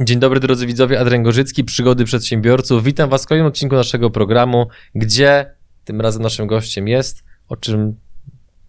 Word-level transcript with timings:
Dzień 0.00 0.18
dobry 0.18 0.40
drodzy 0.40 0.66
widzowie, 0.66 1.00
Adrian 1.00 1.22
Gorzycki, 1.22 1.64
Przygody 1.64 2.04
Przedsiębiorców. 2.04 2.84
Witam 2.84 3.10
Was 3.10 3.24
w 3.24 3.26
kolejnym 3.26 3.48
odcinku 3.48 3.76
naszego 3.76 4.10
programu, 4.10 4.66
gdzie 4.94 5.54
tym 5.84 6.00
razem 6.00 6.22
naszym 6.22 6.46
gościem 6.46 6.88
jest, 6.88 7.22
o 7.48 7.56
czym 7.56 7.96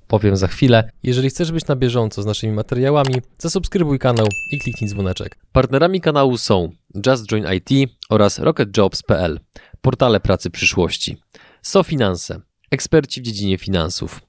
powiem 0.08 0.36
za 0.36 0.48
chwilę. 0.48 0.90
Jeżeli 1.04 1.30
chcesz 1.30 1.52
być 1.52 1.68
na 1.68 1.76
bieżąco 1.76 2.22
z 2.22 2.26
naszymi 2.26 2.54
materiałami, 2.54 3.16
zasubskrybuj 3.38 4.00
kanał 4.00 4.28
i 4.52 4.60
kliknij 4.60 4.90
dzwoneczek. 4.90 5.38
Partnerami 5.52 6.02
kanału 6.02 6.38
są 6.38 6.70
Just 7.08 7.26
Join 7.26 7.46
IT 7.54 7.92
oraz 8.10 8.40
RocketJobs.pl, 8.40 9.40
portale 9.82 10.20
pracy 10.20 10.50
przyszłości. 10.50 11.18
SoFinanse, 11.62 12.42
eksperci 12.72 13.22
w 13.22 13.24
dziedzinie 13.24 13.58
finansów. 13.58 14.22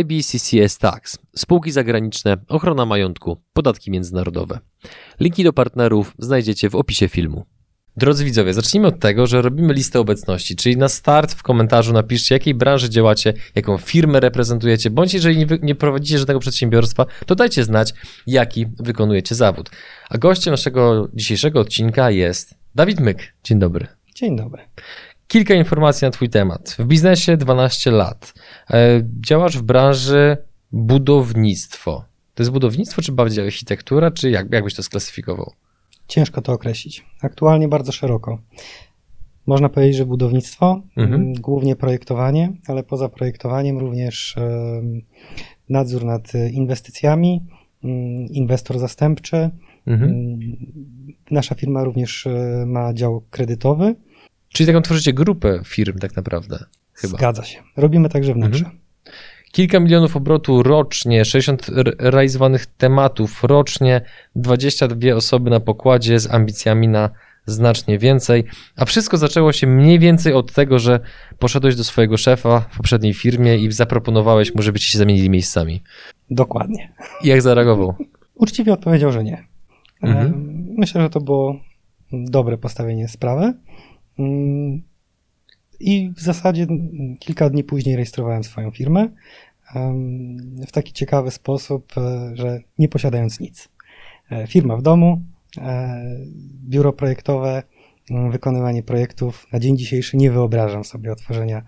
IBCCS 0.00 0.78
Tax, 0.78 1.18
spółki 1.36 1.72
zagraniczne, 1.72 2.36
ochrona 2.48 2.86
majątku, 2.86 3.36
podatki 3.52 3.90
międzynarodowe. 3.90 4.58
Linki 5.20 5.44
do 5.44 5.52
partnerów 5.52 6.14
znajdziecie 6.18 6.70
w 6.70 6.74
opisie 6.74 7.08
filmu. 7.08 7.46
Drodzy 7.98 8.24
widzowie, 8.24 8.54
zacznijmy 8.54 8.88
od 8.88 9.00
tego, 9.00 9.26
że 9.26 9.42
robimy 9.42 9.74
listę 9.74 10.00
obecności, 10.00 10.56
czyli 10.56 10.76
na 10.76 10.88
start 10.88 11.32
w 11.32 11.42
komentarzu 11.42 11.92
napiszcie, 11.92 12.34
jakiej 12.34 12.54
branży 12.54 12.90
działacie, 12.90 13.34
jaką 13.54 13.78
firmę 13.78 14.20
reprezentujecie, 14.20 14.90
bądź 14.90 15.14
jeżeli 15.14 15.46
nie, 15.62 15.74
prowadzicie 15.74 16.18
żadnego 16.18 16.40
przedsiębiorstwa, 16.40 17.06
to 17.26 17.34
dajcie 17.34 17.64
znać, 17.64 17.94
jaki 18.26 18.66
wykonujecie 18.66 19.34
zawód. 19.34 19.70
A 20.08 20.18
gościem 20.18 20.50
naszego 20.50 21.08
dzisiejszego 21.14 21.60
odcinka 21.60 22.10
jest 22.10 22.54
Dawid 22.74 23.00
Myk. 23.00 23.34
Dzień 23.44 23.58
dobry. 23.58 23.86
Dzień 24.14 24.36
dobry. 24.36 24.62
Kilka 25.28 25.54
informacji 25.54 26.04
na 26.04 26.10
Twój 26.10 26.28
temat. 26.28 26.76
W 26.78 26.84
biznesie 26.84 27.36
12 27.36 27.90
lat. 27.90 28.34
E, 28.70 29.02
Działasz 29.26 29.58
w 29.58 29.62
branży 29.62 30.36
budownictwo. 30.72 32.04
To 32.34 32.42
jest 32.42 32.50
budownictwo, 32.52 33.02
czy 33.02 33.12
bardziej 33.12 33.44
architektura, 33.44 34.10
czy 34.10 34.30
jak, 34.30 34.52
jak 34.52 34.64
byś 34.64 34.74
to 34.74 34.82
sklasyfikował? 34.82 35.52
Ciężko 36.08 36.42
to 36.42 36.52
określić. 36.52 37.04
Aktualnie 37.22 37.68
bardzo 37.68 37.92
szeroko. 37.92 38.38
Można 39.46 39.68
powiedzieć, 39.68 39.96
że 39.96 40.06
budownictwo, 40.06 40.82
Mhm. 40.96 41.20
m, 41.22 41.32
głównie 41.32 41.76
projektowanie, 41.76 42.52
ale 42.66 42.82
poza 42.82 43.08
projektowaniem 43.08 43.78
również 43.78 44.36
nadzór 45.68 46.04
nad 46.04 46.34
e, 46.34 46.50
inwestycjami, 46.50 47.44
m, 47.84 47.90
inwestor 48.30 48.78
zastępczy. 48.78 49.50
Mhm. 49.86 50.10
M, 50.10 50.38
Nasza 51.30 51.54
firma 51.54 51.84
również 51.84 52.26
e, 52.26 52.64
ma 52.66 52.94
dział 52.94 53.22
kredytowy. 53.30 53.94
Czyli 54.48 54.66
taką 54.66 54.82
tworzycie 54.82 55.12
grupę 55.12 55.60
firm 55.64 55.98
tak 55.98 56.16
naprawdę. 56.16 56.64
Chyba. 56.92 57.18
Zgadza 57.18 57.44
się. 57.44 57.62
Robimy 57.76 58.08
także 58.08 58.34
wnętrze. 58.34 58.64
Mhm. 58.64 58.82
Kilka 59.52 59.80
milionów 59.80 60.16
obrotu 60.16 60.62
rocznie, 60.62 61.24
60 61.24 61.68
r- 61.68 61.96
realizowanych 61.98 62.66
tematów 62.66 63.44
rocznie, 63.44 64.00
22 64.36 65.14
osoby 65.14 65.50
na 65.50 65.60
pokładzie 65.60 66.18
z 66.18 66.30
ambicjami 66.30 66.88
na 66.88 67.10
znacznie 67.46 67.98
więcej. 67.98 68.44
A 68.76 68.84
wszystko 68.84 69.16
zaczęło 69.16 69.52
się 69.52 69.66
mniej 69.66 69.98
więcej 69.98 70.32
od 70.32 70.52
tego, 70.52 70.78
że 70.78 71.00
poszedłeś 71.38 71.76
do 71.76 71.84
swojego 71.84 72.16
szefa 72.16 72.60
w 72.60 72.76
poprzedniej 72.76 73.14
firmie 73.14 73.56
i 73.56 73.72
zaproponowałeś 73.72 74.54
mu, 74.54 74.62
żebyście 74.62 74.90
się 74.92 74.98
zamienili 74.98 75.30
miejscami. 75.30 75.82
Dokładnie. 76.30 76.92
I 77.24 77.28
jak 77.28 77.42
zareagował? 77.42 77.94
Uczciwie 78.34 78.72
odpowiedział, 78.72 79.12
że 79.12 79.24
nie. 79.24 79.44
Mhm. 80.02 80.58
Myślę, 80.78 81.00
że 81.00 81.10
to 81.10 81.20
było 81.20 81.60
dobre 82.12 82.58
postawienie 82.58 83.08
sprawy. 83.08 83.54
I 85.80 86.10
w 86.16 86.20
zasadzie 86.20 86.66
kilka 87.18 87.50
dni 87.50 87.64
później 87.64 87.96
rejestrowałem 87.96 88.44
swoją 88.44 88.70
firmę 88.70 89.08
w 90.66 90.72
taki 90.72 90.92
ciekawy 90.92 91.30
sposób, 91.30 91.92
e, 91.98 92.30
że 92.34 92.60
nie 92.78 92.88
posiadając 92.88 93.40
nic. 93.40 93.68
E, 94.30 94.46
Firma 94.46 94.76
w 94.76 94.82
domu, 94.82 95.22
e, 95.58 96.02
biuro 96.68 96.92
projektowe, 96.92 97.62
wykonywanie 98.30 98.82
projektów. 98.82 99.46
Na 99.52 99.58
dzień 99.60 99.78
dzisiejszy 99.78 100.16
nie 100.16 100.30
wyobrażam 100.30 100.84
sobie 100.84 101.12
otworzenia 101.12 101.62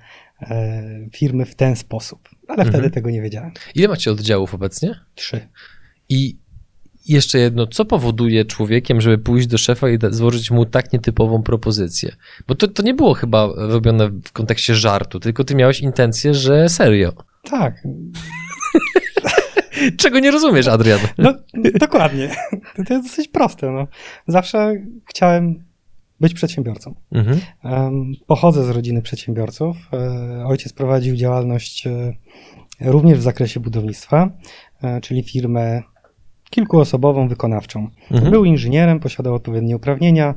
firmy 1.13 1.45
w 1.45 1.55
ten 1.55 1.77
sposób, 1.77 2.29
ale 2.49 2.59
Mhm. 2.63 2.69
wtedy 2.73 2.91
tego 2.91 3.11
nie 3.11 3.23
wiedziałem. 3.23 3.53
Ile 3.75 3.89
macie 3.89 4.11
oddziałów 4.11 4.55
obecnie? 4.55 4.95
Trzy. 5.15 5.49
I 6.09 6.37
jeszcze 7.11 7.39
jedno, 7.39 7.67
co 7.67 7.85
powoduje 7.85 8.45
człowiekiem, 8.45 9.01
żeby 9.01 9.19
pójść 9.19 9.47
do 9.47 9.59
szefa 9.59 9.91
i 9.91 9.99
złożyć 10.11 10.51
mu 10.51 10.67
tak 10.67 10.93
nietypową 10.93 11.43
propozycję? 11.43 12.13
Bo 12.49 12.55
to, 12.55 12.69
to 12.69 12.83
nie 12.83 12.95
było 12.95 13.15
chyba 13.15 13.49
robione 13.57 14.09
w 14.09 14.33
kontekście 14.33 14.75
żartu, 14.75 15.21
tylko 15.21 15.45
ty 15.45 15.55
miałeś 15.55 15.81
intencję, 15.81 16.35
że 16.35 16.69
serio. 16.69 17.13
Tak, 17.45 17.83
Czego 19.99 20.19
nie 20.19 20.31
rozumiesz, 20.31 20.69
Adrian? 20.69 21.01
No, 21.19 21.35
dokładnie. 21.81 22.31
To 22.87 22.95
jest 22.95 23.07
dosyć 23.07 23.29
proste. 23.29 23.71
No. 23.71 23.87
Zawsze 24.27 24.75
chciałem 25.07 25.65
być 26.21 26.35
przedsiębiorcą. 26.35 26.95
Mhm. 27.13 27.41
Pochodzę 28.27 28.65
z 28.65 28.71
rodziny 28.71 29.03
przedsiębiorców. 29.03 29.77
E, 29.93 30.45
Ojciec 30.47 30.73
prowadził 30.73 31.17
działalność 31.17 31.87
e, 31.87 32.15
również 32.81 33.19
w 33.19 33.23
zakresie 33.23 33.61
budownictwa, 33.61 34.31
e, 34.83 35.01
czyli 35.01 35.23
firmę 35.23 35.83
kilkuosobową, 36.51 37.29
wykonawczą. 37.29 37.89
Mhm. 38.11 38.31
Był 38.31 38.45
inżynierem, 38.45 39.01
posiadał 39.01 39.35
odpowiednie 39.35 39.77
uprawnienia, 39.77 40.35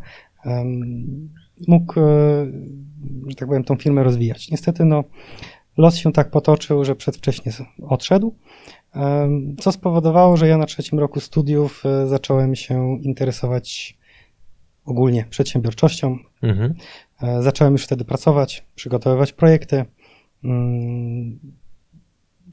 mógł, 1.68 2.00
e, 2.00 2.04
że 3.28 3.36
tak 3.36 3.48
powiem, 3.48 3.64
tą 3.64 3.76
firmę 3.76 4.04
rozwijać. 4.04 4.52
Niestety, 4.52 4.86
no, 4.86 5.04
los 5.78 5.96
się 5.96 6.12
tak 6.12 6.30
potoczył, 6.32 6.86
że 6.86 6.96
przedwcześnie 6.96 7.52
odszedł, 7.82 8.36
co 9.60 9.72
spowodowało, 9.72 10.38
że 10.38 10.48
ja 10.48 10.58
na 10.58 10.66
trzecim 10.66 11.00
roku 11.00 11.20
studiów 11.20 11.84
e, 11.86 12.08
zacząłem 12.08 12.56
się 12.56 12.98
interesować 13.02 13.98
ogólnie 14.86 15.26
przedsiębiorczością. 15.30 16.18
Mhm. 16.42 16.74
E, 17.22 17.42
Zacząłem 17.42 17.74
już 17.74 17.84
wtedy 17.84 18.06
pracować, 18.06 18.66
przygotowywać 18.76 19.34
projekty. 19.34 19.86
mm, 20.44 21.40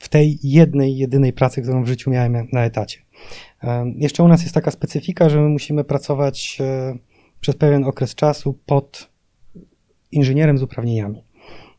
W 0.00 0.08
tej 0.08 0.38
jednej, 0.42 0.96
jedynej 0.96 1.32
pracy, 1.32 1.62
którą 1.62 1.84
w 1.84 1.88
życiu 1.88 2.10
miałem 2.10 2.48
na 2.52 2.64
etacie. 2.64 2.98
Jeszcze 3.96 4.22
u 4.22 4.28
nas 4.28 4.42
jest 4.42 4.54
taka 4.54 4.70
specyfika, 4.70 5.28
że 5.28 5.40
my 5.40 5.48
musimy 5.48 5.84
pracować 5.84 6.58
e, 6.60 6.98
przez 7.40 7.56
pewien 7.56 7.84
okres 7.84 8.14
czasu 8.14 8.58
pod 8.66 9.10
inżynierem 10.12 10.58
z 10.58 10.62
uprawnieniami. 10.62 11.24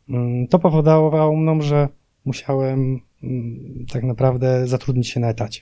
Mm, 0.09 0.47
To 0.47 0.59
powodowało 0.59 1.35
mną, 1.35 1.61
że 1.61 1.89
musiałem 2.25 2.99
mm, 3.23 3.85
tak 3.93 4.03
naprawdę 4.03 4.67
zatrudnić 4.67 5.07
się 5.09 5.19
na 5.19 5.29
etacie. 5.29 5.61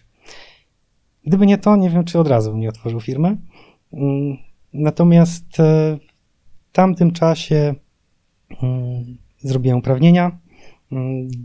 Gdyby 1.25 1.45
nie 1.45 1.57
to, 1.57 1.75
nie 1.75 1.89
wiem, 1.89 2.03
czy 2.03 2.19
od 2.19 2.27
razu 2.27 2.51
bym 2.51 2.59
nie 2.59 2.69
otworzył 2.69 3.01
firmy. 3.01 3.37
Mm, 3.93 4.37
Natomiast 4.73 5.59
e, 5.59 5.97
w 6.69 6.71
tamtym 6.71 7.11
czasie 7.11 7.75
zrobiłem 9.39 9.77
uprawnienia. 9.77 10.39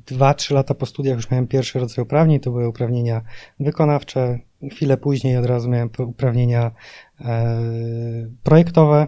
Dwa, 0.07 0.35
trzy 0.35 0.55
lata 0.55 0.75
po 0.75 0.87
studiach 0.87 1.17
już 1.17 1.31
miałem 1.31 1.47
pierwszy 1.47 1.79
rodzaj 1.79 2.03
uprawnień. 2.03 2.41
To 2.41 2.51
były 2.51 2.69
uprawnienia 2.69 3.23
wykonawcze. 3.61 4.39
Chwilę 4.71 4.97
później 4.97 5.37
od 5.37 5.47
razu 5.47 5.71
miałem 5.71 5.91
uprawnienia 5.99 6.71
e, 7.21 7.57
projektowe. 8.43 9.07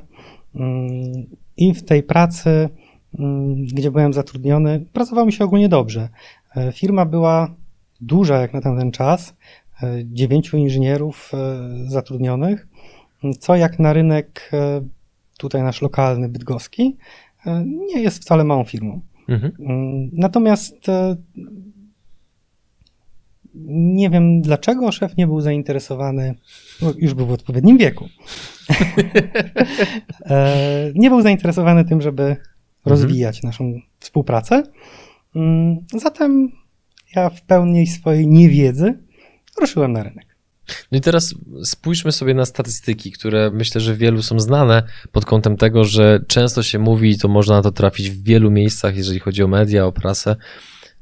Mm, 0.55 1.13
I 1.57 1.75
w 1.75 1.83
tej 1.85 2.03
pracy, 2.03 2.69
mm, 3.19 3.55
gdzie 3.67 3.91
byłem 3.91 4.13
zatrudniony, 4.13 4.85
pracowało 4.93 5.27
mi 5.27 5.33
się 5.33 5.45
ogólnie 5.45 5.69
dobrze. 5.69 6.09
E, 6.57 6.73
Firma 6.73 7.07
była 7.07 7.55
duża 8.01 8.41
jak 8.41 8.53
na 8.55 8.61
tamten 8.61 8.91
czas. 8.91 9.35
e, 9.83 9.97
Dziewięciu 10.05 10.57
inżynierów 10.57 11.33
zatrudnionych, 11.87 12.69
co 13.39 13.57
jak 13.57 13.79
na 13.79 13.93
rynek 13.93 14.51
tutaj 15.39 15.63
nasz 15.63 15.83
lokalny, 15.83 16.29
bydgoski, 16.29 16.97
nie 17.67 18.01
jest 18.03 18.19
wcale 18.19 18.45
małą 18.45 18.65
firmą. 18.65 19.01
Mhm. 19.29 19.53
Mm, 19.61 20.11
Natomiast 20.13 20.75
nie 23.69 24.11
wiem 24.11 24.41
dlaczego 24.41 24.93
szef 24.93 25.17
nie 25.17 25.27
był 25.27 25.41
zainteresowany, 25.41 26.35
no 26.83 26.93
już 26.99 27.15
był 27.15 27.27
w 27.27 27.33
odpowiednim 27.33 27.79
wieku. 27.79 28.09
E, 30.31 30.93
nie 30.95 31.11
był 31.11 31.23
zainteresowany 31.23 31.85
tym, 31.85 32.03
żeby 32.03 32.37
rozwijać 32.85 33.43
naszą 33.43 33.81
współpracę. 34.01 34.63
Mm, 35.37 35.77
Zatem 35.95 36.53
ja 37.17 37.31
w 37.31 37.43
pełni 37.43 37.87
swojej 37.87 38.27
niewiedzy 38.27 38.99
ruszyłem 39.61 39.93
na 39.93 40.03
rynek. 40.03 40.37
No 40.93 40.99
i 40.99 41.01
teraz 41.01 41.35
spójrzmy 41.65 42.13
sobie 42.13 42.35
na 42.35 42.45
statystyki, 42.45 43.13
które 43.13 43.51
myślę, 43.51 43.81
że 43.81 43.97
wielu 43.97 44.23
są 44.23 44.41
znane 44.41 44.83
pod 45.13 45.25
kątem 45.25 45.57
tego, 45.57 45.85
że 45.85 46.21
często 46.29 46.63
się 46.63 46.79
mówi, 46.79 47.11
i 47.11 47.19
to 47.19 47.29
można 47.29 47.55
na 47.55 47.63
to 47.63 47.73
trafić 47.73 48.11
w 48.11 48.23
wielu 48.23 48.51
miejscach, 48.51 48.97
jeżeli 48.97 49.19
chodzi 49.19 49.43
o 49.43 49.49
media, 49.49 49.87
o 49.87 49.93
prasę, 49.93 50.37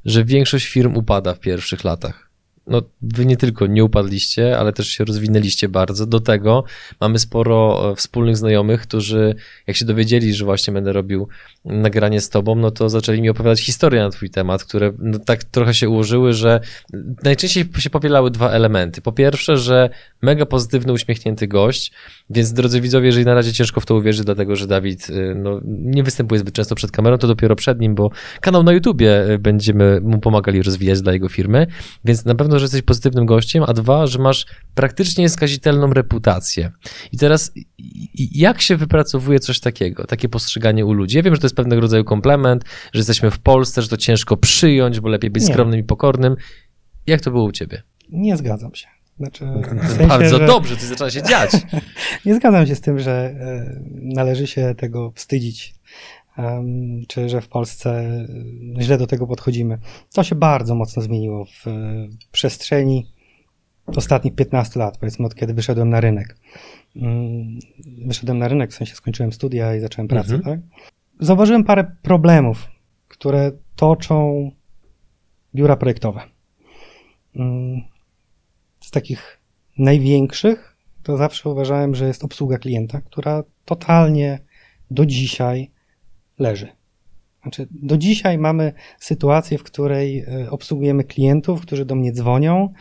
że 0.04 0.24
większość 0.24 0.66
firm 0.66 0.96
upada 0.96 1.34
w 1.34 1.40
pierwszych 1.40 1.84
latach. 1.84 2.30
No, 2.66 2.82
wy 3.02 3.26
nie 3.26 3.36
tylko 3.36 3.66
nie 3.66 3.84
upadliście, 3.84 4.58
ale 4.58 4.72
też 4.72 4.88
się 4.88 5.04
rozwinęliście 5.04 5.68
bardzo. 5.68 6.06
Do 6.06 6.20
tego 6.20 6.64
mamy 7.00 7.18
sporo 7.18 7.90
e, 7.90 7.96
wspólnych 7.96 8.36
znajomych, 8.36 8.80
którzy 8.80 9.34
jak 9.66 9.76
się 9.76 9.84
dowiedzieli, 9.84 10.34
że 10.34 10.44
właśnie 10.44 10.74
będę 10.74 10.92
robił 10.92 11.28
nagranie 11.64 12.20
z 12.20 12.28
tobą, 12.28 12.54
no 12.54 12.70
to 12.70 12.88
zaczęli 12.88 13.22
mi 13.22 13.30
opowiadać 13.30 13.60
historie 13.60 14.02
na 14.02 14.10
twój 14.10 14.30
temat, 14.30 14.64
które 14.64 14.92
no, 14.98 15.18
tak 15.18 15.44
trochę 15.44 15.74
się 15.74 15.88
ułożyły, 15.88 16.32
że 16.32 16.60
najczęściej 17.24 17.64
się 17.78 17.90
powielały 17.90 18.30
dwa 18.30 18.50
elementy. 18.50 19.00
Po 19.00 19.12
pierwsze, 19.12 19.56
że 19.56 19.90
mega 20.22 20.46
pozytywny, 20.46 20.92
uśmiechnięty 20.92 21.48
gość, 21.48 21.92
więc 22.30 22.52
drodzy 22.52 22.80
widzowie, 22.80 23.06
jeżeli 23.06 23.26
na 23.26 23.34
razie 23.34 23.52
ciężko 23.52 23.80
w 23.80 23.86
to 23.86 23.94
uwierzyć, 23.94 24.24
dlatego 24.24 24.56
że 24.56 24.66
Dawid 24.66 25.10
y, 25.10 25.34
no, 25.36 25.60
nie 25.64 26.02
występuje 26.02 26.38
zbyt 26.38 26.54
często 26.54 26.74
przed 26.74 26.90
kamerą, 26.90 27.18
to 27.18 27.26
dopiero 27.26 27.56
przed 27.56 27.80
nim, 27.80 27.94
bo 27.94 28.10
kanał 28.40 28.62
na 28.62 28.72
YouTubie 28.72 29.30
y, 29.30 29.38
będziemy 29.38 30.00
mu 30.00 30.18
pomagali 30.18 30.62
rozwijać 30.62 31.02
dla 31.02 31.12
jego 31.12 31.28
firmy, 31.28 31.66
więc 32.04 32.24
na 32.24 32.34
pewno, 32.34 32.53
że 32.58 32.64
jesteś 32.64 32.82
pozytywnym 32.82 33.26
gościem, 33.26 33.64
a 33.66 33.72
dwa, 33.72 34.06
że 34.06 34.18
masz 34.18 34.46
praktycznie 34.74 35.28
skazitelną 35.28 35.92
reputację. 35.92 36.70
I 37.12 37.18
teraz 37.18 37.52
jak 38.32 38.62
się 38.62 38.76
wypracowuje 38.76 39.38
coś 39.38 39.60
takiego, 39.60 40.06
takie 40.06 40.28
postrzeganie 40.28 40.86
u 40.86 40.92
ludzi? 40.92 41.16
Ja 41.16 41.22
wiem, 41.22 41.34
że 41.34 41.40
to 41.40 41.46
jest 41.46 41.56
pewnego 41.56 41.80
rodzaju 41.80 42.04
komplement, 42.04 42.64
że 42.92 43.00
jesteśmy 43.00 43.30
w 43.30 43.38
Polsce, 43.38 43.82
że 43.82 43.88
to 43.88 43.96
ciężko 43.96 44.36
przyjąć, 44.36 45.00
bo 45.00 45.08
lepiej 45.08 45.30
być 45.30 45.42
nie. 45.42 45.52
skromnym 45.52 45.80
i 45.80 45.84
pokornym. 45.84 46.36
Jak 47.06 47.20
to 47.20 47.30
było 47.30 47.44
u 47.44 47.52
ciebie? 47.52 47.82
Nie 48.08 48.36
zgadzam 48.36 48.74
się. 48.74 48.86
Znaczy, 49.18 49.44
sensie, 49.88 50.06
Bardzo 50.06 50.38
że... 50.38 50.46
dobrze, 50.46 50.76
coś 50.76 50.84
zaczyna 50.84 51.10
się 51.10 51.22
dziać. 51.22 51.50
nie 52.26 52.34
zgadzam 52.34 52.66
się 52.66 52.74
z 52.74 52.80
tym, 52.80 52.98
że 52.98 53.12
e, 53.12 53.80
należy 53.90 54.46
się 54.46 54.74
tego 54.78 55.12
wstydzić, 55.14 55.74
czy 57.08 57.28
że 57.28 57.40
w 57.40 57.48
Polsce 57.48 57.90
e, 58.78 58.82
źle 58.82 58.98
do 58.98 59.06
tego 59.06 59.26
podchodzimy. 59.26 59.78
To 60.12 60.24
się 60.24 60.34
bardzo 60.34 60.74
mocno 60.74 61.02
zmieniło 61.02 61.44
w 61.44 61.64
przestrzeni 62.32 63.06
ostatnich 63.86 64.34
15 64.34 64.80
lat, 64.80 64.98
powiedzmy 64.98 65.26
od 65.26 65.34
kiedy 65.34 65.54
wyszedłem 65.54 65.90
na 65.90 66.00
rynek. 66.00 66.36
Mm, 66.96 67.58
wyszedłem 68.06 68.38
na 68.38 68.48
rynek, 68.48 68.70
w 68.70 68.74
sensie 68.74 68.94
skończyłem 68.94 69.32
studia 69.32 69.76
i 69.76 69.80
zacząłem 69.80 70.08
pracę, 70.08 70.34
mhm. 70.34 70.60
tak? 70.60 70.80
Zauważyłem 71.20 71.64
parę 71.64 71.96
problemów, 72.02 72.68
które 73.08 73.52
toczą 73.76 74.50
biura 75.54 75.76
projektowe. 75.76 76.20
Mm, 77.36 77.80
z 78.80 78.90
takich 78.90 79.40
największych 79.78 80.76
to 81.02 81.16
zawsze 81.16 81.50
uważałem, 81.50 81.94
że 81.94 82.06
jest 82.06 82.24
obsługa 82.24 82.58
klienta, 82.58 83.00
która 83.00 83.42
totalnie 83.64 84.38
do 84.90 85.06
dzisiaj 85.06 85.70
leży. 86.38 86.68
Znaczy, 87.42 87.66
do 87.70 87.96
dzisiaj 87.98 88.38
mamy 88.38 88.72
sytuację, 88.98 89.58
w 89.58 89.62
której 89.62 90.18
e, 90.18 90.50
obsługujemy 90.50 91.04
klientów, 91.04 91.60
którzy 91.60 91.84
do 91.84 91.94
mnie 91.94 92.12
dzwonią 92.12 92.72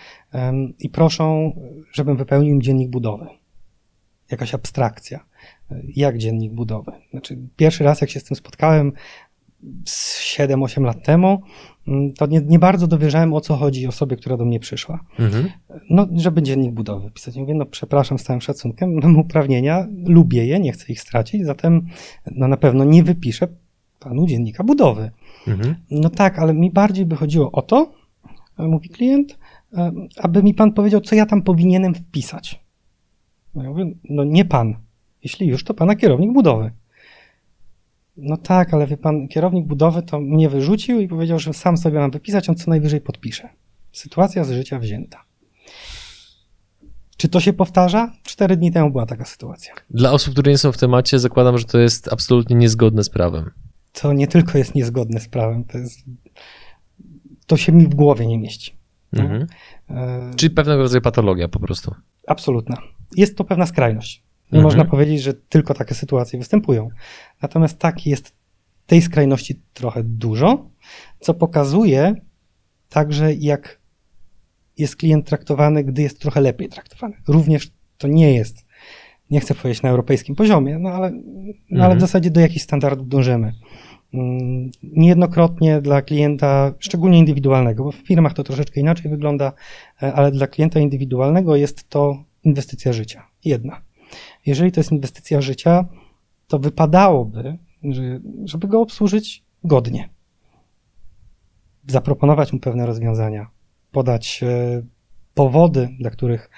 i 0.79 0.89
proszą, 0.89 1.55
żebym 1.93 2.17
wypełnił 2.17 2.53
im 2.53 2.61
dziennik 2.61 2.89
budowy. 2.89 3.27
Jakaś 4.31 4.53
abstrakcja. 4.53 5.25
E, 5.71 5.81
jak 5.95 6.17
dziennik 6.17 6.53
budowy? 6.53 6.91
Znaczy, 7.11 7.37
pierwszy 7.55 7.83
raz, 7.83 8.01
jak 8.01 8.09
się 8.09 8.19
z 8.19 8.23
tym 8.23 8.37
spotkałem 8.37 8.91
7-8 9.85 10.81
lat 10.81 11.05
temu, 11.05 11.41
to 12.17 12.25
nie, 12.25 12.41
nie, 12.41 12.59
bardzo 12.59 12.87
dowierzałem, 12.87 13.33
o 13.33 13.41
co 13.41 13.55
chodzi 13.55 13.87
osobie, 13.87 14.15
która 14.17 14.37
do 14.37 14.45
mnie 14.45 14.59
przyszła. 14.59 14.99
Mhm. 15.19 15.49
No, 15.89 16.07
żeby 16.15 16.43
dziennik 16.43 16.71
budowy 16.71 17.11
pisać. 17.11 17.35
Mówię, 17.35 17.53
no 17.53 17.65
przepraszam, 17.65 18.19
z 18.19 18.23
całym 18.23 18.41
szacunkiem, 18.41 18.93
mam 19.03 19.19
uprawnienia, 19.19 19.87
lubię 20.05 20.45
je, 20.45 20.59
nie 20.59 20.71
chcę 20.71 20.85
ich 20.91 21.01
stracić, 21.01 21.45
zatem 21.45 21.87
no, 22.31 22.47
na 22.47 22.57
pewno 22.57 22.83
nie 22.83 23.03
wypiszę 23.03 23.47
panu 23.99 24.27
dziennika 24.27 24.63
budowy. 24.63 25.11
Mhm. 25.47 25.75
No 25.91 26.09
tak, 26.09 26.39
ale 26.39 26.53
mi 26.53 26.71
bardziej 26.71 27.05
by 27.05 27.15
chodziło 27.15 27.51
o 27.51 27.61
to, 27.61 27.91
e, 28.59 28.63
mówi 28.63 28.89
klient, 28.89 29.37
e, 29.73 29.91
aby 30.17 30.43
mi 30.43 30.53
pan 30.53 30.73
powiedział, 30.73 31.01
co 31.01 31.15
ja 31.15 31.25
tam 31.25 31.41
powinienem 31.41 31.95
wpisać. 31.95 32.63
No 33.55 33.63
ja 33.63 33.69
mówię, 33.69 33.85
no 34.09 34.23
nie 34.23 34.45
pan. 34.45 34.75
Jeśli 35.23 35.47
już, 35.47 35.63
to 35.63 35.73
pana 35.73 35.95
kierownik 35.95 36.33
budowy. 36.33 36.71
No 38.17 38.37
tak, 38.37 38.73
ale 38.73 38.87
wie 38.87 38.97
pan, 38.97 39.27
kierownik 39.27 39.67
budowy 39.67 40.03
to 40.03 40.19
mnie 40.19 40.49
wyrzucił 40.49 40.99
i 40.99 41.07
powiedział, 41.07 41.39
że 41.39 41.53
sam 41.53 41.77
sobie 41.77 41.99
mam 41.99 42.11
wypisać, 42.11 42.49
on 42.49 42.55
co 42.55 42.69
najwyżej 42.69 43.01
podpisze. 43.01 43.49
Sytuacja 43.91 44.43
z 44.43 44.51
życia 44.51 44.79
wzięta. 44.79 45.23
Czy 47.17 47.29
to 47.29 47.39
się 47.39 47.53
powtarza? 47.53 48.11
Cztery 48.23 48.57
dni 48.57 48.71
temu 48.71 48.91
była 48.91 49.05
taka 49.05 49.25
sytuacja. 49.25 49.73
Dla 49.89 50.11
osób, 50.11 50.33
które 50.33 50.51
nie 50.51 50.57
są 50.57 50.71
w 50.71 50.77
temacie, 50.77 51.19
zakładam, 51.19 51.57
że 51.57 51.65
to 51.65 51.79
jest 51.79 52.13
absolutnie 52.13 52.55
niezgodne 52.55 53.03
z 53.03 53.09
prawem 53.09 53.51
to 53.93 54.13
nie 54.13 54.27
tylko 54.27 54.57
jest 54.57 54.75
niezgodne 54.75 55.19
z 55.19 55.27
prawem, 55.27 55.63
to 55.63 55.77
jest. 55.77 55.99
To 57.47 57.57
się 57.57 57.71
mi 57.71 57.87
w 57.87 57.95
głowie 57.95 58.27
nie 58.27 58.37
mieści. 58.37 58.77
Mhm. 59.13 59.47
E... 59.89 60.31
Czyli 60.35 60.49
pewnego 60.49 60.81
rodzaju 60.81 61.01
patologia 61.01 61.47
po 61.47 61.59
prostu. 61.59 61.95
Absolutna. 62.27 62.77
Jest 63.15 63.37
to 63.37 63.43
pewna 63.43 63.65
skrajność. 63.65 64.22
Mhm. 64.57 64.63
można 64.63 64.85
powiedzieć, 64.85 65.21
że 65.21 65.33
tylko 65.33 65.73
takie 65.73 65.95
sytuacje 65.95 66.39
występują. 66.39 66.89
Natomiast 67.41 67.79
tak 67.79 68.05
jest 68.05 68.35
tej 68.85 69.01
skrajności 69.01 69.61
trochę 69.73 70.03
dużo, 70.03 70.69
co 71.19 71.33
pokazuje 71.33 72.15
także, 72.89 73.33
jak 73.33 73.81
jest 74.77 74.95
klient 74.95 75.27
traktowany, 75.27 75.83
gdy 75.83 76.01
jest 76.01 76.19
trochę 76.19 76.41
lepiej 76.41 76.69
traktowany. 76.69 77.15
Również 77.27 77.71
to 77.97 78.07
nie 78.07 78.35
jest, 78.35 78.65
nie 79.29 79.39
chcę 79.39 79.55
powiedzieć 79.55 79.83
na 79.83 79.89
europejskim 79.89 80.35
poziomie, 80.35 80.79
no 80.79 80.89
ale, 80.89 81.11
no 81.69 81.83
ale 81.83 81.93
w 81.93 81.97
mhm. 81.97 81.99
zasadzie 81.99 82.31
do 82.31 82.39
jakichś 82.39 82.63
standardów 82.63 83.07
dążymy. 83.07 83.53
Mm, 84.13 84.71
niejednokrotnie 84.83 85.81
dla 85.81 86.01
klienta, 86.01 86.73
szczególnie 86.79 87.19
indywidualnego, 87.19 87.83
bo 87.83 87.91
w 87.91 87.95
firmach 87.95 88.33
to 88.33 88.43
troszeczkę 88.43 88.79
inaczej 88.79 89.11
wygląda, 89.11 89.53
e, 90.03 90.13
ale 90.13 90.31
dla 90.31 90.47
klienta 90.47 90.79
indywidualnego 90.79 91.55
jest 91.55 91.89
to 91.89 92.23
inwestycja 92.43 92.93
życia. 92.93 93.27
Jedna. 93.45 93.81
Jeżeli 94.45 94.71
to 94.71 94.79
jest 94.79 94.91
inwestycja 94.91 95.41
życia, 95.41 95.85
to 96.47 96.59
wypadałoby, 96.59 97.57
żeby 98.45 98.67
go 98.67 98.81
obsłużyć 98.81 99.43
godnie. 99.63 100.09
Zaproponować 101.87 102.53
mu 102.53 102.59
pewne 102.59 102.85
rozwiązania, 102.85 103.47
podać 103.91 104.43
e, 104.43 104.81
powody, 105.33 105.89
dla 105.99 106.09
których 106.09 106.49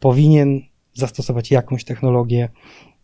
powinien 0.00 0.60
zastosować 0.94 1.50
jakąś 1.50 1.84
technologię 1.84 2.48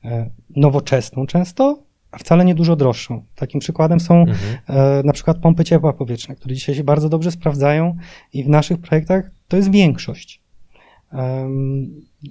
e, 0.05 0.31
nowoczesną 0.57 1.27
często, 1.27 1.83
a 2.11 2.19
wcale 2.19 2.45
nie 2.45 2.55
dużo 2.55 2.77
droższą. 2.77 3.25
Takim 3.35 3.61
przykładem 3.61 4.01
są 4.01 4.21
mhm. 4.21 4.59
e, 4.67 5.03
na 5.05 5.13
przykład 5.13 5.39
pompy 5.39 5.65
ciepła 5.65 5.93
powietrzne, 5.93 6.37
które 6.37 6.55
dzisiaj 6.55 6.75
się 6.75 6.85
bardzo 6.85 7.09
dobrze 7.09 7.31
sprawdzają 7.31 7.97
i 8.33 8.45
w 8.45 8.49
naszych 8.49 8.79
projektach 8.79 9.31
to 9.49 9.57
jest 9.57 9.71
większość. 9.71 10.43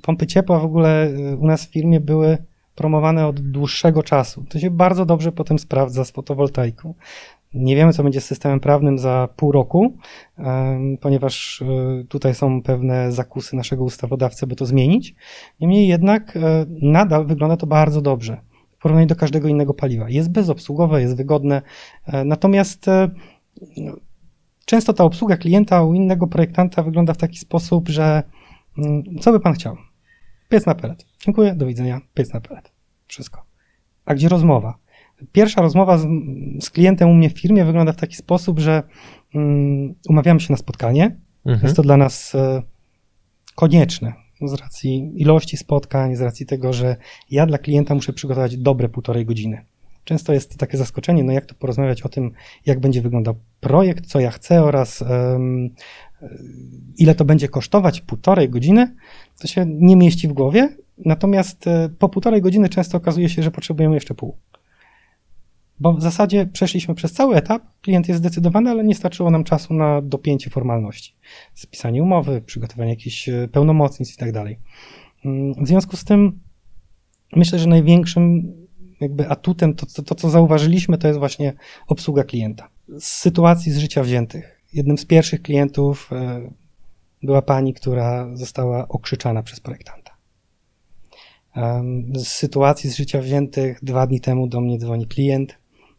Pompy 0.01 0.27
ciepła 0.27 0.59
w 0.59 0.65
ogóle 0.65 1.07
e, 1.07 1.35
u 1.35 1.45
nas 1.45 1.65
w 1.65 1.71
firmie 1.71 1.99
były 1.99 2.37
promowane 2.75 3.27
od 3.27 3.39
dłuższego 3.39 4.03
czasu. 4.03 4.45
To 4.49 4.59
się 4.59 4.71
bardzo 4.71 5.05
dobrze 5.05 5.31
potem 5.31 5.59
sprawdza 5.59 6.05
z 6.05 6.11
fotowoltaiką. 6.11 6.93
Nie 7.53 7.75
wiemy, 7.75 7.93
co 7.93 8.03
będzie 8.03 8.21
z 8.21 8.25
systemem 8.25 8.59
prawnym 8.59 8.99
za 8.99 9.29
pół 9.35 9.51
roku, 9.51 9.97
ponieważ 11.01 11.61
e, 11.61 12.03
tutaj 12.03 12.35
są 12.35 12.61
pewne 12.61 13.11
zakusy 13.11 13.55
naszego 13.55 13.83
ustawodawcy, 13.83 14.47
by 14.47 14.55
to 14.55 14.65
zmienić. 14.65 15.15
Niemniej 15.59 15.87
jednak 15.87 16.37
e, 16.37 16.65
nadal 16.81 17.25
wygląda 17.25 17.57
to 17.57 17.67
bardzo 17.67 18.01
dobrze 18.01 18.37
w 18.77 18.81
porównaniu 18.81 19.07
do 19.07 19.15
każdego 19.15 19.47
innego 19.47 19.73
paliwa. 19.73 20.09
Jest 20.09 20.31
bezobsługowe, 20.31 21.01
jest 21.01 21.17
wygodne, 21.17 21.61
e, 22.05 22.25
natomiast 22.25 22.87
e, 22.87 23.09
często 24.65 24.93
ta 24.93 25.03
obsługa 25.03 25.37
klienta 25.37 25.83
u 25.83 25.93
innego 25.93 26.27
projektanta 26.27 26.83
wygląda 26.83 27.13
w 27.13 27.17
taki 27.17 27.37
sposób, 27.37 27.89
że 27.89 28.23
co 29.21 29.31
by 29.31 29.39
pan 29.39 29.53
chciał? 29.53 29.77
Piec 30.49 30.65
na 30.65 30.75
pelet. 30.75 31.05
Dziękuję, 31.25 31.55
do 31.55 31.65
widzenia, 31.65 32.01
piec 32.13 32.33
na 32.33 32.41
pelet. 32.41 32.71
Wszystko. 33.07 33.43
A 34.05 34.15
gdzie 34.15 34.29
rozmowa? 34.29 34.77
Pierwsza 35.31 35.61
rozmowa 35.61 35.97
z, 35.97 36.07
z 36.61 36.69
klientem 36.69 37.09
u 37.09 37.13
mnie 37.13 37.29
w 37.29 37.39
firmie 37.39 37.65
wygląda 37.65 37.91
w 37.91 37.97
taki 37.97 38.15
sposób, 38.15 38.59
że 38.59 38.83
um, 39.33 39.95
umawiamy 40.09 40.39
się 40.39 40.53
na 40.53 40.57
spotkanie. 40.57 41.19
Mhm. 41.45 41.59
Jest 41.63 41.75
to 41.75 41.81
dla 41.81 41.97
nas 41.97 42.35
e, 42.35 42.61
konieczne 43.55 44.13
z 44.41 44.53
racji 44.53 45.11
ilości 45.15 45.57
spotkań, 45.57 46.15
z 46.15 46.21
racji 46.21 46.45
tego, 46.45 46.73
że 46.73 46.95
ja 47.31 47.45
dla 47.45 47.57
klienta 47.57 47.95
muszę 47.95 48.13
przygotować 48.13 48.57
dobre 48.57 48.89
półtorej 48.89 49.25
godziny. 49.25 49.65
Często 50.03 50.33
jest 50.33 50.57
takie 50.57 50.77
zaskoczenie, 50.77 51.23
no 51.23 51.31
jak 51.31 51.45
to 51.45 51.55
porozmawiać 51.55 52.01
o 52.01 52.09
tym, 52.09 52.31
jak 52.65 52.79
będzie 52.79 53.01
wyglądał 53.01 53.35
projekt, 53.59 54.05
co 54.05 54.19
ja 54.19 54.31
chcę 54.31 54.63
oraz 54.63 55.01
um, 55.01 55.69
ile 56.97 57.15
to 57.15 57.25
będzie 57.25 57.47
kosztować 57.47 58.01
półtorej 58.01 58.49
godziny, 58.49 58.95
to 59.39 59.47
się 59.47 59.65
nie 59.65 59.95
mieści 59.95 60.27
w 60.27 60.33
głowie. 60.33 60.69
Natomiast 61.05 61.67
e, 61.67 61.89
po 61.99 62.09
półtorej 62.09 62.41
godziny 62.41 62.69
często 62.69 62.97
okazuje 62.97 63.29
się, 63.29 63.43
że 63.43 63.51
potrzebujemy 63.51 63.95
jeszcze 63.95 64.13
pół. 64.13 64.37
Bo 65.79 65.93
w 65.93 66.01
zasadzie 66.01 66.45
przeszliśmy 66.45 66.95
przez 66.95 67.13
cały 67.13 67.35
etap, 67.35 67.63
klient 67.81 68.07
jest 68.07 68.19
zdecydowany, 68.19 68.69
ale 68.69 68.83
nie 68.83 68.95
starczyło 68.95 69.31
nam 69.31 69.43
czasu 69.43 69.73
na 69.73 70.01
dopięcie 70.01 70.49
formalności. 70.49 71.15
Spisanie 71.53 72.03
umowy, 72.03 72.41
przygotowanie 72.41 72.89
jakichś 72.89 73.29
e, 73.29 73.47
pełnomocnic 73.47 74.13
i 74.13 74.17
tak 74.17 74.31
dalej. 74.31 74.59
Mm, 75.25 75.53
w 75.65 75.67
związku 75.67 75.97
z 75.97 76.03
tym 76.03 76.39
myślę, 77.35 77.59
że 77.59 77.67
największym 77.67 78.53
jakby 79.01 79.29
atutem, 79.29 79.75
to, 79.75 79.85
to, 79.85 80.03
to 80.03 80.15
co 80.15 80.29
zauważyliśmy, 80.29 80.97
to 80.97 81.07
jest 81.07 81.19
właśnie 81.19 81.53
obsługa 81.87 82.23
klienta. 82.23 82.69
Z 82.99 83.07
sytuacji 83.07 83.71
z 83.71 83.77
życia 83.77 84.03
wziętych. 84.03 84.56
Jednym 84.77 84.97
z 84.97 85.05
pierwszych 85.05 85.41
klientów, 85.41 86.09
e, 86.11 86.51
była 87.23 87.41
pani, 87.41 87.73
która 87.73 88.35
została 88.35 88.87
okrzyczana 88.87 89.43
przez 89.43 89.59
projektanta. 89.59 90.17
Z 92.13 92.27
sytuacji 92.27 92.89
z 92.89 92.97
życia 92.97 93.21
wziętych 93.21 93.83
dwa 93.83 94.07
dni 94.07 94.21
temu 94.21 94.47
do 94.47 94.61
mnie 94.61 94.77
dzwoni 94.77 95.07
klient. 95.07 95.57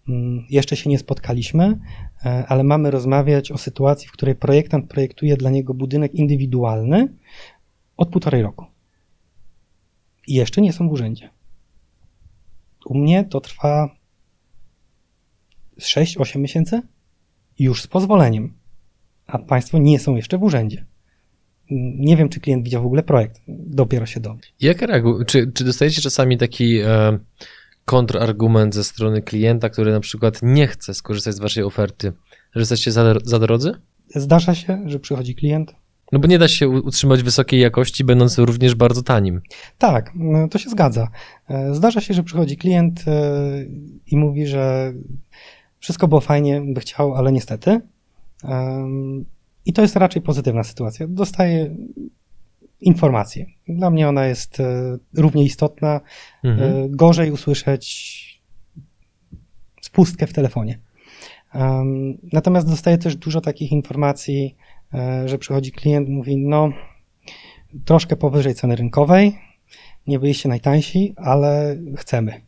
Mm, 0.09 0.47
jeszcze 0.51 0.77
się 0.77 0.91
nie 0.91 0.99
spotkaliśmy, 0.99 1.79
e, 2.25 2.45
ale 2.49 2.65
mamy 2.65 2.91
rozmawiać 2.91 3.53
o 3.53 3.59
sytuacji, 3.59 4.09
w 4.09 4.13
której 4.13 4.35
projektant 4.35 4.89
projektuje 4.89 5.37
dla 5.37 5.51
niego 5.51 5.75
budynek 5.75 6.15
indywidualny 6.15 7.15
od 7.97 8.09
półtorej 8.11 8.43
roku. 8.43 8.65
I 10.27 10.35
jeszcze 10.35 10.61
nie 10.61 10.73
są 10.73 10.89
w 10.89 10.93
urzędzie. 10.93 11.31
U 12.87 12.99
mnie 12.99 13.25
to 13.25 13.41
trwa 13.41 13.97
6-8 15.79 16.39
miesięcy 16.39 16.83
już 17.59 17.83
z 17.83 17.87
pozwoleniem, 17.87 18.58
a 19.29 19.39
Państwo 19.39 19.79
nie 19.79 19.99
są 19.99 20.17
jeszcze 20.17 20.39
w 20.39 20.43
urzędzie. 20.43 20.87
Nie 21.99 22.17
wiem, 22.17 22.29
czy 22.29 22.41
klient 22.41 22.65
widział 22.65 22.83
w 22.83 22.87
ogóle 22.87 23.03
projekt. 23.03 23.41
Dopiero 23.49 24.07
się 24.07 24.21
dowie. 24.21 24.41
Jak 24.61 24.83
reaguje? 24.83 25.25
Czy, 25.25 25.53
czy 25.53 25.65
dostajecie 25.65 26.03
czasami 26.03 26.39
taki 26.39 26.79
e, 26.79 27.19
kontrargument 27.85 28.75
ze 28.75 28.85
strony 28.85 29.23
klienta, 29.23 29.69
który 29.69 29.93
na 29.93 30.01
przykład 30.01 30.39
nie 30.43 30.67
chce 30.67 30.95
skorzystać 30.95 31.35
z 31.35 31.39
Waszej 31.39 31.65
oferty, 31.65 32.13
że 32.55 32.61
jesteście 32.61 32.93
za, 32.93 33.15
za 33.25 33.39
drodzy? 33.39 33.73
Zdarza 34.15 34.55
się, 34.55 34.83
że 34.87 34.99
przychodzi 34.99 35.35
klient. 35.35 35.75
No 36.13 36.19
bo 36.19 36.27
nie 36.29 36.39
da 36.39 36.49
się 36.49 36.69
utrzymać 36.69 37.23
wysokiej 37.23 37.61
jakości, 37.61 38.05
będąc 38.05 38.39
również 38.39 38.75
bardzo 38.75 39.03
tanim. 39.03 39.41
Tak, 39.79 40.13
no, 40.15 40.49
to 40.49 40.59
się 40.59 40.71
zgadza. 40.71 41.09
E, 41.49 41.75
zdarza 41.75 42.01
się, 42.01 42.15
że 42.15 42.23
przychodzi 42.23 42.57
klient 42.57 43.05
e, 43.07 43.43
i 44.07 44.17
mówi, 44.17 44.47
że 44.47 44.93
wszystko 45.79 46.09
było 46.09 46.21
fajnie, 46.21 46.63
by 46.67 46.81
chciał, 46.81 47.15
ale 47.15 47.33
niestety. 47.33 47.81
I 49.65 49.73
to 49.73 49.83
jest 49.83 49.97
raczej 49.97 50.23
pozytywna 50.23 50.65
sytuacja. 50.65 51.07
Dostaję 51.09 51.77
informację. 52.81 53.47
Dla 53.69 53.91
mnie 53.91 54.09
ona 54.09 54.27
jest 54.27 54.61
e, 54.61 54.99
równie 55.15 55.45
istotna. 55.45 56.01
Mhm. 56.45 56.97
Gorzej 56.97 57.31
usłyszeć 57.31 58.43
spustkę 59.81 60.27
w 60.27 60.33
telefonie. 60.33 60.79
Natomiast 62.33 62.69
dostaję 62.69 62.99
też 62.99 63.17
dużo 63.17 63.41
takich 63.41 63.73
informacji, 63.73 64.57
E, 64.95 65.29
że 65.29 65.39
przychodzi 65.39 65.73
klient, 65.73 66.09
mówi, 66.09 66.37
no 66.37 66.73
troszkę 67.85 68.17
powyżej 68.17 68.55
ceny 68.55 68.77
rynkowej, 68.77 69.39
nie 70.07 70.19
byliście 70.19 70.49
najtańsi, 70.49 71.15
ale 71.17 71.77
chcemy. 71.97 72.41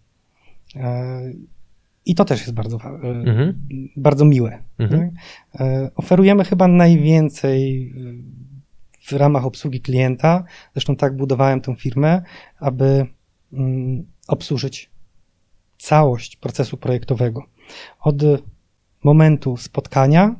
E, 2.11 2.13
I 2.13 2.15
to 2.15 2.25
też 2.25 2.41
jest 2.41 2.55
bardzo, 2.55 2.77
e, 2.77 3.09
mhm. 3.09 3.61
bardzo 3.97 4.25
miłe. 4.25 4.63
Mhm. 4.79 5.11
Oferujemy 5.97 6.45
chyba 6.45 6.69
najwięcej 6.69 7.93
w 9.01 9.13
ramach 9.13 9.47
obsługi 9.47 9.81
klienta. 9.81 10.45
Zresztą 10.73 10.97
tak 10.97 11.17
budowałem 11.17 11.61
tę 11.61 11.77
firmę, 11.77 12.23
aby 12.59 13.07
mm, 13.53 14.07
obsłużyć 14.29 14.91
całość 15.79 16.37
procesu 16.37 16.77
projektowego. 16.77 17.45
Od 18.01 18.23
momentu 19.05 19.57
spotkania 19.57 20.35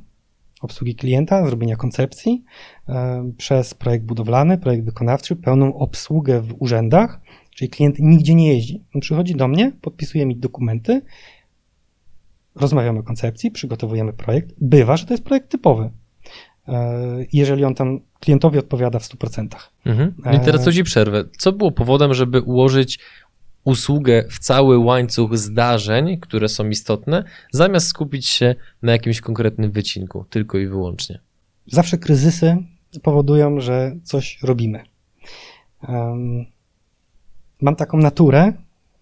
obsługi 0.61 0.95
klienta, 0.95 1.47
zrobienia 1.47 1.77
koncepcji, 1.77 2.45
e, 2.89 3.25
przez 3.37 3.75
projekt 3.75 4.05
budowlany, 4.05 4.59
projekt 4.59 4.85
wykonawczy, 4.85 5.37
pełną 5.37 5.75
obsługę 5.75 6.41
w 6.41 6.55
urzędach, 6.59 7.21
czyli 7.51 7.69
klient 7.69 7.97
nigdzie 7.99 8.35
nie 8.35 8.55
jeździ. 8.55 8.85
On 8.95 9.01
przychodzi 9.01 9.35
do 9.35 9.49
mnie, 9.49 9.73
podpisuje 9.81 10.27
mi 10.27 10.37
dokumenty, 10.37 11.03
rozmawiamy 12.55 12.99
o 12.99 13.03
koncepcji, 13.03 13.51
przygotowujemy 13.51 14.13
projekt. 14.13 14.51
Bywa, 14.61 14.97
że 14.97 15.07
to 15.07 15.15
jest 15.15 15.25
projekt 15.25 15.51
typowy. 15.51 15.91
E, 16.69 17.27
jeżeli 17.33 17.65
on 17.65 17.75
tam 17.75 18.01
klientowi 18.21 18.59
odpowiada 18.59 18.99
w 18.99 19.03
100%. 19.03 19.49
Mhm. 19.87 20.15
No 20.25 20.33
I 20.33 20.41
teraz 20.41 20.65
coś 20.65 20.75
ci 20.75 20.85
przerwę. 20.85 21.25
Co 21.39 21.53
było 21.53 21.73
powodem, 21.73 22.15
żeby 22.15 22.41
ułożyć 22.41 22.99
usługę 23.65 24.25
w 24.31 24.39
cały 24.39 24.79
łańcuch 24.79 25.39
zdarzeń, 25.39 26.19
które 26.21 26.49
są 26.49 26.69
istotne, 26.69 27.25
zamiast 27.53 27.87
skupić 27.87 28.27
się 28.27 28.55
na 28.83 28.93
jakimś 28.93 29.21
konkretnym 29.21 29.71
wycinku, 29.71 30.25
tylko 30.31 30.59
i 30.59 30.67
wyłącznie. 30.67 31.21
Zawsze 31.67 31.99
kryzysy 31.99 32.57
powodują, 33.03 33.61
że 33.61 33.97
coś 34.03 34.39
robimy. 34.43 34.85
Um, 35.89 36.47
mam 37.61 37.77
taką 37.77 37.99
naturę 37.99 38.53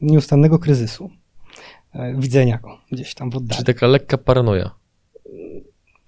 nieustannego 0.01 0.59
kryzysu, 0.59 1.11
e, 1.11 1.18
widzenia 2.19 2.59
go 2.59 2.79
gdzieś 2.93 3.15
tam 3.15 3.31
w 3.31 3.37
oddali. 3.37 3.57
Czyli 3.57 3.75
taka 3.75 3.87
lekka 3.87 4.19
paranoja. 4.19 4.71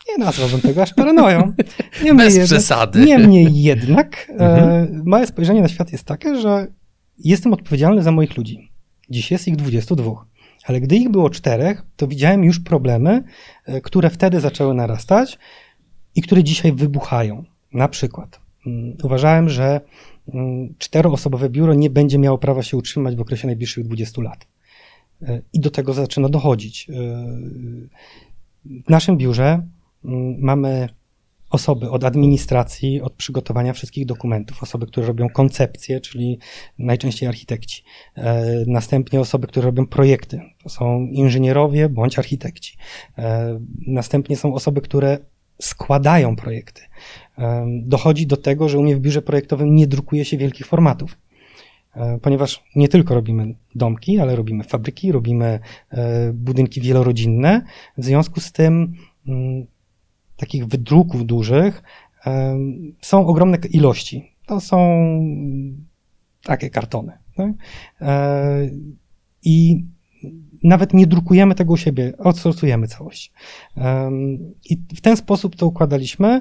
Nie 0.09 0.19
nazwałbym 0.19 0.61
tego 0.61 0.83
aż 0.83 0.95
paranoją. 0.95 1.53
Niemniej 2.05 2.27
Bez 2.27 2.47
przesady. 2.47 3.05
Niemniej 3.05 3.63
jednak 3.63 4.27
e, 4.29 4.33
mhm. 4.33 5.03
moje 5.07 5.27
spojrzenie 5.27 5.63
na 5.63 5.69
świat 5.69 5.93
jest 5.93 6.05
takie, 6.05 6.41
że 6.41 6.67
Jestem 7.25 7.53
odpowiedzialny 7.53 8.03
za 8.03 8.13
moich 8.13 8.37
ludzi. 8.37 8.71
Dziś 9.11 9.31
jest 9.31 9.49
ich 9.49 9.57
22. 9.57 10.27
Ale 10.65 10.81
gdy 10.81 10.97
ich 10.97 11.09
było 11.09 11.31
czterech, 11.31 11.83
to 11.97 12.07
widziałem 12.07 12.45
już 12.45 12.61
problemy, 12.61 13.23
e, 13.65 13.81
które 13.81 14.11
wtedy 14.11 14.41
zaczęły 14.41 14.75
narastać 14.75 15.39
i 16.15 16.23
które 16.23 16.45
dzisiaj 16.45 16.73
wybuchają. 16.73 17.45
Na 17.73 17.89
przykład 17.89 18.41
mm, 18.67 18.97
uważałem, 19.03 19.49
że 19.49 19.81
mm, 20.35 20.75
czteroosobowe 20.79 21.51
biuro 21.51 21.75
nie 21.75 21.91
będzie 21.91 22.19
miało 22.19 22.39
prawa 22.39 22.63
się 22.63 22.77
utrzymać 22.77 23.17
w 23.17 23.21
okresie 23.21 23.47
najbliższych 23.47 23.85
20 23.85 24.23
lat. 24.23 24.47
I 25.53 25.61
do 25.61 25.71
tego 25.71 25.93
zaczyna 25.93 26.29
dochodzić. 26.29 26.91
E, 26.91 26.93
w 28.65 28.91
naszym 28.91 29.17
biurze 29.17 29.63
mamy 30.39 30.89
osoby 31.51 31.91
od 31.91 32.05
administracji, 32.05 33.01
od 33.01 33.13
przygotowania 33.13 33.73
wszystkich 33.73 34.07
dokumentów, 34.07 34.63
osoby, 34.63 34.87
które 34.87 35.07
robią 35.07 35.29
koncepcje, 35.29 36.01
czyli 36.01 36.39
najczęściej 36.79 37.29
architekci, 37.29 37.83
e, 38.17 38.45
następnie 38.67 39.21
osoby, 39.21 39.47
które 39.47 39.67
robią 39.67 39.87
projekty, 39.87 40.41
to 40.63 40.69
są 40.69 41.01
inżynierowie 41.01 41.89
bądź 41.89 42.19
architekci, 42.19 42.77
e, 43.19 43.61
następnie 43.87 44.37
są 44.37 44.55
osoby, 44.55 44.81
które 44.81 45.19
składają 45.63 46.37
projekty. 46.37 46.83
Dochodzi 47.83 48.27
do 48.27 48.37
tego, 48.37 48.69
że 48.69 48.79
u 48.79 48.83
mnie 48.83 48.97
w 48.97 49.01
biurze 49.01 49.23
projektowym 49.23 49.75
nie 49.75 49.87
drukuje 49.87 50.25
się 50.25 50.37
wielkich 50.37 50.67
formatów 50.67 51.17
ponieważ 52.23 52.65
nie 52.77 52.89
tylko 52.89 53.15
robimy 53.15 53.55
domki, 53.75 54.19
ale 54.19 54.37
robimy 54.37 54.65
fabryki, 54.65 55.13
robimy 55.13 55.61
budynki 56.35 56.81
wielorodzinne. 56.81 57.63
W 57.99 58.05
związku 58.05 58.41
z 58.41 58.53
tym 58.53 58.95
mm, 59.29 59.67
takich 60.37 60.67
wydruków 60.67 61.27
dużych 61.27 61.83
są 63.01 63.27
ogromne 63.27 63.59
ilości. 63.71 64.37
To 64.47 64.61
są 64.61 64.79
takie 66.43 66.71
kartony. 66.71 67.13
Tak? 67.37 67.53
E, 68.01 68.71
I 69.43 69.85
nawet 70.63 70.95
nie 70.95 71.07
drukujemy 71.07 71.55
tego 71.55 71.73
u 71.73 71.77
siebie, 71.77 72.13
outsourcujemy 72.19 72.89
całość. 72.89 73.33
I 74.71 74.77
w 74.97 75.01
ten 75.01 75.17
sposób 75.17 75.57
to 75.57 75.67
układaliśmy, 75.67 76.41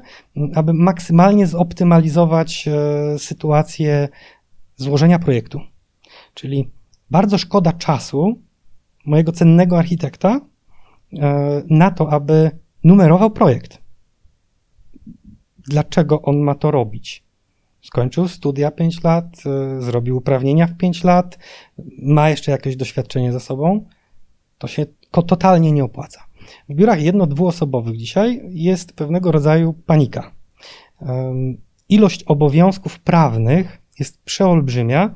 aby 0.56 0.74
maksymalnie 0.74 1.48
zoptymalizować 1.48 2.68
e, 2.68 3.20
sytuację 3.20 4.10
złożenia 4.82 5.20
projektu. 5.20 5.62
Czyli 6.34 6.70
bardzo 7.10 7.38
szkoda 7.38 7.74
czasu 7.74 8.42
mojego 9.06 9.32
cennego 9.32 9.80
architekta 9.80 10.42
e, 11.14 11.64
na 11.70 11.92
to, 11.92 12.12
aby 12.14 12.52
numerował 12.84 13.32
projekt 13.32 13.90
dlaczego 15.70 16.22
on 16.22 16.38
ma 16.38 16.56
to 16.56 16.72
robić. 16.72 17.24
Skończył 17.82 18.28
studia 18.28 18.72
5 18.72 19.04
lat, 19.04 19.44
y, 19.78 19.82
zrobił 19.82 20.18
uprawnienia 20.18 20.68
w 20.68 20.78
5 20.78 21.04
lat, 21.04 21.38
ma 22.02 22.30
jeszcze 22.30 22.52
jakieś 22.52 22.76
doświadczenie 22.76 23.34
za 23.34 23.40
sobą, 23.40 23.86
to 24.58 24.68
się 24.68 24.86
totalnie 25.12 25.72
nie 25.72 25.84
opłaca. 25.84 26.24
W 26.70 26.74
biurach 26.76 27.02
jedno-dwuosobowych 27.02 27.98
dzisiaj 27.98 28.42
jest 28.50 28.94
pewnego 28.94 29.32
rodzaju 29.32 29.74
panika. 29.74 30.32
Ilość 31.90 32.24
obowiązków 32.24 33.00
prawnych 33.00 33.79
jest 34.00 34.24
przeolbrzymia. 34.24 35.16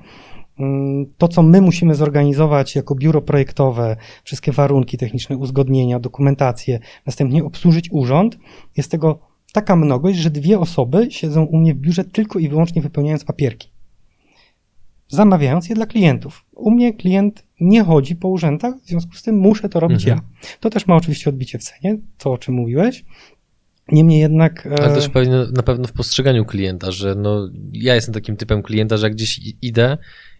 To, 1.17 1.27
co 1.27 1.43
my 1.43 1.61
musimy 1.61 1.95
zorganizować 1.95 2.75
jako 2.75 2.95
biuro 2.95 3.21
projektowe, 3.21 3.95
wszystkie 4.23 4.51
warunki 4.51 4.97
techniczne, 4.97 5.37
uzgodnienia, 5.37 5.99
dokumentację, 5.99 6.79
następnie 7.05 7.43
obsłużyć 7.43 7.89
urząd, 7.91 8.37
jest 8.77 8.91
tego 8.91 9.19
taka 9.53 9.75
mnogość, 9.75 10.19
że 10.19 10.29
dwie 10.29 10.59
osoby 10.59 11.07
siedzą 11.09 11.43
u 11.43 11.57
mnie 11.57 11.73
w 11.73 11.77
biurze 11.77 12.03
tylko 12.03 12.39
i 12.39 12.49
wyłącznie 12.49 12.81
wypełniając 12.81 13.23
papierki. 13.23 13.73
Zamawiając 15.07 15.69
je 15.69 15.75
dla 15.75 15.85
klientów. 15.85 16.45
U 16.55 16.71
mnie 16.71 16.93
klient 16.93 17.45
nie 17.61 17.83
chodzi 17.83 18.15
po 18.15 18.27
urzędach, 18.27 18.75
w 18.83 18.87
związku 18.87 19.13
z 19.13 19.23
tym 19.23 19.37
muszę 19.37 19.69
to 19.69 19.79
robić 19.79 20.07
mhm. 20.07 20.17
ja. 20.17 20.47
To 20.59 20.69
też 20.69 20.87
ma 20.87 20.95
oczywiście 20.95 21.29
odbicie 21.29 21.59
w 21.59 21.63
cenie, 21.63 21.97
to 22.17 22.31
o 22.31 22.37
czym 22.37 22.55
mówiłeś. 22.55 23.05
Niemniej 23.91 24.19
jednak. 24.19 24.65
Ale 24.65 24.95
też 24.95 25.09
pewnie, 25.09 25.35
na 25.53 25.63
pewno 25.63 25.87
w 25.87 25.91
postrzeganiu 25.91 26.45
klienta, 26.45 26.91
że 26.91 27.15
no, 27.15 27.49
ja 27.71 27.95
jestem 27.95 28.13
takim 28.13 28.37
typem 28.37 28.63
klienta, 28.63 28.97
że 28.97 29.05
jak 29.05 29.13
gdzieś 29.13 29.39
idę 29.61 29.97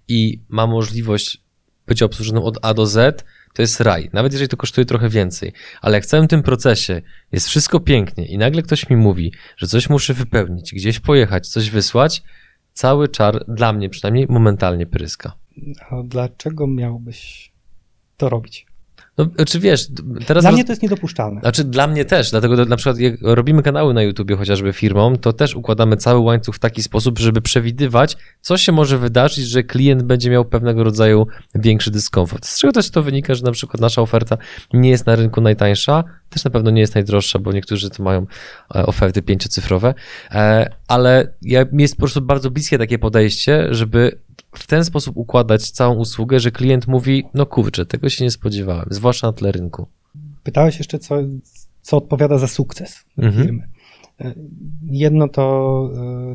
i 0.08 0.40
mam 0.50 0.70
możliwość 0.70 1.42
bycia 1.88 2.06
obsłużonym 2.06 2.44
od 2.44 2.58
A 2.62 2.74
do 2.74 2.86
Z, 2.86 3.26
to 3.54 3.62
jest 3.62 3.82
raj, 3.82 4.10
nawet 4.14 4.34
jeżeli 4.34 4.50
to 4.50 4.58
kosztuje 4.58 4.86
trochę 4.86 5.10
więcej. 5.10 5.54
Ale 5.82 5.98
jak 5.98 6.04
w 6.04 6.08
całym 6.08 6.28
tym 6.28 6.44
procesie 6.44 7.02
jest 7.32 7.48
wszystko 7.48 7.80
pięknie 7.80 8.26
i 8.26 8.38
nagle 8.38 8.62
ktoś 8.62 8.90
mi 8.90 8.96
mówi, 8.96 9.32
że 9.58 9.68
coś 9.68 9.90
muszę 9.90 10.14
wypełnić, 10.14 10.74
gdzieś 10.74 11.00
pojechać, 11.00 11.48
coś 11.48 11.70
wysłać, 11.70 12.24
cały 12.74 13.08
czar 13.08 13.46
dla 13.48 13.74
mnie 13.74 13.90
przynajmniej 13.90 14.28
momentalnie 14.30 14.86
pryska. 14.86 15.34
A 15.90 15.96
dlaczego 16.04 16.68
miałbyś 16.68 17.52
to 18.18 18.30
robić? 18.30 18.66
No, 19.17 19.46
czy 19.46 19.60
wiesz, 19.60 19.88
teraz. 20.25 20.43
Dla 20.43 20.51
mnie 20.51 20.63
to 20.65 20.72
jest 20.72 20.84
niedopuszczalne. 20.84 21.41
Znaczy, 21.41 21.63
dla 21.63 21.88
mnie 21.88 22.05
też, 22.05 22.32
dlatego 22.32 22.65
na 22.65 22.75
przykład 22.75 23.00
jak 23.00 23.15
robimy 23.22 23.63
kanały 23.63 23.93
na 23.93 24.01
YouTubie 24.03 24.36
chociażby 24.36 24.74
firmom, 24.74 25.17
to 25.17 25.34
też 25.34 25.55
układamy 25.55 25.98
cały 25.98 26.20
łańcuch 26.20 26.55
w 26.55 26.60
taki 26.60 26.84
sposób, 26.84 27.20
żeby 27.20 27.41
przewidywać, 27.41 28.17
co 28.41 28.58
się 28.58 28.72
może 28.72 28.98
wydarzyć, 28.98 29.46
że 29.46 29.63
klient 29.63 30.03
będzie 30.03 30.29
miał 30.29 30.46
pewnego 30.46 30.84
rodzaju 30.84 31.27
większy 31.55 31.91
dyskomfort. 31.91 32.46
Z 32.46 32.60
czego 32.60 32.74
też 32.74 32.89
to 32.89 33.03
wynika, 33.03 33.36
że 33.36 33.43
na 33.43 33.51
przykład 33.51 33.82
nasza 33.82 34.01
oferta 34.01 34.38
nie 34.74 34.89
jest 34.89 35.05
na 35.05 35.15
rynku 35.15 35.41
najtańsza, 35.41 36.03
też 36.29 36.43
na 36.43 36.51
pewno 36.51 36.72
nie 36.72 36.82
jest 36.82 36.96
najdroższa, 36.96 37.39
bo 37.39 37.51
niektórzy 37.51 37.89
to 37.89 38.03
mają 38.03 38.25
e, 38.75 38.86
oferty 38.86 39.22
pięciocyfrowe, 39.22 39.93
e, 40.32 40.70
ale 40.88 41.34
jest 41.72 41.96
po 41.96 42.00
prostu 42.00 42.22
bardzo 42.22 42.51
bliskie 42.51 42.77
takie 42.77 43.00
podejście, 43.00 43.67
żeby 43.72 44.20
w 44.53 44.67
ten 44.67 44.86
sposób 44.86 45.17
układać 45.17 45.72
całą 45.72 45.95
usługę, 45.95 46.39
że 46.39 46.51
klient 46.51 46.88
mówi, 46.88 47.24
no 47.33 47.45
kurczę, 47.45 47.86
tego 47.86 48.10
się 48.10 48.24
nie 48.24 48.31
spodziewałem, 48.31 48.86
zwłaszcza 48.89 49.27
na 49.27 49.33
tle 49.33 49.51
rynku. 49.51 49.88
Pytałeś 50.43 50.77
jeszcze, 50.77 51.00
co, 51.00 51.15
co 51.81 51.98
odpowiada 51.98 52.38
za 52.38 52.48
sukces 52.48 53.05
mhm. 53.17 53.43
firmy. 53.43 53.67
E, 54.22 54.33
jedno 54.91 55.27
to 55.27 55.89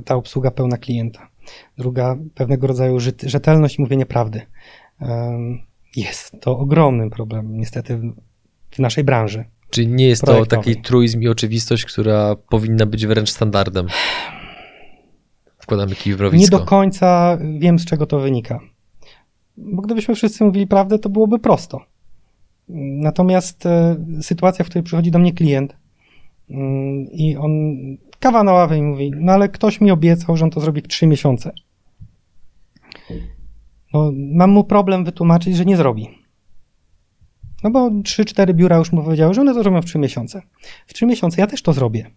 ta 0.04 0.14
obsługa 0.14 0.50
pełna 0.50 0.76
klienta. 0.76 1.28
Druga, 1.78 2.16
pewnego 2.34 2.66
rodzaju 2.66 2.98
rzetelność 3.22 3.78
i 3.78 3.80
mówienie 3.80 4.06
prawdy. 4.06 4.40
Jest 5.96 6.32
to 6.40 6.58
ogromnym 6.58 7.10
problemem, 7.10 7.56
niestety, 7.58 8.00
w 8.70 8.78
naszej 8.78 9.04
branży. 9.04 9.44
Czyli 9.70 9.88
nie 9.88 10.08
jest 10.08 10.22
to 10.22 10.46
taki 10.46 10.82
truizm 10.82 11.22
i 11.22 11.28
oczywistość, 11.28 11.84
która 11.84 12.36
powinna 12.36 12.86
być 12.86 13.06
wręcz 13.06 13.30
standardem. 13.30 13.86
Wkładamy 15.68 15.94
kij 15.94 16.14
w 16.14 16.18
mrowisko. 16.18 16.56
Nie 16.56 16.60
do 16.60 16.66
końca 16.66 17.38
wiem, 17.58 17.78
z 17.78 17.84
czego 17.84 18.06
to 18.06 18.18
wynika. 18.18 18.60
Bo 19.56 19.82
gdybyśmy 19.82 20.14
wszyscy 20.14 20.44
mówili 20.44 20.66
prawdę, 20.66 20.98
to 20.98 21.08
byłoby 21.08 21.38
prosto. 21.38 21.80
Natomiast 22.78 23.66
e, 23.66 23.96
sytuacja, 24.22 24.64
w 24.64 24.68
której 24.68 24.84
przychodzi 24.84 25.10
do 25.10 25.18
mnie 25.18 25.32
klient 25.32 25.76
mm, 26.50 27.06
i 27.12 27.36
on 27.36 27.50
kawa 28.20 28.42
na 28.42 28.52
ławę 28.52 28.78
i 28.78 28.82
mówi, 28.82 29.12
no 29.16 29.32
ale 29.32 29.48
ktoś 29.48 29.80
mi 29.80 29.90
obiecał, 29.90 30.36
że 30.36 30.44
on 30.44 30.50
to 30.50 30.60
zrobi 30.60 30.80
w 30.80 30.88
trzy 30.88 31.06
miesiące. 31.06 31.52
No, 33.94 34.12
mam 34.14 34.50
mu 34.50 34.64
problem 34.64 35.04
wytłumaczyć, 35.04 35.56
że 35.56 35.64
nie 35.64 35.76
zrobi. 35.76 36.08
No 37.64 37.70
bo 37.70 37.90
3-4 37.90 38.54
biura 38.54 38.76
już 38.76 38.92
mu 38.92 39.02
powiedziały, 39.02 39.34
że 39.34 39.40
one 39.40 39.54
to 39.54 39.62
zrobią 39.62 39.82
w 39.82 39.84
3 39.86 39.98
miesiące. 39.98 40.42
W 40.86 40.94
3 40.94 41.06
miesiące 41.06 41.40
ja 41.40 41.46
też 41.46 41.62
to 41.62 41.72
zrobię, 41.72 42.10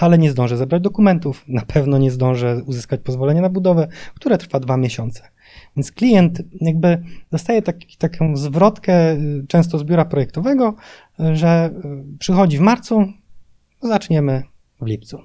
ale 0.00 0.18
nie 0.18 0.30
zdążę 0.30 0.56
zebrać 0.56 0.82
dokumentów, 0.82 1.44
na 1.48 1.62
pewno 1.62 1.98
nie 1.98 2.10
zdążę 2.10 2.62
uzyskać 2.66 3.00
pozwolenia 3.00 3.42
na 3.42 3.48
budowę, 3.48 3.88
które 4.14 4.38
trwa 4.38 4.60
2 4.60 4.76
miesiące. 4.76 5.22
Więc 5.76 5.92
klient 5.92 6.42
jakby 6.60 7.02
dostaje 7.30 7.62
taki, 7.62 7.96
taką 7.96 8.36
zwrotkę 8.36 9.12
y, 9.12 9.44
często 9.48 9.78
z 9.78 9.84
biura 9.84 10.04
projektowego, 10.04 10.74
że 11.32 11.70
y, 12.14 12.18
przychodzi 12.18 12.58
w 12.58 12.60
marcu, 12.60 13.04
zaczniemy 13.82 14.42
w 14.80 14.86
lipcu. 14.86 15.18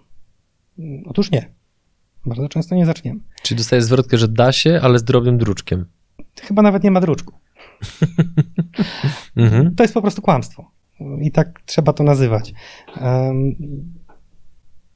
Otóż 1.06 1.32
nie. 1.32 1.54
Bardzo 2.26 2.50
często 2.50 2.76
nie 2.76 2.86
zaczniemy. 2.86 3.20
Czyli 3.44 3.58
dostaje 3.58 3.82
zwrotkę, 3.82 4.18
że 4.18 4.28
da 4.28 4.52
się, 4.52 4.80
ale 4.84 5.00
z 5.00 5.04
drobnym 5.04 5.38
druczkiem. 5.38 5.86
Chyba 6.42 6.62
nawet 6.62 6.84
nie 6.84 6.92
ma 6.92 7.02
druczku. 7.02 7.34
Mhm. 9.36 9.76
To 9.76 9.84
jest 9.84 9.94
po 9.94 10.02
prostu 10.02 10.22
kłamstwo. 10.22 10.72
I 11.22 11.32
tak 11.32 11.62
trzeba 11.66 11.94
to 11.94 12.04
nazywać. 12.04 12.54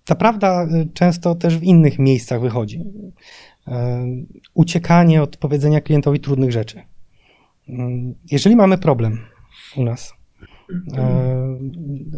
Ta 0.07 0.15
prawda 0.15 0.63
y, 0.63 0.89
często 0.93 1.35
też 1.35 1.57
w 1.57 1.63
innych 1.63 1.99
miejscach 1.99 2.41
wychodzi. 2.41 2.83
Uciekanie 4.53 5.23
od 5.23 5.37
powiedzenia 5.37 5.81
klientowi 5.81 6.19
trudnych 6.19 6.51
rzeczy. 6.51 6.81
Jeżeli 8.31 8.55
mamy 8.55 8.77
problem 8.77 9.19
u 9.77 9.83
nas, 9.83 10.13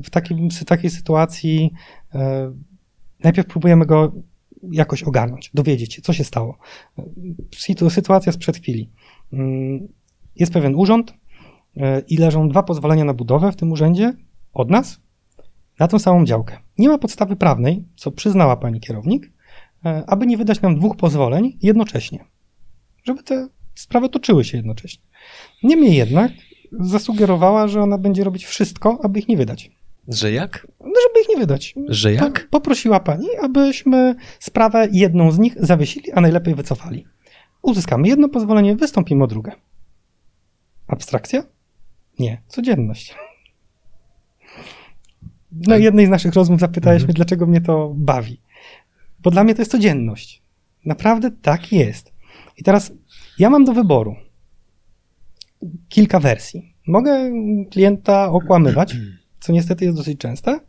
w, 0.04 0.10
takim, 0.10 0.50
w 0.50 0.66
takiej 0.66 0.90
sytuacji 0.90 1.74
najpierw 3.24 3.48
próbujemy 3.48 3.86
go 3.86 4.14
jakoś 4.72 5.04
ogarnąć, 5.04 5.52
dowiedzieć 5.54 5.94
się, 5.94 6.02
co 6.02 6.14
się 6.14 6.24
stało. 6.24 6.58
Sytuacja 7.90 8.32
sprzed 8.32 8.58
chwili 8.58 8.90
jest 10.36 10.54
pewien 10.54 10.76
urząd 10.76 11.14
i 12.08 12.18
leżą 12.18 12.50
dwa 12.50 12.64
pozwolenia 12.64 13.06
na 13.06 13.14
budowę 13.14 13.52
w 13.52 13.56
tym 13.56 13.72
urzędzie 13.72 14.14
od 14.54 14.70
nas 14.70 15.02
na 15.80 15.88
tą 15.88 16.00
samą 16.00 16.26
działkę. 16.26 16.58
Nie 16.78 16.90
ma 16.90 16.98
podstawy 16.98 17.36
prawnej, 17.36 17.86
co 17.96 18.12
przyznała 18.12 18.58
pani 18.58 18.80
kierownik, 18.80 19.32
e, 19.86 20.04
aby 20.08 20.28
nie 20.28 20.38
wydać 20.38 20.62
nam 20.62 20.76
dwóch 20.76 20.98
pozwoleń 20.98 21.58
jednocześnie, 21.62 22.26
żeby 23.04 23.24
te 23.24 23.48
sprawy 23.76 24.10
toczyły 24.10 24.44
się 24.44 24.58
jednocześnie. 24.58 25.04
Niemniej 25.64 25.96
jednak 25.96 26.32
zasugerowała, 26.72 27.68
że 27.68 27.82
ona 27.82 27.98
będzie 27.98 28.24
robić 28.24 28.46
wszystko, 28.46 29.00
aby 29.04 29.20
ich 29.20 29.28
nie 29.28 29.38
wydać. 29.38 29.72
Że 30.08 30.32
jak? 30.32 30.68
No, 30.80 30.86
żeby 31.08 31.22
ich 31.22 31.30
nie 31.30 31.38
wydać. 31.38 31.76
Że 31.88 32.14
jak? 32.14 32.50
Poprosiła 32.50 33.00
pani, 33.00 33.28
abyśmy 33.42 34.16
sprawę 34.40 34.88
jedną 34.92 35.32
z 35.32 35.40
nich 35.40 35.54
zawiesili, 35.60 36.12
a 36.12 36.22
najlepiej 36.22 36.56
wycofali. 36.56 37.06
Uzyskamy 37.62 38.08
jedno 38.08 38.30
pozwolenie, 38.30 38.76
wystąpimy 38.76 39.24
o 39.24 39.28
drugie. 39.28 39.52
Abstrakcja? 40.88 41.44
Nie, 42.20 42.42
codzienność. 42.48 43.16
Na 45.68 45.76
tak. 45.76 45.84
jednej 45.84 46.06
z 46.06 46.10
naszych 46.10 46.34
rozmów 46.34 46.60
zapytałeś 46.60 47.02
mhm. 47.02 47.08
mnie, 47.08 47.14
dlaczego 47.14 47.46
mnie 47.46 47.62
to 47.62 47.94
bawi. 47.96 48.42
Bo 49.20 49.32
dla 49.32 49.44
mnie 49.44 49.56
to 49.56 49.62
jest 49.62 49.72
codzienność. 49.72 50.42
Naprawdę 50.86 51.32
tak 51.42 51.72
jest. 51.72 52.14
I 52.58 52.64
teraz 52.64 52.92
ja 53.40 53.50
mam 53.50 53.66
do 53.66 53.74
wyboru 53.74 54.16
kilka 55.90 56.20
wersji. 56.20 56.74
Mogę 56.88 57.32
klienta 57.72 58.32
okłamywać, 58.32 58.96
co 59.40 59.54
niestety 59.54 59.86
jest 59.86 59.98
dosyć 59.98 60.20
częste, 60.20 60.60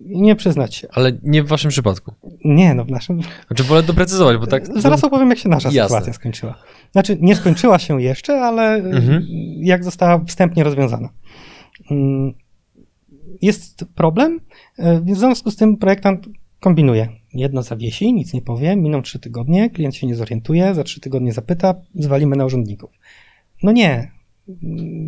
i 0.00 0.20
nie 0.20 0.36
przyznać 0.36 0.74
się. 0.74 0.88
Ale 0.92 1.12
nie 1.22 1.42
w 1.42 1.46
waszym 1.48 1.70
przypadku. 1.70 2.14
Nie, 2.44 2.74
no 2.74 2.84
w 2.84 2.90
naszym. 2.90 3.20
Znaczy 3.46 3.64
wolę 3.64 3.82
doprecyzować, 3.82 4.36
bo 4.36 4.46
tak. 4.46 4.80
Zaraz 4.80 5.04
opowiem, 5.04 5.30
jak 5.30 5.38
się 5.38 5.48
nasza 5.48 5.68
Jasne. 5.68 5.82
sytuacja 5.82 6.12
skończyła. 6.12 6.54
Znaczy, 6.92 7.18
nie 7.20 7.36
skończyła 7.36 7.78
się 7.78 8.02
jeszcze, 8.02 8.40
ale 8.40 8.74
mhm. 8.74 9.26
jak 9.60 9.84
została 9.84 10.24
wstępnie 10.24 10.64
rozwiązana. 10.64 11.08
Jest 13.42 13.84
problem, 13.94 14.40
e, 14.78 15.00
w 15.00 15.16
związku 15.16 15.50
z 15.50 15.56
tym 15.56 15.76
projektant 15.76 16.26
kombinuje. 16.60 17.08
Jedno 17.34 17.62
zawiesi, 17.62 18.12
nic 18.12 18.32
nie 18.32 18.42
powie, 18.42 18.76
miną 18.76 19.02
trzy 19.02 19.18
tygodnie, 19.18 19.70
klient 19.70 19.96
się 19.96 20.06
nie 20.06 20.14
zorientuje, 20.14 20.74
za 20.74 20.84
trzy 20.84 21.00
tygodnie 21.00 21.32
zapyta, 21.32 21.74
zwalimy 21.94 22.36
na 22.36 22.44
urzędników. 22.44 22.90
No 23.62 23.72
nie, 23.72 24.10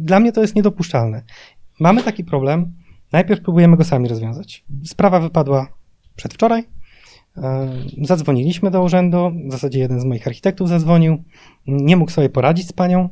dla 0.02 0.20
mnie 0.20 0.32
to 0.32 0.40
jest 0.40 0.56
niedopuszczalne. 0.56 1.22
Mamy 1.80 2.02
taki 2.02 2.24
problem, 2.24 2.72
najpierw 3.12 3.42
próbujemy 3.42 3.76
go 3.76 3.84
sami 3.84 4.08
rozwiązać. 4.08 4.64
Sprawa 4.84 5.20
wypadła 5.20 5.68
przedwczoraj, 6.16 6.64
E, 7.36 7.68
zadzwoniliśmy 8.02 8.70
do 8.70 8.82
urzędu, 8.82 9.32
w 9.48 9.52
zasadzie 9.52 9.78
jeden 9.78 10.00
z 10.00 10.04
moich 10.04 10.26
architektów 10.26 10.68
zadzwonił, 10.68 11.24
nie 11.66 11.96
mógł 11.96 12.10
sobie 12.10 12.28
poradzić 12.28 12.68
z 12.68 12.72
panią, 12.72 13.08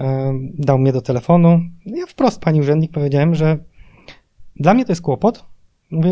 e, 0.00 0.32
dał 0.54 0.78
mnie 0.78 0.92
do 0.92 1.02
telefonu. 1.02 1.60
Ja 1.86 2.06
wprost 2.06 2.40
pani 2.40 2.60
urzędnik 2.60 2.92
powiedziałem, 2.92 3.34
że 3.34 3.58
dla 4.56 4.74
mnie 4.74 4.84
to 4.84 4.92
jest 4.92 5.02
kłopot, 5.02 5.44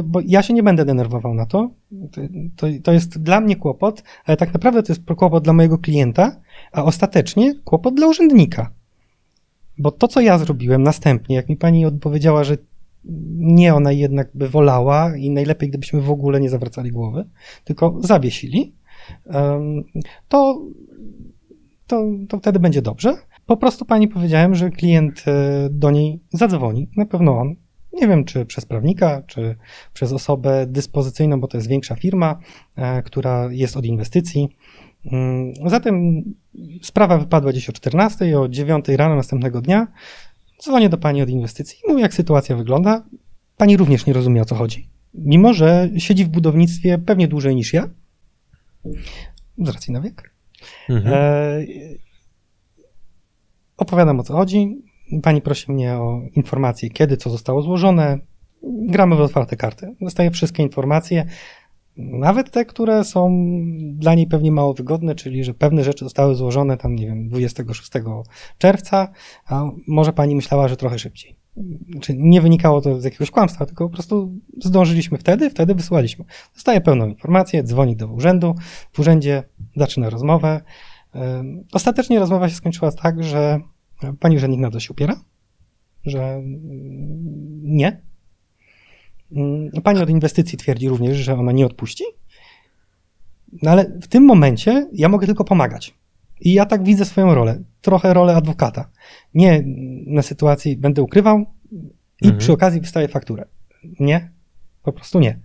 bo 0.04 0.20
ja 0.24 0.42
się 0.42 0.54
nie 0.54 0.62
będę 0.62 0.84
denerwował 0.84 1.34
na 1.34 1.46
to. 1.46 1.70
to. 2.56 2.66
To 2.82 2.92
jest 2.92 3.22
dla 3.22 3.40
mnie 3.40 3.56
kłopot, 3.56 4.02
ale 4.24 4.36
tak 4.36 4.54
naprawdę 4.54 4.82
to 4.82 4.92
jest 4.92 5.04
kłopot 5.16 5.44
dla 5.44 5.52
mojego 5.52 5.78
klienta, 5.78 6.40
a 6.72 6.84
ostatecznie 6.84 7.54
kłopot 7.64 7.94
dla 7.94 8.06
urzędnika. 8.06 8.70
Bo 9.78 9.90
to, 9.90 10.08
co 10.08 10.20
ja 10.20 10.38
zrobiłem 10.38 10.82
następnie, 10.82 11.36
jak 11.36 11.48
mi 11.48 11.56
pani 11.56 11.86
odpowiedziała, 11.86 12.44
że 12.44 12.56
nie 13.34 13.74
ona 13.74 13.92
jednak 13.92 14.30
by 14.34 14.48
wolała 14.48 15.16
i 15.16 15.30
najlepiej, 15.30 15.68
gdybyśmy 15.68 16.00
w 16.00 16.10
ogóle 16.10 16.40
nie 16.40 16.50
zawracali 16.50 16.90
głowy, 16.90 17.24
tylko 17.64 17.96
zawiesili, 18.00 18.74
to, 20.28 20.62
to, 21.86 22.04
to 22.28 22.38
wtedy 22.38 22.60
będzie 22.60 22.82
dobrze. 22.82 23.14
Po 23.46 23.56
prostu 23.56 23.84
pani 23.84 24.08
powiedziałem, 24.08 24.54
że 24.54 24.70
klient 24.70 25.24
e, 25.26 25.68
do 25.70 25.90
niej 25.90 26.20
zadzwoni, 26.32 26.88
na 26.96 27.06
pewno 27.06 27.38
on. 27.38 27.54
Nie 27.92 28.08
wiem, 28.08 28.24
czy 28.24 28.46
przez 28.46 28.64
prawnika, 28.64 29.22
czy 29.26 29.56
przez 29.92 30.12
osobę 30.12 30.66
dyspozycyjną, 30.66 31.40
bo 31.40 31.48
to 31.48 31.56
jest 31.56 31.68
większa 31.68 31.94
firma, 31.94 32.38
e, 32.76 33.02
która 33.02 33.48
jest 33.50 33.76
od 33.76 33.84
inwestycji. 33.84 34.56
Mm, 35.12 35.54
zatem 35.66 36.22
sprawa 36.82 37.18
wypadła 37.18 37.52
dziś 37.52 37.68
o 37.68 37.72
14, 37.72 38.40
o 38.40 38.48
9 38.48 38.96
rano 38.96 39.16
następnego 39.16 39.60
dnia. 39.60 39.86
Dzwonię 40.62 40.88
do 40.88 40.98
pani 40.98 41.22
od 41.22 41.28
inwestycji 41.28 41.78
i 41.84 41.90
mówię, 41.90 42.02
jak 42.02 42.14
sytuacja 42.14 42.56
wygląda. 42.56 43.04
Pani 43.56 43.76
również 43.76 44.06
nie 44.06 44.12
rozumie, 44.12 44.42
o 44.42 44.44
co 44.44 44.54
chodzi. 44.54 44.88
Mimo, 45.14 45.52
że 45.52 45.90
siedzi 45.98 46.24
w 46.24 46.28
budownictwie 46.28 46.98
pewnie 46.98 47.28
dłużej 47.28 47.56
niż 47.56 47.72
ja, 47.72 47.88
z 49.58 49.68
racji 49.68 49.92
na 49.92 50.00
wiek. 50.00 50.34
Mhm. 50.88 51.14
E, 51.14 51.66
opowiadam 53.76 54.20
o 54.20 54.22
co 54.22 54.34
chodzi. 54.34 54.82
Pani 55.22 55.42
prosi 55.42 55.72
mnie 55.72 55.94
o 55.94 56.20
informacje, 56.34 56.90
kiedy 56.90 57.16
co 57.16 57.30
zostało 57.30 57.62
złożone. 57.62 58.18
Gramy 58.62 59.16
w 59.16 59.20
otwarte 59.20 59.56
karty. 59.56 59.94
Dostaję 60.00 60.30
wszystkie 60.30 60.62
informacje, 60.62 61.26
nawet 61.96 62.50
te, 62.50 62.64
które 62.64 63.04
są 63.04 63.46
dla 63.94 64.14
niej 64.14 64.26
pewnie 64.26 64.52
mało 64.52 64.74
wygodne, 64.74 65.14
czyli 65.14 65.44
że 65.44 65.54
pewne 65.54 65.84
rzeczy 65.84 66.04
zostały 66.04 66.34
złożone 66.34 66.76
tam, 66.76 66.96
nie 66.96 67.06
wiem, 67.06 67.28
26 67.28 67.90
czerwca, 68.58 69.08
a 69.46 69.64
może 69.88 70.12
pani 70.12 70.36
myślała, 70.36 70.68
że 70.68 70.76
trochę 70.76 70.98
szybciej. 70.98 71.36
Znaczy 71.90 72.14
nie 72.16 72.40
wynikało 72.40 72.80
to 72.80 73.00
z 73.00 73.04
jakiegoś 73.04 73.30
kłamstwa, 73.30 73.66
tylko 73.66 73.88
po 73.88 73.94
prostu 73.94 74.32
zdążyliśmy 74.64 75.18
wtedy, 75.18 75.50
wtedy 75.50 75.74
wysłaliśmy. 75.74 76.24
Dostaje 76.54 76.80
pełną 76.80 77.06
informację, 77.06 77.62
dzwoni 77.62 77.96
do 77.96 78.06
urzędu, 78.08 78.54
w 78.92 78.98
urzędzie 78.98 79.42
zaczyna 79.76 80.10
rozmowę. 80.10 80.60
Ostatecznie 81.72 82.18
rozmowa 82.18 82.48
się 82.48 82.54
skończyła 82.54 82.92
tak, 82.92 83.24
że 83.24 83.60
pani 84.20 84.36
urzędnik 84.36 84.60
na 84.60 84.70
to 84.70 84.80
się 84.80 84.92
upiera, 84.92 85.20
że 86.04 86.42
nie. 87.62 88.02
Pani 89.84 90.00
od 90.00 90.10
inwestycji 90.10 90.58
twierdzi 90.58 90.88
również, 90.88 91.16
że 91.16 91.34
ona 91.34 91.52
nie 91.52 91.66
odpuści. 91.66 92.04
No 93.62 93.70
ale 93.70 93.84
w 94.02 94.08
tym 94.08 94.24
momencie 94.24 94.88
ja 94.92 95.08
mogę 95.08 95.26
tylko 95.26 95.44
pomagać. 95.44 95.94
I 96.40 96.52
ja 96.52 96.66
tak 96.66 96.84
widzę 96.84 97.04
swoją 97.04 97.34
rolę. 97.34 97.62
Trochę 97.80 98.14
rolę 98.14 98.36
adwokata. 98.36 98.90
Nie 99.34 99.64
na 100.06 100.22
sytuacji 100.22 100.76
będę 100.76 101.02
ukrywał 101.02 101.46
i 102.22 102.24
mhm. 102.24 102.38
przy 102.38 102.52
okazji 102.52 102.80
wystawię 102.80 103.08
fakturę. 103.08 103.44
Nie. 104.00 104.32
Po 104.82 104.92
prostu 104.92 105.20
nie. 105.20 105.30
E, 105.30 105.38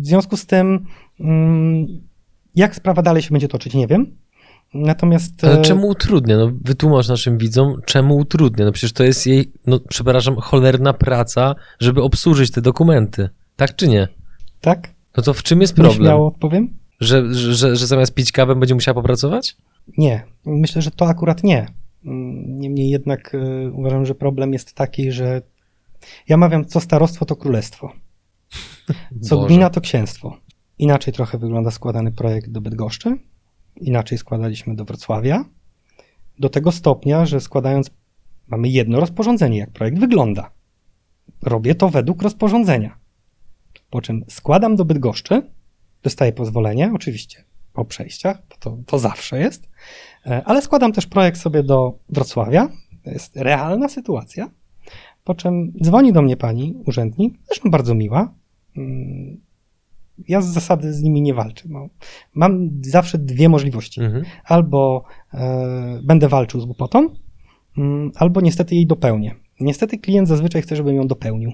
w 0.00 0.06
związku 0.06 0.36
z 0.36 0.46
tym, 0.46 0.86
mm, 1.20 1.86
jak 2.54 2.74
sprawa 2.74 3.02
dalej 3.02 3.22
się 3.22 3.30
będzie 3.30 3.48
toczyć, 3.48 3.74
nie 3.74 3.86
wiem. 3.86 4.16
Natomiast. 4.74 5.44
Ale 5.44 5.58
e, 5.58 5.62
czemu 5.62 5.88
utrudnia? 5.88 6.36
No, 6.36 6.50
wytłumacz 6.64 7.08
naszym 7.08 7.38
widzom, 7.38 7.76
czemu 7.86 8.16
utrudnia? 8.16 8.64
No 8.64 8.72
przecież 8.72 8.92
to 8.92 9.04
jest 9.04 9.26
jej, 9.26 9.52
no 9.66 9.80
przepraszam, 9.88 10.36
cholerna 10.36 10.92
praca, 10.92 11.54
żeby 11.80 12.02
obsłużyć 12.02 12.50
te 12.50 12.62
dokumenty. 12.62 13.28
Tak 13.56 13.76
czy 13.76 13.88
nie? 13.88 14.08
Tak. 14.60 14.94
No 15.16 15.22
to 15.22 15.34
w 15.34 15.42
czym 15.42 15.60
jest 15.60 15.74
problem? 15.74 15.96
Śmiało 15.96 16.26
odpowiem? 16.26 16.78
Że, 17.00 17.34
że, 17.34 17.54
że, 17.54 17.76
że 17.76 17.86
zamiast 17.86 18.14
pić 18.14 18.32
kawę 18.32 18.54
będzie 18.54 18.74
musiała 18.74 18.94
popracować? 18.94 19.56
Nie. 19.98 20.24
Myślę, 20.46 20.82
że 20.82 20.90
to 20.90 21.06
akurat 21.06 21.44
nie. 21.44 21.66
Niemniej 22.46 22.90
jednak 22.90 23.34
y, 23.34 23.70
uważam, 23.72 24.06
że 24.06 24.14
problem 24.14 24.52
jest 24.52 24.74
taki, 24.74 25.12
że 25.12 25.42
ja 26.28 26.36
mawiam, 26.36 26.64
co 26.64 26.80
starostwo 26.80 27.24
to 27.24 27.36
królestwo. 27.36 27.92
Co 29.22 29.36
Boże. 29.36 29.48
gmina 29.48 29.70
to 29.70 29.80
księstwo. 29.80 30.36
Inaczej 30.78 31.14
trochę 31.14 31.38
wygląda 31.38 31.70
składany 31.70 32.12
projekt 32.12 32.50
do 32.50 32.60
Bydgoszczy 32.60 33.18
inaczej 33.80 34.18
składaliśmy 34.18 34.74
do 34.74 34.84
Wrocławia. 34.84 35.44
Do 36.38 36.48
tego 36.48 36.72
stopnia, 36.72 37.26
że 37.26 37.40
składając, 37.40 37.90
mamy 38.48 38.68
jedno 38.68 39.00
rozporządzenie, 39.00 39.58
jak 39.58 39.70
projekt 39.70 39.98
wygląda. 39.98 40.50
Robię 41.42 41.74
to 41.74 41.88
według 41.88 42.22
rozporządzenia. 42.22 42.98
Po 43.90 44.00
czym 44.00 44.24
składam 44.28 44.76
do 44.76 44.84
Bydgoszczy, 44.84 45.42
dostaję 46.02 46.32
pozwolenie, 46.32 46.90
oczywiście 46.94 47.44
po 47.72 47.84
przejściach, 47.84 48.42
to, 48.58 48.78
to 48.86 48.98
zawsze 48.98 49.40
jest, 49.40 49.68
e, 50.26 50.42
ale 50.44 50.62
składam 50.62 50.92
też 50.92 51.06
projekt 51.06 51.40
sobie 51.40 51.62
do 51.62 51.98
Wrocławia. 52.08 52.68
To 53.04 53.10
jest 53.10 53.36
realna 53.36 53.88
sytuacja. 53.88 54.50
Po 55.24 55.34
czym 55.34 55.72
dzwoni 55.82 56.12
do 56.12 56.22
mnie 56.22 56.36
pani 56.36 56.74
urzędnik, 56.86 57.34
zresztą 57.46 57.70
bardzo 57.70 57.94
miła, 57.94 58.34
mm, 58.76 59.40
ja 60.28 60.40
z 60.40 60.46
zasady 60.46 60.92
z 60.92 61.02
nimi 61.02 61.22
nie 61.22 61.34
walczę. 61.34 61.64
No. 61.68 61.88
Mam 62.34 62.70
zawsze 62.82 63.18
dwie 63.18 63.48
możliwości. 63.48 64.00
Mhm. 64.00 64.24
Albo 64.44 65.04
e, 65.34 66.00
będę 66.04 66.28
walczył 66.28 66.60
z 66.60 66.64
głupotą, 66.64 67.08
mm, 67.78 68.10
albo 68.16 68.40
niestety 68.40 68.74
jej 68.74 68.86
dopełnię. 68.86 69.34
Niestety 69.60 69.98
klient 69.98 70.28
zazwyczaj 70.28 70.62
chce, 70.62 70.76
żebym 70.76 70.96
ją 70.96 71.06
dopełnił, 71.06 71.52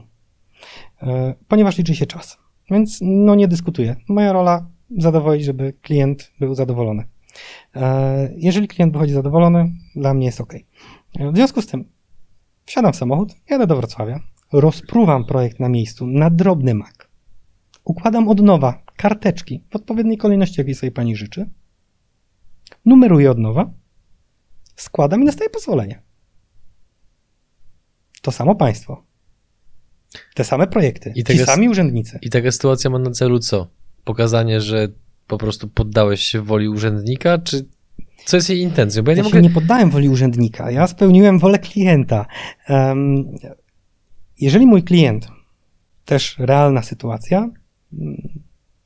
e, 1.03 1.35
ponieważ 1.49 1.79
liczy 1.79 1.95
się 1.95 2.07
czas. 2.07 2.39
Więc 2.71 2.99
no 3.03 3.35
nie 3.35 3.49
dyskutuję. 3.49 3.97
Moja 4.09 4.33
rola 4.33 4.69
zadowolić, 4.99 5.45
żeby 5.45 5.73
klient 5.83 6.33
był 6.41 6.55
zadowolony. 6.55 7.05
E, 7.77 8.35
jeżeli 8.37 8.69
klient 8.69 8.93
wychodzi 8.93 9.13
zadowolony, 9.13 9.73
dla 9.97 10.15
mnie 10.15 10.27
jest 10.27 10.41
ok. 10.41 10.55
E, 10.55 11.33
w 11.33 11.37
związku 11.37 11.63
z 11.63 11.67
tym 11.67 11.85
wsiadam 12.65 12.93
w 12.93 12.97
samochód, 12.97 13.35
jadę 13.51 13.67
do 13.67 13.77
Wrocławia, 13.77 14.21
rozpruwam 14.53 15.25
projekt 15.25 15.61
na 15.61 15.69
miejscu 15.69 16.07
na 16.07 16.31
drobny 16.31 16.75
mak 16.75 17.06
Układam 17.87 18.29
od 18.29 18.41
nowa 18.41 18.83
karteczki 18.97 19.65
w 19.71 19.77
odpowiedniej 19.77 20.19
kolejności, 20.19 20.61
jakiej 20.61 20.75
sobie 20.75 20.93
pani 20.93 21.17
życzy. 21.17 21.51
Numeruję 22.85 23.31
od 23.31 23.39
nowa. 23.39 23.71
Składam 24.77 25.23
i 25.23 25.27
dostaję 25.27 25.51
pozwolenie. 25.51 26.03
To 28.23 28.33
samo 28.33 28.55
państwo. 28.55 29.05
Te 30.35 30.45
same 30.45 30.67
projekty. 30.67 31.13
I 31.15 31.25
ci 31.25 31.39
sami 31.39 31.69
urzędnicy. 31.69 32.19
I 32.23 32.31
taka 32.31 32.53
sytuacja 32.53 32.91
ma 32.91 32.99
na 32.99 33.11
celu 33.11 33.39
co? 33.39 33.71
Pokazanie, 34.05 34.61
że 34.61 34.89
po 35.27 35.39
prostu 35.39 35.69
poddałeś 35.69 36.21
się 36.21 36.41
woli 36.41 36.69
urzędnika, 36.69 37.39
czy 37.39 37.69
co 38.25 38.37
jest 38.37 38.51
jej 38.51 38.61
intencją? 38.61 39.03
Bo 39.03 39.11
ja, 39.11 39.17
ja 39.17 39.23
nie 39.23 39.29
mogę... 39.29 39.43
nie 39.43 39.51
poddałem 39.51 39.91
woli 39.91 40.09
urzędnika. 40.09 40.71
Ja 40.71 40.87
spełniłem 40.87 41.39
wolę 41.39 41.59
klienta. 41.59 42.27
Um, 42.69 43.25
jeżeli 44.41 44.67
mój 44.67 44.83
klient, 44.83 45.29
też 46.05 46.37
realna 46.39 46.83
sytuacja, 46.83 47.51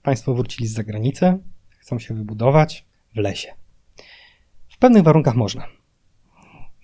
Państwo 0.03 0.35
wrócili 0.35 0.69
z 0.69 0.73
zagranicy, 0.73 1.39
chcą 1.79 1.99
się 1.99 2.15
wybudować 2.15 2.87
w 3.15 3.19
lesie. 3.19 3.49
W 4.69 4.79
pewnych 4.79 5.03
warunkach 5.03 5.35
można. 5.35 5.67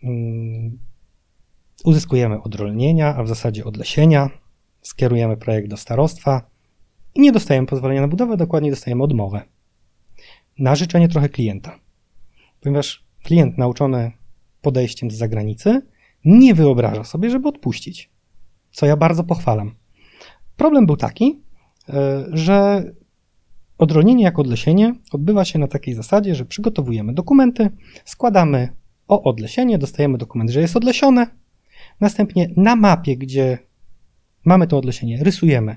Mm, 0.02 0.78
uzyskujemy 1.84 2.42
odrolnienia, 2.42 3.16
a 3.16 3.22
w 3.22 3.28
zasadzie 3.28 3.64
odlesienia, 3.64 4.30
skierujemy 4.82 5.36
projekt 5.36 5.68
do 5.68 5.76
starostwa 5.76 6.50
i 7.14 7.20
nie 7.20 7.32
dostajemy 7.32 7.66
pozwolenia 7.66 8.00
na 8.00 8.08
budowę, 8.08 8.36
dokładnie 8.36 8.70
dostajemy 8.70 9.02
odmowę. 9.02 9.42
Na 10.58 10.74
życzenie 10.74 11.08
trochę 11.08 11.28
klienta. 11.28 11.78
Ponieważ 12.60 13.04
klient 13.24 13.58
nauczony 13.58 14.12
podejściem 14.62 15.10
z 15.10 15.14
zagranicy 15.14 15.82
nie 16.24 16.54
wyobraża 16.54 17.04
sobie, 17.04 17.30
żeby 17.30 17.48
odpuścić. 17.48 18.10
Co 18.70 18.86
ja 18.86 18.96
bardzo 18.96 19.24
pochwalam. 19.24 19.74
Problem 20.56 20.86
był 20.86 20.96
taki, 20.96 21.40
że 22.32 22.84
odrolnienie 23.78 24.24
jako 24.24 24.42
odlesienie 24.42 24.94
odbywa 25.12 25.44
się 25.44 25.58
na 25.58 25.68
takiej 25.68 25.94
zasadzie, 25.94 26.34
że 26.34 26.44
przygotowujemy 26.44 27.14
dokumenty, 27.14 27.70
składamy 28.04 28.68
o 29.08 29.22
odlesienie, 29.22 29.78
dostajemy 29.78 30.18
dokument, 30.18 30.50
że 30.50 30.60
jest 30.60 30.76
odlesione, 30.76 31.26
następnie 32.00 32.50
na 32.56 32.76
mapie, 32.76 33.16
gdzie 33.16 33.58
mamy 34.44 34.66
to 34.66 34.78
odlesienie, 34.78 35.24
rysujemy, 35.24 35.76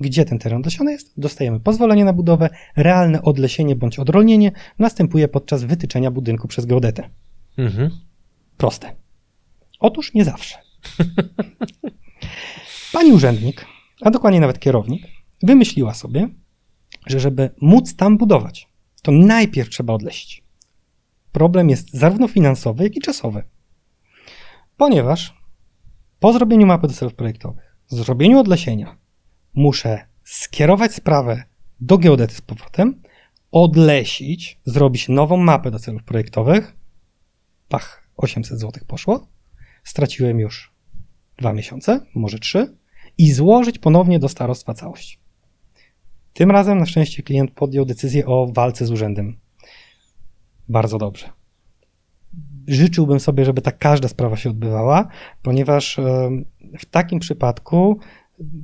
gdzie 0.00 0.24
ten 0.24 0.38
teren 0.38 0.58
odlesiony 0.58 0.92
jest, 0.92 1.12
dostajemy 1.16 1.60
pozwolenie 1.60 2.04
na 2.04 2.12
budowę, 2.12 2.50
realne 2.76 3.22
odlesienie 3.22 3.76
bądź 3.76 3.98
odrolnienie 3.98 4.52
następuje 4.78 5.28
podczas 5.28 5.64
wytyczenia 5.64 6.10
budynku 6.10 6.48
przez 6.48 6.66
geodetę. 6.66 7.08
Mhm. 7.58 7.90
Proste. 8.56 8.92
Otóż 9.80 10.14
nie 10.14 10.24
zawsze. 10.24 10.58
Pani 12.92 13.12
urzędnik, 13.12 13.66
a 14.00 14.10
dokładnie 14.10 14.40
nawet 14.40 14.58
kierownik, 14.58 15.02
wymyśliła 15.42 15.94
sobie, 15.94 16.28
że 17.06 17.20
żeby 17.20 17.50
móc 17.60 17.96
tam 17.96 18.18
budować, 18.18 18.68
to 19.02 19.12
najpierw 19.12 19.68
trzeba 19.68 19.92
odlesić. 19.92 20.42
Problem 21.32 21.70
jest 21.70 21.90
zarówno 21.94 22.28
finansowy, 22.28 22.84
jak 22.84 22.96
i 22.96 23.00
czasowy. 23.00 23.42
Ponieważ 24.76 25.34
po 26.20 26.32
zrobieniu 26.32 26.66
mapy 26.66 26.88
do 26.88 26.94
celów 26.94 27.14
projektowych, 27.14 27.76
zrobieniu 27.86 28.38
odlesienia, 28.38 28.98
muszę 29.54 30.06
skierować 30.24 30.94
sprawę 30.94 31.42
do 31.80 31.98
geodety 31.98 32.34
z 32.34 32.40
powrotem, 32.40 33.02
odlesić, 33.50 34.60
zrobić 34.64 35.08
nową 35.08 35.36
mapę 35.36 35.70
do 35.70 35.78
celów 35.78 36.04
projektowych. 36.04 36.76
Pach, 37.68 38.08
800 38.16 38.60
zł 38.60 38.84
poszło. 38.86 39.28
Straciłem 39.84 40.40
już 40.40 40.74
dwa 41.38 41.52
miesiące, 41.52 42.00
może 42.14 42.38
trzy, 42.38 42.76
i 43.18 43.32
złożyć 43.32 43.78
ponownie 43.78 44.18
do 44.18 44.28
starostwa 44.28 44.74
całość. 44.74 45.20
Tym 46.32 46.50
razem 46.50 46.78
na 46.78 46.86
szczęście 46.86 47.22
klient 47.22 47.50
podjął 47.50 47.84
decyzję 47.84 48.26
o 48.26 48.46
walce 48.52 48.86
z 48.86 48.90
urzędem. 48.90 49.36
Bardzo 50.68 50.98
dobrze. 50.98 51.28
Życzyłbym 52.66 53.20
sobie, 53.20 53.44
żeby 53.44 53.62
tak 53.62 53.78
każda 53.78 54.08
sprawa 54.08 54.36
się 54.36 54.50
odbywała, 54.50 55.08
ponieważ 55.42 56.00
w 56.78 56.86
takim 56.86 57.18
przypadku 57.18 57.98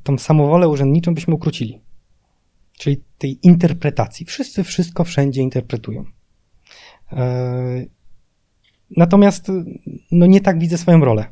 tą 0.02 0.18
samowolę 0.18 0.68
urzędniczą 0.68 1.14
byśmy 1.14 1.34
ukrócili. 1.34 1.80
Czyli 2.78 3.02
tej 3.18 3.38
interpretacji. 3.46 4.26
Wszyscy 4.26 4.64
wszystko 4.64 5.04
wszędzie 5.04 5.42
interpretują. 5.42 6.04
E, 7.12 7.84
natomiast 8.96 9.52
no 10.12 10.26
nie 10.26 10.40
tak 10.40 10.58
widzę 10.58 10.78
swoją 10.78 11.04
rolę. 11.04 11.26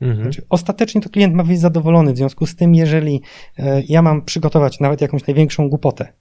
Mhm. 0.00 0.22
Znaczy, 0.22 0.46
ostatecznie 0.48 1.00
to 1.00 1.10
klient 1.10 1.34
ma 1.34 1.44
być 1.44 1.60
zadowolony, 1.60 2.12
w 2.12 2.16
związku 2.16 2.46
z 2.46 2.56
tym, 2.56 2.74
jeżeli 2.74 3.22
e, 3.58 3.82
ja 3.88 4.02
mam 4.02 4.24
przygotować 4.24 4.80
nawet 4.80 5.00
jakąś 5.00 5.26
największą 5.26 5.68
głupotę, 5.68 6.12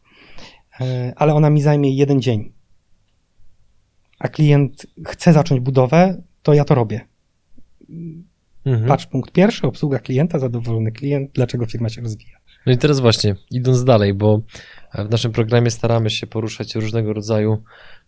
e, 0.82 1.14
ale 1.16 1.34
ona 1.34 1.50
mi 1.50 1.62
zajmie 1.62 1.96
jeden 1.96 2.22
dzień, 2.22 2.54
a 4.20 4.28
klient 4.28 4.88
chce 5.08 5.34
zacząć 5.34 5.62
budowę, 5.62 6.22
to 6.44 6.54
ja 6.54 6.66
to 6.66 6.76
robię. 6.76 7.02
Mhm. 8.66 8.88
Patrz, 8.88 9.06
punkt 9.06 9.32
pierwszy, 9.32 9.68
obsługa 9.68 10.00
klienta, 10.00 10.40
zadowolony 10.40 10.92
klient, 10.92 11.32
dlaczego 11.34 11.66
firma 11.66 11.90
się 11.90 12.02
rozwija. 12.02 12.38
No 12.68 12.74
i 12.74 12.78
teraz 12.78 13.00
właśnie, 13.00 13.36
idąc 13.52 13.84
dalej, 13.84 14.14
bo 14.14 14.42
w 14.94 15.10
naszym 15.10 15.32
programie 15.32 15.72
staramy 15.72 16.10
się 16.10 16.28
poruszać 16.28 16.76
różnego 16.76 17.14
rodzaju 17.14 17.64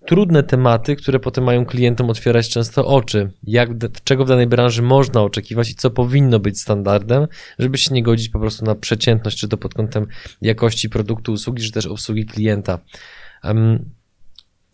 trudne 0.05 0.43
tematy, 0.43 0.95
które 0.95 1.19
potem 1.19 1.43
mają 1.43 1.65
klientom 1.65 2.09
otwierać 2.09 2.49
często 2.49 2.85
oczy, 2.87 3.31
jak, 3.43 3.69
czego 4.03 4.25
w 4.25 4.27
danej 4.27 4.47
branży 4.47 4.81
można 4.81 5.21
oczekiwać 5.21 5.69
i 5.69 5.75
co 5.75 5.91
powinno 5.91 6.39
być 6.39 6.61
standardem, 6.61 7.27
żeby 7.59 7.77
się 7.77 7.93
nie 7.93 8.03
godzić 8.03 8.29
po 8.29 8.39
prostu 8.39 8.65
na 8.65 8.75
przeciętność, 8.75 9.37
czy 9.37 9.47
to 9.47 9.57
pod 9.57 9.73
kątem 9.73 10.07
jakości 10.41 10.89
produktu, 10.89 11.31
usługi, 11.31 11.63
czy 11.63 11.71
też 11.71 11.85
obsługi 11.85 12.25
klienta. 12.25 12.79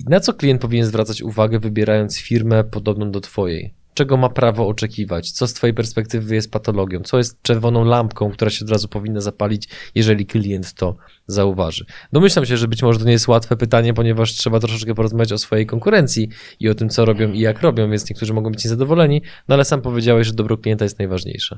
Na 0.05 0.19
co 0.19 0.33
klient 0.33 0.61
powinien 0.61 0.85
zwracać 0.85 1.21
uwagę, 1.21 1.59
wybierając 1.59 2.19
firmę 2.19 2.63
podobną 2.63 3.11
do 3.11 3.21
Twojej? 3.21 3.73
Czego 3.95 4.17
ma 4.17 4.29
prawo 4.29 4.67
oczekiwać, 4.67 5.31
co 5.31 5.47
z 5.47 5.53
Twojej 5.53 5.73
perspektywy 5.73 6.35
jest 6.35 6.51
patologią, 6.51 6.99
co 6.99 7.17
jest 7.17 7.41
czerwoną 7.41 7.85
lampką, 7.85 8.31
która 8.31 8.51
się 8.51 8.65
od 8.65 8.71
razu 8.71 8.87
powinna 8.87 9.21
zapalić, 9.21 9.69
jeżeli 9.95 10.25
klient 10.25 10.73
to 10.73 10.95
zauważy. 11.27 11.85
Domyślam 12.13 12.45
się, 12.45 12.57
że 12.57 12.67
być 12.67 12.83
może 12.83 12.99
to 12.99 13.05
nie 13.05 13.11
jest 13.11 13.27
łatwe 13.27 13.57
pytanie, 13.57 13.93
ponieważ 13.93 14.33
trzeba 14.33 14.59
troszeczkę 14.59 14.95
porozmawiać 14.95 15.31
o 15.31 15.37
swojej 15.37 15.65
konkurencji 15.65 16.29
i 16.59 16.69
o 16.69 16.75
tym, 16.75 16.89
co 16.89 17.05
robią 17.05 17.31
i 17.31 17.39
jak 17.39 17.61
robią, 17.61 17.89
więc 17.89 18.09
niektórzy 18.09 18.33
mogą 18.33 18.51
być 18.51 18.63
niezadowoleni, 18.63 19.21
no 19.47 19.55
ale 19.55 19.65
sam 19.65 19.81
powiedziałeś, 19.81 20.27
że 20.27 20.33
dobro 20.33 20.57
klienta 20.57 20.85
jest 20.85 20.99
najważniejsze. 20.99 21.57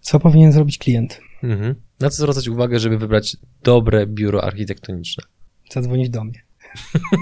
Co 0.00 0.20
powinien 0.20 0.52
zrobić 0.52 0.78
klient? 0.78 1.20
Mhm. 1.42 1.74
Na 2.00 2.10
co 2.10 2.16
zwracać 2.16 2.48
uwagę, 2.48 2.78
żeby 2.78 2.98
wybrać 2.98 3.36
dobre 3.62 4.06
biuro 4.06 4.44
architektoniczne? 4.44 5.24
Zadzwonić 5.70 6.10
do 6.10 6.24
mnie. 6.24 6.42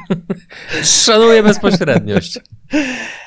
Szanuję 1.05 1.42
bezpośredniość. 1.42 2.38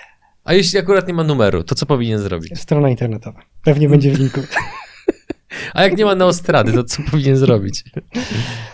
A 0.46 0.54
jeśli 0.54 0.80
akurat 0.80 1.08
nie 1.08 1.14
ma 1.14 1.24
numeru, 1.24 1.64
to 1.64 1.76
co 1.76 1.86
powinien 1.86 2.20
zrobić? 2.20 2.60
Strona 2.60 2.90
internetowa. 2.90 3.42
Pewnie 3.64 3.90
będzie 3.90 4.12
w 4.12 4.20
linku. 4.20 4.42
A 5.74 5.84
jak 5.84 5.98
nie 5.98 6.06
ma 6.06 6.16
neostrady, 6.16 6.74
to 6.74 6.84
co 6.84 7.04
powinien 7.12 7.38
zrobić? 7.38 7.84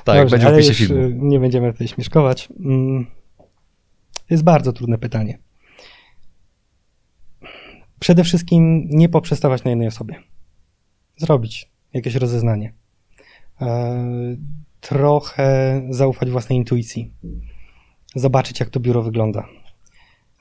Tak, 0.03 0.17
Dobrze, 0.17 0.37
będzie 0.37 0.49
w 0.49 0.53
opisie 0.53 0.73
filmu. 0.73 1.01
Y, 1.01 1.13
nie 1.13 1.39
będziemy 1.39 1.71
tutaj 1.71 1.87
śmieszkować. 1.87 2.49
Mm, 2.59 3.05
jest 4.29 4.43
bardzo 4.43 4.73
trudne 4.73 4.97
pytanie. 4.97 5.39
Przede 7.99 8.23
wszystkim 8.23 8.87
nie 8.89 9.09
poprzestawać 9.09 9.63
na 9.63 9.69
jednej 9.69 9.87
osobie. 9.87 10.15
Zrobić 11.17 11.69
jakieś 11.93 12.15
rozeznanie. 12.15 12.73
E, 13.61 14.05
trochę 14.79 15.81
zaufać 15.89 16.29
własnej 16.29 16.57
intuicji. 16.57 17.11
Zobaczyć, 18.15 18.59
jak 18.59 18.69
to 18.69 18.79
biuro 18.79 19.03
wygląda 19.03 19.47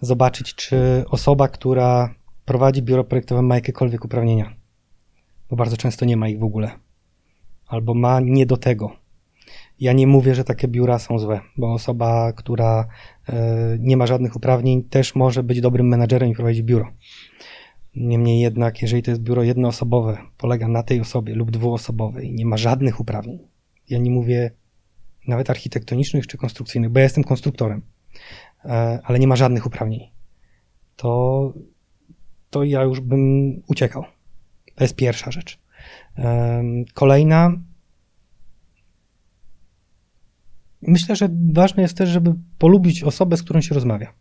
zobaczyć, 0.01 0.55
czy 0.55 1.05
osoba, 1.11 1.49
która 1.49 2.15
prowadzi 2.45 2.83
biuro 2.83 3.05
projektowe, 3.05 3.43
ma 3.43 3.55
jakiekolwiek 3.55 4.05
uprawnienia. 4.05 4.55
Bo 5.51 5.57
bardzo 5.57 5.77
często 5.77 6.05
nie 6.05 6.17
ma 6.17 6.29
ich 6.29 6.39
w 6.39 6.45
ogóle. 6.45 6.71
Albo 7.67 7.95
ma 7.95 8.21
nie 8.21 8.47
do 8.47 8.57
tego. 8.57 8.93
Ja 9.81 9.93
nie 9.93 10.07
mówię, 10.07 10.35
że 10.35 10.45
takie 10.45 10.69
biura 10.69 10.99
są 10.99 11.19
złe, 11.19 11.41
bo 11.57 11.73
osoba, 11.73 12.33
która 12.33 12.89
y, 13.29 13.33
nie 13.79 13.97
ma 13.97 14.07
żadnych 14.07 14.37
uprawnień, 14.37 14.85
też 14.85 15.15
może 15.15 15.43
być 15.43 15.61
dobrym 15.61 15.89
menadżerem 15.89 16.31
i 16.31 16.35
prowadzić 16.35 16.63
biuro. 16.63 16.93
Niemniej 17.97 18.41
jednak, 18.41 18.83
jeżeli 18.83 19.03
to 19.03 19.11
jest 19.11 19.23
biuro 19.23 19.43
jednoosobowe, 19.43 20.19
polega 20.39 20.69
na 20.69 20.83
tej 20.83 21.01
osobie 21.01 21.35
lub 21.35 21.51
dwuosobowej 21.51 22.29
i 22.29 22.35
nie 22.35 22.47
ma 22.47 22.57
żadnych 22.57 23.01
uprawnień, 23.01 23.39
ja 23.89 23.99
nie 23.99 24.11
mówię 24.11 24.51
nawet 25.27 25.51
architektonicznych 25.51 26.27
czy 26.27 26.37
konstrukcyjnych, 26.37 26.91
bo 26.91 26.99
ja 26.99 27.05
jestem 27.05 27.25
konstruktorem, 27.25 27.83
E, 28.15 28.50
ale 29.05 29.19
nie 29.19 29.29
ma 29.29 29.37
żadnych 29.37 29.67
uprawnień, 29.67 30.11
to, 30.97 31.53
to 32.51 32.65
ja 32.65 32.83
już 32.83 33.01
bym 33.01 33.53
uciekał. 33.67 34.05
To 34.75 34.85
jest 34.85 34.97
pierwsza 34.97 35.31
rzecz. 35.31 35.59
E, 36.19 36.63
kolejna. 36.95 37.53
Myślę, 40.83 41.17
że 41.17 41.29
ważne 41.53 41.83
jest 41.83 41.97
też, 41.97 42.09
żeby 42.09 42.35
polubić 42.59 43.03
osobę, 43.03 43.37
z 43.37 43.43
którą 43.43 43.61
się 43.61 43.75
rozmawia. 43.75 44.13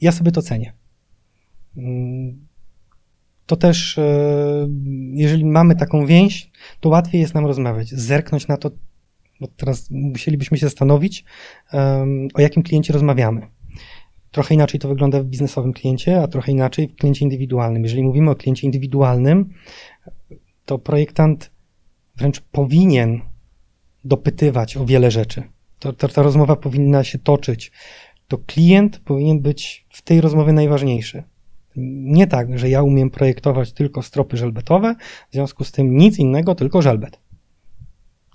Ja 0.00 0.12
sobie 0.12 0.32
to 0.32 0.42
cenię. 0.42 0.72
To 3.46 3.56
też, 3.56 3.98
e, 3.98 4.68
jeżeli 5.12 5.44
mamy 5.44 5.76
taką 5.76 6.06
więź, 6.06 6.50
to 6.80 6.88
łatwiej 6.88 7.20
jest 7.20 7.34
nam 7.34 7.46
rozmawiać, 7.46 7.88
zerknąć 7.88 8.48
na 8.48 8.56
to, 8.56 8.70
bo 9.40 9.46
teraz 9.56 9.90
musielibyśmy 9.90 10.58
się 10.58 10.66
zastanowić, 10.66 11.24
um, 11.72 12.28
o 12.34 12.40
jakim 12.40 12.62
kliencie 12.62 12.92
rozmawiamy. 12.92 13.46
Trochę 14.30 14.54
inaczej 14.54 14.80
to 14.80 14.88
wygląda 14.88 15.22
w 15.22 15.24
biznesowym 15.24 15.72
kliencie, 15.72 16.22
a 16.22 16.28
trochę 16.28 16.52
inaczej 16.52 16.88
w 16.88 16.94
kliencie 16.94 17.24
indywidualnym. 17.24 17.82
Jeżeli 17.82 18.02
mówimy 18.02 18.30
o 18.30 18.34
kliencie 18.34 18.66
indywidualnym, 18.66 19.54
to 20.64 20.78
projektant 20.78 21.50
wręcz 22.16 22.40
powinien 22.40 23.20
dopytywać 24.04 24.76
o 24.76 24.86
wiele 24.86 25.10
rzeczy. 25.10 25.42
To, 25.78 25.92
to, 25.92 26.08
ta 26.08 26.22
rozmowa 26.22 26.56
powinna 26.56 27.04
się 27.04 27.18
toczyć. 27.18 27.72
To 28.28 28.38
klient 28.38 28.98
powinien 28.98 29.40
być 29.40 29.86
w 29.90 30.02
tej 30.02 30.20
rozmowie 30.20 30.52
najważniejszy. 30.52 31.22
Nie 31.76 32.26
tak, 32.26 32.58
że 32.58 32.68
ja 32.68 32.82
umiem 32.82 33.10
projektować 33.10 33.72
tylko 33.72 34.02
stropy 34.02 34.36
żelbetowe, 34.36 34.94
w 35.30 35.32
związku 35.32 35.64
z 35.64 35.72
tym 35.72 35.96
nic 35.96 36.18
innego, 36.18 36.54
tylko 36.54 36.82
żelbet. 36.82 37.20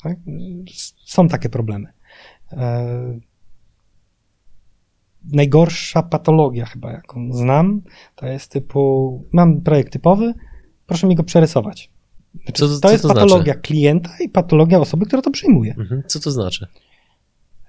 Tak? 0.04 0.18
Są 1.06 1.28
takie 1.28 1.50
problemy. 1.50 1.94
E, 2.52 3.20
najgorsza 5.32 6.04
patologia 6.04 6.66
chyba, 6.66 6.92
jaką 6.92 7.34
znam, 7.34 7.82
to 8.16 8.28
jest 8.28 8.52
typu, 8.52 9.24
mam 9.34 9.62
projekt 9.62 9.94
typowy, 9.94 10.34
proszę 10.86 11.08
mi 11.08 11.16
go 11.16 11.24
przerysować. 11.24 11.92
Znaczy, 12.34 12.54
co, 12.54 12.68
to, 12.68 12.80
to 12.80 12.92
jest 12.92 13.02
to 13.02 13.08
patologia 13.08 13.54
znaczy? 13.54 13.60
klienta 13.60 14.10
i 14.26 14.30
patologia 14.30 14.80
osoby, 14.80 15.06
która 15.06 15.22
to 15.22 15.32
przyjmuje. 15.32 15.76
Mhm. 15.78 16.04
Co 16.08 16.20
to 16.20 16.32
znaczy? 16.32 16.68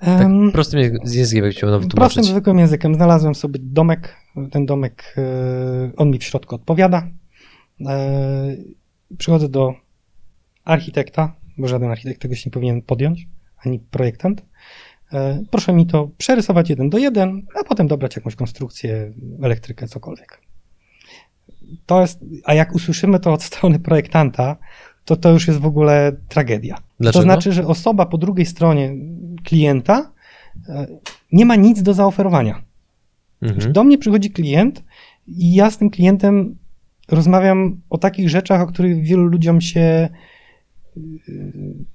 Tak 0.01 0.23
um, 0.23 0.53
prostym 0.53 0.81
językiem 1.05 1.51
chciałbym 1.51 1.81
wytłumaczyć. 1.81 2.15
Prostym, 2.15 2.25
zwykłym 2.25 2.59
językiem. 2.59 2.95
Znalazłem 2.95 3.35
sobie 3.35 3.61
domek, 3.63 4.17
ten 4.51 4.67
domek, 4.67 5.15
e, 5.19 5.93
on 5.97 6.11
mi 6.11 6.19
w 6.19 6.25
środku 6.25 6.55
odpowiada. 6.55 7.09
E, 7.87 8.57
przychodzę 9.19 9.49
do 9.49 9.75
architekta, 10.65 11.35
bo 11.59 11.69
żaden 11.69 11.91
architekt 11.91 12.23
tego 12.23 12.35
się 12.35 12.43
nie 12.47 12.53
powinien 12.53 12.83
podjąć, 12.83 13.27
ani 13.65 13.79
projektant. 13.79 14.43
E, 15.13 15.43
proszę 15.51 15.73
mi 15.73 15.87
to 15.87 16.11
przerysować 16.19 16.71
jeden 16.71 16.91
do 16.91 16.99
jeden, 16.99 17.47
a 17.61 17.65
potem 17.65 17.89
dobrać 17.89 18.17
jakąś 18.17 18.37
konstrukcję, 18.37 19.13
elektrykę, 19.43 19.89
cokolwiek. 19.89 20.41
To 21.87 22.01
jest, 22.01 22.21
a 22.45 22.55
jak 22.55 22.75
usłyszymy 22.75 23.21
to 23.21 23.33
od 23.33 23.43
strony 23.43 23.79
projektanta, 23.79 24.57
to 25.05 25.17
to 25.17 25.31
już 25.31 25.47
jest 25.47 25.61
w 25.61 25.67
ogóle 25.67 26.13
tragedia. 26.29 26.79
Dlaczego? 27.01 27.19
To 27.19 27.23
znaczy, 27.23 27.53
że 27.53 27.67
osoba 27.67 28.07
po 28.07 28.19
drugiej 28.19 28.47
stronie 28.47 28.95
klienta 29.45 30.13
e, 30.69 30.87
nie 31.33 31.47
ma 31.47 31.57
nic 31.57 31.83
do 31.83 31.95
zaoferowania. 31.95 32.63
Mhm. 33.43 33.73
Do 33.73 33.85
mnie 33.85 33.99
przychodzi 33.99 34.31
klient 34.31 34.85
i 35.27 35.55
ja 35.55 35.71
z 35.71 35.79
tym 35.79 35.91
klientem 35.91 36.57
rozmawiam 37.09 37.81
o 37.91 37.99
takich 37.99 38.31
rzeczach, 38.31 38.61
o 38.61 38.67
których 38.67 39.03
wielu 39.03 39.25
ludziom 39.25 39.61
się 39.61 40.09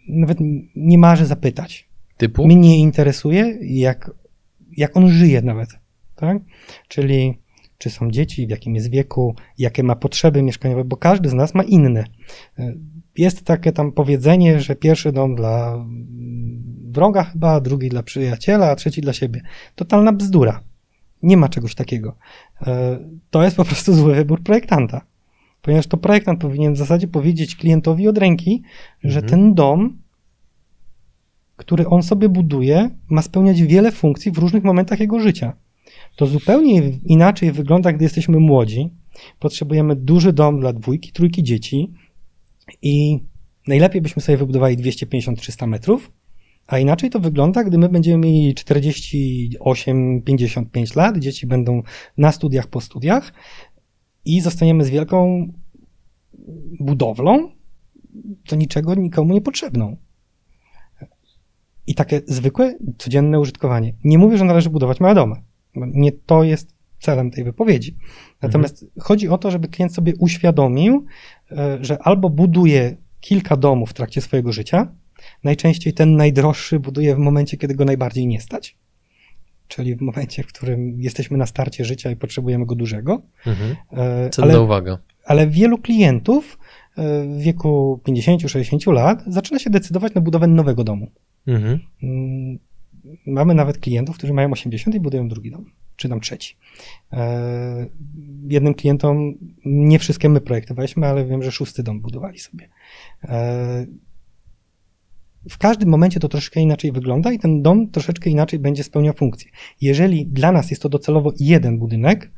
nawet 0.08 0.38
nie 0.76 0.98
marzy 0.98 1.26
zapytać. 1.26 1.90
Typu? 2.18 2.48
Mnie 2.48 2.80
interesuje, 2.80 3.58
jak, 3.62 4.12
jak 4.78 4.98
on 4.98 5.10
żyje 5.10 5.42
nawet, 5.42 5.70
tak? 6.16 6.38
Czyli 6.88 7.38
czy 7.78 7.90
są 7.90 8.12
dzieci, 8.12 8.48
w 8.48 8.50
jakim 8.50 8.76
jest 8.76 8.90
wieku, 8.90 9.36
jakie 9.58 9.84
ma 9.84 9.96
potrzeby 9.96 10.44
mieszkaniowe, 10.44 10.84
bo 10.84 10.98
każdy 10.98 11.30
z 11.30 11.34
nas 11.34 11.54
ma 11.54 11.64
inne. 11.64 12.04
Jest 13.18 13.44
takie 13.44 13.72
tam 13.72 13.92
powiedzenie, 13.92 14.60
że 14.60 14.76
pierwszy 14.76 15.12
dom 15.12 15.36
dla 15.36 15.86
wroga 16.92 17.24
chyba, 17.24 17.62
drugi 17.62 17.90
dla 17.90 18.04
przyjaciela, 18.04 18.72
a 18.72 18.76
trzeci 18.76 19.02
dla 19.02 19.14
siebie. 19.14 19.42
Totalna 19.76 20.14
bzdura. 20.14 20.64
Nie 21.24 21.38
ma 21.38 21.50
czegoś 21.50 21.76
takiego. 21.76 22.16
To 23.30 23.44
jest 23.44 23.58
po 23.58 23.66
prostu 23.66 23.94
zły 23.94 24.16
wybór 24.16 24.44
projektanta 24.44 25.06
ponieważ 25.64 25.88
to 25.88 25.98
projektant 25.98 26.42
powinien 26.42 26.74
w 26.74 26.78
zasadzie 26.78 27.08
powiedzieć 27.08 27.56
klientowi 27.56 28.08
od 28.08 28.18
ręki, 28.18 28.64
że 29.04 29.20
mhm. 29.20 29.30
ten 29.30 29.54
dom, 29.54 29.98
który 31.56 31.88
on 31.88 32.04
sobie 32.04 32.30
buduje, 32.30 32.90
ma 33.10 33.22
spełniać 33.22 33.62
wiele 33.62 33.92
funkcji 33.92 34.32
w 34.32 34.38
różnych 34.38 34.64
momentach 34.64 35.00
jego 35.00 35.20
życia. 35.20 35.54
To 36.16 36.28
zupełnie 36.28 36.82
inaczej 37.06 37.52
wygląda, 37.52 37.94
gdy 37.94 38.04
jesteśmy 38.04 38.40
młodzi. 38.40 38.90
Potrzebujemy 39.40 39.96
duży 39.96 40.34
dom 40.34 40.60
dla 40.60 40.74
dwójki, 40.74 41.12
trójki 41.12 41.44
dzieci 41.44 41.94
i 42.82 43.20
najlepiej 43.68 44.02
byśmy 44.02 44.22
sobie 44.22 44.38
wybudowali 44.38 44.78
250-300 44.78 45.68
metrów, 45.68 46.12
a 46.68 46.80
inaczej 46.80 47.10
to 47.10 47.20
wygląda, 47.20 47.64
gdy 47.64 47.78
my 47.78 47.90
będziemy 47.90 48.28
mieli 48.28 48.56
48-55 48.56 50.98
lat, 50.98 51.18
dzieci 51.18 51.48
będą 51.48 51.82
na 52.18 52.32
studiach, 52.32 52.68
po 52.68 52.82
studiach 52.82 53.34
i 54.26 54.42
zostaniemy 54.42 54.86
z 54.86 54.90
wielką 54.90 55.48
budowlą, 56.80 57.52
to 58.48 58.56
niczego 58.56 58.96
nikomu 58.96 59.34
nie 59.34 59.42
potrzebną. 59.42 59.98
I 61.88 61.96
takie 61.96 62.22
zwykłe, 62.28 62.78
codzienne 62.98 63.40
użytkowanie. 63.40 63.94
Nie 64.04 64.18
mówię, 64.18 64.38
że 64.38 64.46
należy 64.46 64.70
budować 64.70 65.00
małe 65.00 65.16
domy. 65.16 65.36
Nie 65.76 66.12
to 66.12 66.44
jest 66.44 66.76
celem 67.00 67.32
tej 67.32 67.44
wypowiedzi. 67.44 67.98
Natomiast 68.42 68.84
mhm. 68.84 69.02
chodzi 69.02 69.28
o 69.30 69.38
to, 69.38 69.52
żeby 69.52 69.68
klient 69.68 69.94
sobie 69.94 70.14
uświadomił, 70.20 71.06
e, 71.52 71.78
że 71.82 71.98
albo 72.02 72.30
buduje 72.30 72.98
kilka 73.20 73.58
domów 73.58 73.90
w 73.90 73.94
trakcie 73.94 74.22
swojego 74.22 74.52
życia, 74.52 74.96
najczęściej 75.44 75.94
ten 75.94 76.16
najdroższy 76.16 76.80
buduje 76.80 77.16
w 77.16 77.20
momencie, 77.20 77.58
kiedy 77.58 77.76
go 77.76 77.86
najbardziej 77.86 78.28
nie 78.28 78.42
stać, 78.42 78.78
czyli 79.68 79.96
w 79.96 80.02
momencie, 80.02 80.44
w 80.44 80.48
którym 80.48 81.02
jesteśmy 81.02 81.38
na 81.38 81.46
starcie 81.46 81.86
życia 81.86 82.12
i 82.12 82.16
potrzebujemy 82.16 82.66
go 82.66 82.76
dużego. 82.76 83.22
Mhm. 83.48 83.76
E, 83.92 84.30
Cenna 84.30 84.60
uwaga. 84.60 84.98
Ale 85.26 85.48
wielu 85.48 85.78
klientów 85.78 86.60
e, 86.98 87.24
w 87.24 87.42
wieku 87.42 88.00
50-60 88.08 88.94
lat 88.94 89.24
zaczyna 89.28 89.60
się 89.60 89.70
decydować 89.70 90.14
na 90.14 90.22
budowę 90.22 90.48
nowego 90.48 90.84
domu. 90.84 91.12
Mhm. 91.48 91.80
Mm, 92.04 92.60
mamy 93.26 93.54
nawet 93.54 93.78
klientów, 93.78 94.18
którzy 94.18 94.34
mają 94.34 94.52
80 94.52 94.96
i 94.96 95.00
budują 95.00 95.28
drugi 95.28 95.52
dom, 95.52 95.66
czy 95.96 96.10
tam 96.10 96.20
trzeci. 96.20 96.58
E, 97.14 97.88
jednym 98.48 98.74
klientom 98.74 99.34
nie 99.66 100.00
wszystkie 100.00 100.30
my 100.30 100.42
projektowaliśmy, 100.42 101.08
ale 101.08 101.26
wiem, 101.26 101.44
że 101.44 101.52
szósty 101.52 101.84
dom 101.84 102.02
budowali 102.02 102.40
sobie. 102.40 102.70
W 105.50 105.58
każdym 105.58 105.90
momencie 105.90 106.20
to 106.20 106.30
troszeczkę 106.30 106.62
inaczej 106.62 106.92
wygląda 106.92 107.32
i 107.32 107.40
ten 107.40 107.62
dom 107.62 107.92
troszeczkę 107.92 108.30
inaczej 108.30 108.60
będzie 108.60 108.84
spełniał 108.84 109.14
funkcję. 109.14 109.52
Jeżeli 109.82 110.26
dla 110.26 110.52
nas 110.52 110.70
jest 110.70 110.82
to 110.82 110.90
docelowo 110.90 111.32
jeden 111.40 111.80
budynek 111.80 112.32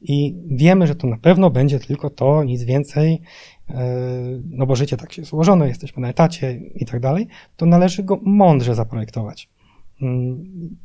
i 0.00 0.36
wiemy, 0.46 0.86
że 0.86 0.94
to 0.94 1.06
na 1.06 1.18
pewno 1.18 1.50
będzie 1.50 1.80
tylko 1.80 2.10
to, 2.10 2.44
nic 2.44 2.62
więcej, 2.62 3.20
no 4.50 4.66
bo 4.66 4.76
życie 4.76 4.96
tak 4.96 5.12
się 5.12 5.24
złożone, 5.24 5.68
jesteśmy 5.68 6.02
na 6.02 6.08
etacie 6.08 6.60
i 6.74 6.86
tak 6.86 7.00
dalej, 7.00 7.26
to 7.56 7.66
należy 7.66 8.02
go 8.02 8.20
mądrze 8.22 8.74
zaprojektować. 8.74 9.48
Mm, 10.02 10.76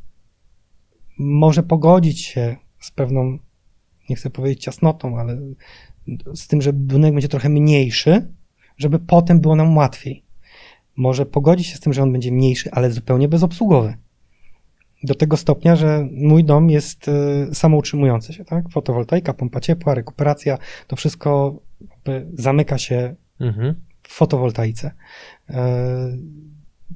może 1.18 1.62
pogodzić 1.62 2.20
się 2.20 2.56
z 2.80 2.90
pewną, 2.90 3.38
nie 4.10 4.16
chcę 4.16 4.30
powiedzieć 4.30 4.62
ciasnotą, 4.62 5.18
ale 5.18 5.38
z 6.34 6.48
tym, 6.48 6.62
że 6.62 6.72
budynek 6.72 7.12
będzie 7.12 7.28
trochę 7.28 7.48
mniejszy, 7.48 8.28
żeby 8.76 8.98
potem 8.98 9.40
było 9.40 9.56
nam 9.56 9.76
łatwiej. 9.76 10.24
Może 10.96 11.26
pogodzić 11.26 11.66
się 11.66 11.76
z 11.76 11.80
tym, 11.80 11.92
że 11.92 12.02
on 12.02 12.12
będzie 12.12 12.32
mniejszy, 12.32 12.70
ale 12.70 12.90
zupełnie 12.90 13.28
bezobsługowy. 13.28 13.96
Do 15.02 15.14
tego 15.14 15.36
stopnia, 15.36 15.76
że 15.76 16.08
mój 16.12 16.44
dom 16.44 16.70
jest 16.70 17.08
y, 17.08 17.54
samoutrzymujący 17.54 18.32
się, 18.32 18.44
tak? 18.44 18.70
Fotowoltaika, 18.70 19.34
pompa 19.34 19.60
ciepła, 19.60 19.94
rekuperacja, 19.94 20.58
to 20.86 20.96
wszystko 20.96 21.60
zamyka 22.34 22.78
się 22.78 23.14
mhm. 23.40 23.74
w 24.02 24.12
fotowoltaice. 24.12 24.90
E, 25.50 25.62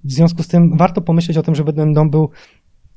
w 0.04 0.12
związku 0.12 0.42
z 0.42 0.48
tym 0.48 0.76
warto 0.76 1.00
pomyśleć 1.00 1.36
o 1.38 1.42
tym, 1.42 1.54
żeby 1.54 1.72
ten 1.72 1.92
dom 1.92 2.10
był 2.10 2.30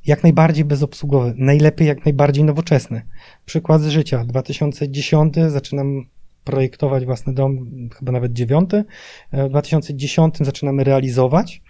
jak 0.05 0.23
najbardziej 0.23 0.65
bezobsługowy, 0.65 1.33
najlepiej 1.37 1.87
jak 1.87 2.05
najbardziej 2.05 2.43
nowoczesny. 2.43 3.01
Przykład 3.45 3.81
z 3.81 3.87
życia. 3.87 4.25
2010 4.25 5.35
zaczynam 5.47 6.05
projektować 6.49 7.05
własny 7.05 7.33
dom, 7.33 7.69
chyba 7.99 8.11
nawet 8.11 8.33
dziewiąty. 8.33 8.85
E, 9.31 9.47
w 9.47 9.49
2010 9.49 10.37
zaczynamy 10.37 10.83
realizować 10.83 11.61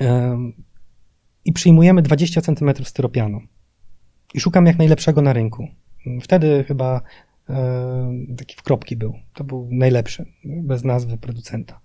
e, 0.00 0.38
i 1.44 1.52
przyjmujemy 1.52 2.02
20 2.02 2.40
cm 2.40 2.84
styropianu. 2.84 3.40
I 4.34 4.40
szukam 4.40 4.66
jak 4.66 4.78
najlepszego 4.78 5.22
na 5.22 5.32
rynku. 5.32 5.68
Wtedy 6.22 6.64
chyba 6.64 7.00
e, 7.48 8.10
taki 8.36 8.56
w 8.56 8.62
kropki 8.62 8.96
był. 8.96 9.14
To 9.34 9.44
był 9.44 9.68
najlepszy, 9.72 10.26
bez 10.44 10.84
nazwy 10.84 11.18
producenta 11.18 11.80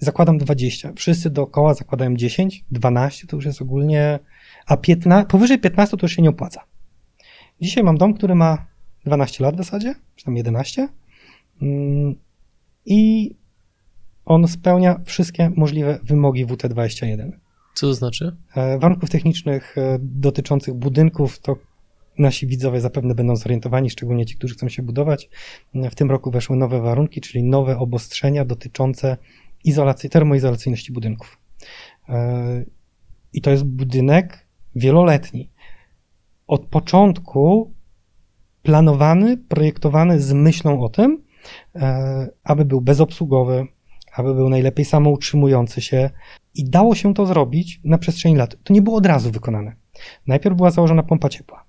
zakładam 0.00 0.38
20. 0.38 0.92
Wszyscy 0.96 1.30
dookoła 1.30 1.74
zakładają 1.74 2.16
10, 2.16 2.64
12 2.70 3.26
to 3.26 3.36
już 3.36 3.44
jest 3.44 3.62
ogólnie, 3.62 4.18
a 4.66 4.76
15, 4.76 5.26
powyżej 5.28 5.58
15 5.58 5.96
to 5.96 6.04
już 6.04 6.16
się 6.16 6.22
nie 6.22 6.30
opłaca. 6.30 6.64
Dzisiaj 7.60 7.84
mam 7.84 7.98
dom, 7.98 8.14
który 8.14 8.34
ma 8.34 8.66
12 9.04 9.44
lat 9.44 9.54
w 9.54 9.58
zasadzie, 9.58 9.94
czy 10.16 10.24
tam 10.24 10.36
11 10.36 10.88
mm, 11.62 12.14
i 12.86 13.30
on 14.24 14.48
spełnia 14.48 15.00
wszystkie 15.04 15.50
możliwe 15.56 15.98
wymogi 16.02 16.46
WT21. 16.46 17.30
Co 17.74 17.86
to 17.86 17.94
znaczy? 17.94 18.36
E, 18.56 18.78
warunków 18.78 19.10
technicznych 19.10 19.78
e, 19.78 19.98
dotyczących 20.00 20.74
budynków 20.74 21.38
to 21.38 21.56
nasi 22.18 22.46
widzowie 22.46 22.80
zapewne 22.80 23.14
będą 23.14 23.36
zorientowani, 23.36 23.90
szczególnie 23.90 24.26
ci, 24.26 24.36
którzy 24.36 24.54
chcą 24.54 24.68
się 24.68 24.82
budować. 24.82 25.28
W 25.74 25.94
tym 25.94 26.10
roku 26.10 26.30
weszły 26.30 26.56
nowe 26.56 26.80
warunki, 26.80 27.20
czyli 27.20 27.44
nowe 27.44 27.78
obostrzenia 27.78 28.44
dotyczące 28.44 29.16
izolacji, 29.64 30.10
termoizolacyjności 30.10 30.92
budynków. 30.92 31.38
E, 32.08 32.64
I 33.32 33.40
to 33.40 33.50
jest 33.50 33.64
budynek 33.64 34.46
wieloletni. 34.74 35.50
Od 36.46 36.66
początku 36.66 37.74
planowany, 38.62 39.36
projektowany 39.36 40.20
z 40.20 40.32
myślą 40.32 40.82
o 40.82 40.88
tym, 40.88 41.22
e, 41.74 42.28
aby 42.44 42.64
był 42.64 42.80
bezobsługowy, 42.80 43.66
aby 44.16 44.34
był 44.34 44.48
najlepiej 44.48 44.84
samoutrzymujący 44.84 45.80
się 45.80 46.10
i 46.54 46.64
dało 46.64 46.94
się 46.94 47.14
to 47.14 47.26
zrobić 47.26 47.80
na 47.84 47.98
przestrzeni 47.98 48.36
lat. 48.36 48.56
To 48.64 48.72
nie 48.72 48.82
było 48.82 48.96
od 48.96 49.06
razu 49.06 49.30
wykonane. 49.30 49.72
Najpierw 50.26 50.56
była 50.56 50.70
założona 50.70 51.02
pompa 51.02 51.28
ciepła. 51.28 51.64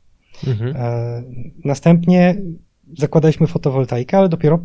Mhm. 0.48 0.76
E, 0.76 1.24
następnie 1.66 2.42
zakładaliśmy 2.98 3.48
fotowoltaikę, 3.48 4.18
ale 4.18 4.30
dopiero 4.30 4.60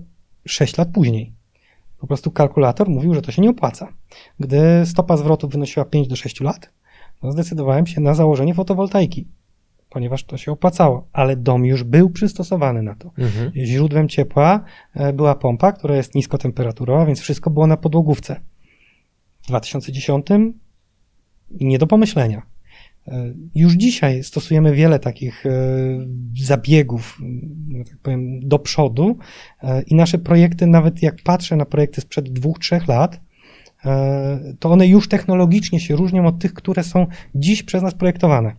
6 0.47 0.79
lat 0.79 0.89
później. 0.93 1.33
Po 1.99 2.07
prostu 2.07 2.31
kalkulator 2.31 2.89
mówił, 2.89 3.15
że 3.15 3.23
to 3.23 3.33
się 3.33 3.43
nie 3.43 3.51
opłaca. 3.51 3.89
Gdy 4.41 4.61
stopa 4.85 5.17
zwrotu 5.17 5.49
wynosiła 5.49 5.85
5 5.85 6.09
do 6.09 6.17
6 6.17 6.41
lat, 6.41 6.71
no 7.23 7.33
zdecydowałem 7.33 7.87
się 7.87 8.01
na 8.01 8.15
założenie 8.15 8.55
fotowoltaiki, 8.55 9.29
ponieważ 9.97 10.25
to 10.25 10.37
się 10.37 10.53
opłacało, 10.53 11.09
ale 11.13 11.37
dom 11.37 11.65
już 11.65 11.85
był 11.85 12.11
przystosowany 12.11 12.83
na 12.83 12.95
to. 12.95 13.11
Mhm. 13.19 13.53
Źródłem 13.57 14.09
ciepła 14.09 14.65
e, 14.95 15.13
była 15.13 15.35
pompa, 15.35 15.73
która 15.73 15.97
jest 15.97 16.15
niskotemperaturowa, 16.15 17.07
więc 17.07 17.21
wszystko 17.21 17.51
było 17.51 17.67
na 17.67 17.77
podłogówce. 17.77 18.41
W 19.43 19.47
2010 19.47 20.27
nie 21.51 21.79
do 21.79 21.87
pomyślenia. 21.87 22.43
E, 23.09 23.35
już 23.55 23.73
dzisiaj 23.73 24.23
stosujemy 24.23 24.75
wiele 24.75 24.99
takich 24.99 25.47
e, 25.47 25.51
zabiegów, 26.43 27.19
no 27.69 27.85
tak 27.85 27.99
powiem, 27.99 28.41
do 28.41 28.59
przodu 28.59 29.19
i 29.87 29.95
nasze 29.95 30.19
projekty, 30.19 30.67
nawet 30.67 31.03
jak 31.03 31.17
patrzę 31.25 31.57
na 31.57 31.65
projekty 31.65 32.01
sprzed 32.01 32.33
dwóch, 32.33 32.59
trzech 32.59 32.89
lat, 32.89 33.21
to 34.59 34.71
one 34.71 34.87
już 34.87 35.09
technologicznie 35.09 35.81
się 35.81 35.97
różnią 35.97 36.27
od 36.27 36.39
tych, 36.39 36.55
które 36.55 36.83
są 36.85 37.07
dziś 37.35 37.63
przez 37.63 37.83
nas 37.83 37.95
projektowane. 37.95 38.53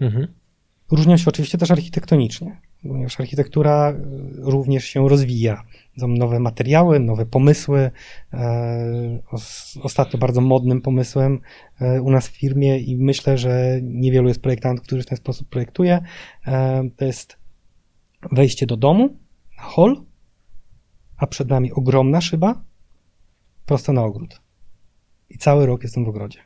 Mhm. 0.00 0.39
Różnią 0.90 1.16
się 1.16 1.24
oczywiście 1.28 1.58
też 1.58 1.70
architektonicznie, 1.70 2.60
ponieważ 2.82 3.20
architektura 3.20 3.94
również 4.36 4.84
się 4.84 5.08
rozwija. 5.08 5.62
Są 5.98 6.08
nowe 6.08 6.40
materiały, 6.40 7.00
nowe 7.00 7.26
pomysły. 7.26 7.90
E, 8.32 9.22
ostatnio 9.82 10.18
bardzo 10.18 10.40
modnym 10.40 10.80
pomysłem 10.80 11.40
e, 11.80 12.02
u 12.02 12.10
nas 12.10 12.28
w 12.28 12.36
firmie 12.36 12.78
i 12.78 12.96
myślę, 12.96 13.38
że 13.38 13.80
niewielu 13.82 14.28
jest 14.28 14.42
projektantów, 14.42 14.86
którzy 14.86 15.02
w 15.02 15.06
ten 15.06 15.18
sposób 15.18 15.48
projektuje. 15.48 16.00
E, 16.46 16.82
to 16.96 17.04
jest 17.04 17.38
wejście 18.32 18.66
do 18.66 18.76
domu 18.76 19.16
na 19.56 19.62
hol, 19.62 20.04
a 21.16 21.26
przed 21.26 21.48
nami 21.48 21.72
ogromna 21.72 22.20
szyba 22.20 22.64
prosto 23.66 23.92
na 23.92 24.04
ogród. 24.04 24.40
I 25.28 25.38
cały 25.38 25.66
rok 25.66 25.82
jestem 25.82 26.04
w 26.04 26.08
ogrodzie. 26.08 26.38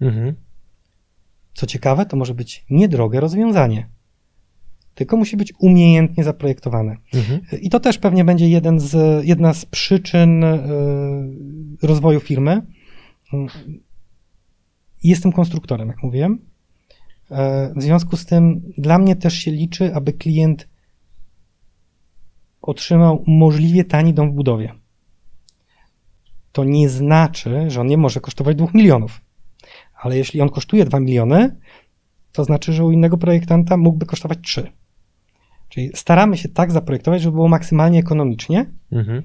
Mhm. 0.00 0.47
Co 1.58 1.66
ciekawe, 1.66 2.06
to 2.06 2.16
może 2.16 2.34
być 2.34 2.64
niedrogie 2.70 3.20
rozwiązanie 3.20 3.88
tylko 4.98 5.16
musi 5.16 5.36
być 5.36 5.52
umiejętnie 5.58 6.24
zaprojektowane. 6.24 6.96
Mhm. 7.14 7.40
I 7.60 7.70
to 7.70 7.80
też 7.80 7.98
pewnie 7.98 8.24
będzie 8.24 8.48
jeden 8.48 8.80
z, 8.80 9.24
jedna 9.26 9.54
z 9.54 9.66
przyczyn 9.66 10.44
y, 10.44 10.58
rozwoju 11.82 12.20
firmy. 12.20 12.62
Jestem 15.04 15.32
konstruktorem, 15.32 15.88
jak 15.88 16.02
mówiłem. 16.02 16.38
E, 17.30 17.72
w 17.76 17.82
związku 17.82 18.16
z 18.16 18.26
tym 18.26 18.72
dla 18.78 18.98
mnie 18.98 19.16
też 19.16 19.34
się 19.34 19.50
liczy, 19.50 19.94
aby 19.94 20.12
klient 20.12 20.68
otrzymał 22.62 23.24
możliwie 23.26 23.84
tani 23.84 24.14
dom 24.14 24.32
w 24.32 24.34
budowie. 24.34 24.74
To 26.52 26.64
nie 26.64 26.88
znaczy, 26.88 27.64
że 27.70 27.80
on 27.80 27.86
nie 27.86 27.98
może 27.98 28.20
kosztować 28.20 28.56
2 28.56 28.66
milionów. 28.74 29.20
Ale 30.02 30.16
jeśli 30.16 30.40
on 30.40 30.48
kosztuje 30.48 30.84
2 30.84 31.00
miliony, 31.00 31.56
to 32.32 32.44
znaczy, 32.44 32.72
że 32.72 32.84
u 32.84 32.90
innego 32.90 33.18
projektanta 33.18 33.76
mógłby 33.76 34.06
kosztować 34.06 34.38
3. 34.42 34.72
Czyli 35.68 35.90
staramy 35.94 36.36
się 36.36 36.48
tak 36.48 36.72
zaprojektować, 36.72 37.22
żeby 37.22 37.34
było 37.34 37.48
maksymalnie 37.48 37.98
ekonomicznie. 37.98 38.66
Mhm. 38.92 39.22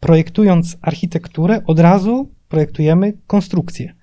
Projektując 0.00 0.76
architekturę, 0.82 1.62
od 1.66 1.80
razu 1.80 2.34
projektujemy 2.48 3.12
konstrukcję. 3.26 3.94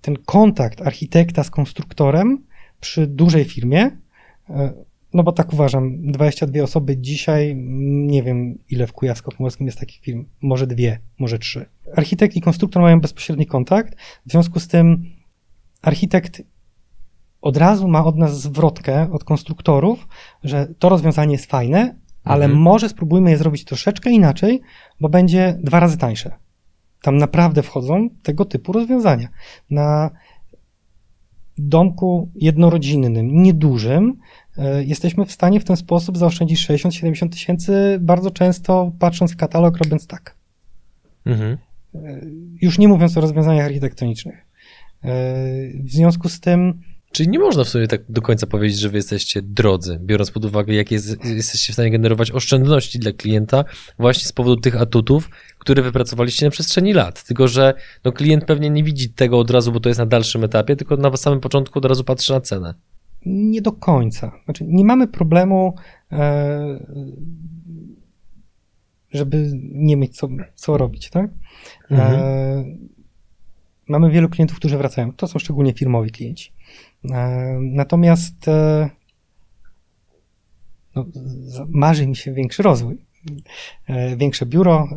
Ten 0.00 0.16
kontakt 0.26 0.82
architekta 0.82 1.44
z 1.44 1.50
konstruktorem 1.50 2.44
przy 2.80 3.06
dużej 3.06 3.44
firmie, 3.44 3.90
e, 4.50 4.72
no 5.14 5.22
bo 5.22 5.32
tak 5.32 5.52
uważam, 5.52 6.02
22 6.02 6.62
osoby 6.62 6.96
dzisiaj, 6.96 7.56
nie 8.06 8.22
wiem 8.22 8.58
ile 8.70 8.86
w 8.86 8.92
Kujawsko-Pomorskim 8.92 9.66
jest 9.66 9.78
takich 9.78 10.00
firm, 10.00 10.24
może 10.42 10.66
dwie, 10.66 10.98
może 11.18 11.38
trzy. 11.38 11.66
Architekt 11.96 12.36
i 12.36 12.40
konstruktor 12.40 12.82
mają 12.82 13.00
bezpośredni 13.00 13.46
kontakt, 13.46 13.94
w 14.26 14.30
związku 14.30 14.60
z 14.60 14.68
tym 14.68 15.04
architekt 15.82 16.42
od 17.40 17.56
razu 17.56 17.88
ma 17.88 18.04
od 18.04 18.16
nas 18.16 18.40
zwrotkę 18.40 19.12
od 19.12 19.24
konstruktorów, 19.24 20.08
że 20.44 20.74
to 20.78 20.88
rozwiązanie 20.88 21.32
jest 21.32 21.46
fajne, 21.46 21.96
ale 22.24 22.44
Mhm. 22.44 22.62
może 22.62 22.88
spróbujmy 22.88 23.30
je 23.30 23.36
zrobić 23.36 23.64
troszeczkę 23.64 24.10
inaczej, 24.10 24.60
bo 25.00 25.08
będzie 25.08 25.58
dwa 25.62 25.80
razy 25.80 25.98
tańsze. 25.98 26.36
Tam 27.02 27.16
naprawdę 27.16 27.62
wchodzą 27.62 28.08
tego 28.22 28.44
typu 28.44 28.72
rozwiązania. 28.72 29.28
Na 29.70 30.10
domku 31.58 32.30
jednorodzinnym, 32.34 33.42
niedużym, 33.42 34.18
jesteśmy 34.86 35.26
w 35.26 35.32
stanie 35.32 35.60
w 35.60 35.64
ten 35.64 35.76
sposób 35.76 36.18
zaoszczędzić 36.18 36.68
60-70 36.68 37.28
tysięcy, 37.28 37.98
bardzo 38.00 38.30
często 38.30 38.92
patrząc 38.98 39.32
w 39.32 39.36
katalog, 39.36 39.76
robiąc 39.76 40.06
tak. 40.06 40.36
Mhm. 41.26 41.56
Już 42.62 42.78
nie 42.78 42.88
mówiąc 42.88 43.16
o 43.16 43.20
rozwiązaniach 43.20 43.66
architektonicznych. 43.66 44.46
E, 45.04 45.08
W 45.84 45.90
związku 45.90 46.28
z 46.28 46.40
tym, 46.40 46.80
Czyli 47.14 47.28
nie 47.28 47.38
można 47.38 47.64
w 47.64 47.68
sumie 47.68 47.88
tak 47.88 48.10
do 48.12 48.22
końca 48.22 48.46
powiedzieć, 48.46 48.78
że 48.78 48.88
wy 48.88 48.96
jesteście 48.96 49.42
drodzy, 49.42 49.98
biorąc 50.02 50.30
pod 50.30 50.44
uwagę, 50.44 50.74
jakie 50.74 50.94
jest, 50.94 51.24
jesteście 51.24 51.72
w 51.72 51.74
stanie 51.74 51.90
generować 51.90 52.30
oszczędności 52.30 52.98
dla 52.98 53.12
klienta 53.12 53.64
właśnie 53.98 54.28
z 54.28 54.32
powodu 54.32 54.60
tych 54.60 54.80
atutów, 54.80 55.30
które 55.58 55.82
wypracowaliście 55.82 56.46
na 56.46 56.50
przestrzeni 56.50 56.92
lat. 56.92 57.24
Tylko, 57.24 57.48
że 57.48 57.74
no, 58.04 58.12
klient 58.12 58.44
pewnie 58.44 58.70
nie 58.70 58.84
widzi 58.84 59.08
tego 59.10 59.38
od 59.38 59.50
razu, 59.50 59.72
bo 59.72 59.80
to 59.80 59.88
jest 59.88 59.98
na 59.98 60.06
dalszym 60.06 60.44
etapie, 60.44 60.76
tylko 60.76 60.96
na 60.96 61.16
samym 61.16 61.40
początku 61.40 61.78
od 61.78 61.84
razu 61.84 62.04
patrzy 62.04 62.32
na 62.32 62.40
cenę. 62.40 62.74
Nie 63.26 63.62
do 63.62 63.72
końca. 63.72 64.32
Znaczy, 64.44 64.64
nie 64.68 64.84
mamy 64.84 65.08
problemu, 65.08 65.74
e, 66.12 66.86
żeby 69.12 69.50
nie 69.72 69.96
mieć 69.96 70.16
co, 70.16 70.28
co 70.54 70.78
robić, 70.78 71.10
tak? 71.10 71.30
Mhm. 71.90 72.14
E, 72.14 72.64
mamy 73.88 74.10
wielu 74.10 74.28
klientów, 74.28 74.58
którzy 74.58 74.78
wracają. 74.78 75.12
To 75.12 75.28
są 75.28 75.38
szczególnie 75.38 75.72
firmowi 75.72 76.10
klienci. 76.10 76.52
E, 77.10 77.58
natomiast 77.60 78.34
no, 80.96 81.06
marzy 81.68 82.06
mi 82.06 82.16
się 82.16 82.32
większy 82.32 82.62
rozwój. 82.62 82.98
Większe 84.16 84.46
biuro. 84.46 84.88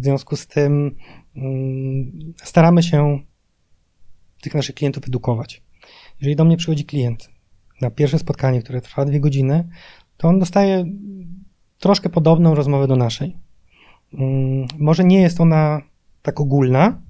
W 0.00 0.04
związku 0.04 0.36
z 0.36 0.46
tym 0.46 0.96
mm, 1.36 2.34
staramy 2.36 2.82
się 2.82 3.20
tych 4.42 4.54
naszych 4.54 4.74
klientów 4.74 5.04
edukować. 5.08 5.62
Jeżeli 6.20 6.36
do 6.36 6.44
mnie 6.44 6.56
przychodzi 6.56 6.84
klient 6.84 7.28
na 7.80 7.90
pierwsze 7.90 8.18
spotkanie, 8.18 8.62
które 8.62 8.80
trwa 8.80 9.04
dwie 9.04 9.20
godziny, 9.20 9.68
to 10.16 10.28
on 10.28 10.38
dostaje 10.38 10.84
troszkę 11.78 12.08
podobną 12.08 12.54
rozmowę 12.54 12.86
do 12.86 12.96
naszej. 12.96 13.36
Mm, 14.14 14.66
Może 14.78 15.04
nie 15.04 15.20
jest 15.22 15.40
ona 15.40 15.80
tak 16.22 16.40
ogólna, 16.40 17.02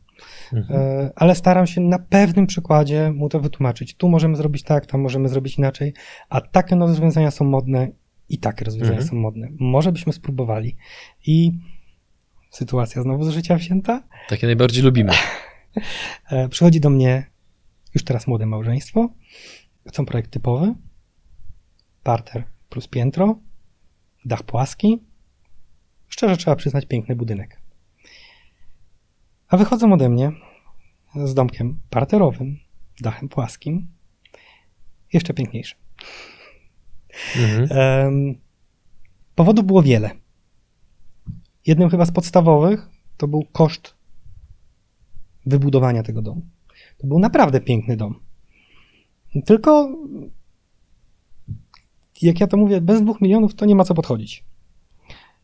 Mhm. 0.52 0.80
e, 0.80 1.10
ale 1.16 1.34
staram 1.34 1.66
się 1.66 1.80
na 1.80 1.98
pewnym 1.98 2.46
przykładzie 2.46 3.12
mu 3.14 3.28
to 3.28 3.40
wytłumaczyć. 3.40 3.94
Tu 3.94 4.08
możemy 4.08 4.36
zrobić 4.36 4.62
tak, 4.62 4.86
tam 4.86 5.00
możemy 5.00 5.28
zrobić 5.28 5.58
inaczej, 5.58 5.92
a 6.28 6.40
takie 6.40 6.76
nowe 6.76 6.92
rozwiązania 6.92 7.30
są 7.30 7.44
modne 7.44 7.88
i 8.28 8.38
takie 8.38 8.64
rozwiązania 8.64 8.98
Mhm. 8.98 9.08
są 9.08 9.16
modne. 9.16 9.48
Może 9.60 9.92
byśmy 9.92 10.12
spróbowali. 10.12 10.76
I 11.26 11.52
sytuacja 12.50 13.02
znowu 13.02 13.24
z 13.24 13.28
życia 13.28 13.56
wzięta. 13.56 14.02
Takie 14.28 14.46
najbardziej 14.46 14.82
lubimy. 14.82 15.12
E, 16.30 16.48
Przychodzi 16.48 16.80
do 16.80 16.90
mnie 16.90 17.26
już 17.94 18.04
teraz 18.04 18.26
młode 18.26 18.46
małżeństwo. 18.46 19.08
Chcą 19.88 20.06
projekt 20.06 20.30
typowy. 20.30 20.74
Parter 22.02 22.44
plus 22.68 22.88
piętro. 22.88 23.38
Dach 24.24 24.42
płaski. 24.42 25.02
Szczerze 26.08 26.36
trzeba 26.36 26.56
przyznać, 26.56 26.86
piękny 26.86 27.16
budynek. 27.16 27.60
A 29.48 29.56
wychodzą 29.56 29.92
ode 29.92 30.08
mnie 30.08 30.32
z 31.24 31.34
domkiem 31.34 31.80
parterowym, 31.90 32.58
dachem 33.00 33.28
płaskim. 33.28 33.88
Jeszcze 35.12 35.34
piękniejszym. 35.34 35.78
Mhm. 37.36 38.34
Powodów 39.34 39.64
było 39.66 39.82
wiele. 39.82 40.10
Jednym 41.66 41.90
chyba 41.90 42.04
z 42.06 42.12
podstawowych 42.12 42.88
to 43.16 43.28
był 43.28 43.44
koszt 43.52 43.94
wybudowania 45.46 46.02
tego 46.02 46.22
domu. 46.22 46.42
To 47.04 47.08
był 47.08 47.18
naprawdę 47.18 47.60
piękny 47.60 47.96
dom. 47.96 48.20
Tylko, 49.46 49.88
jak 52.22 52.40
ja 52.40 52.46
to 52.46 52.56
mówię, 52.56 52.80
bez 52.80 53.02
dwóch 53.02 53.20
milionów 53.20 53.54
to 53.54 53.66
nie 53.66 53.74
ma 53.74 53.84
co 53.84 53.94
podchodzić. 53.94 54.44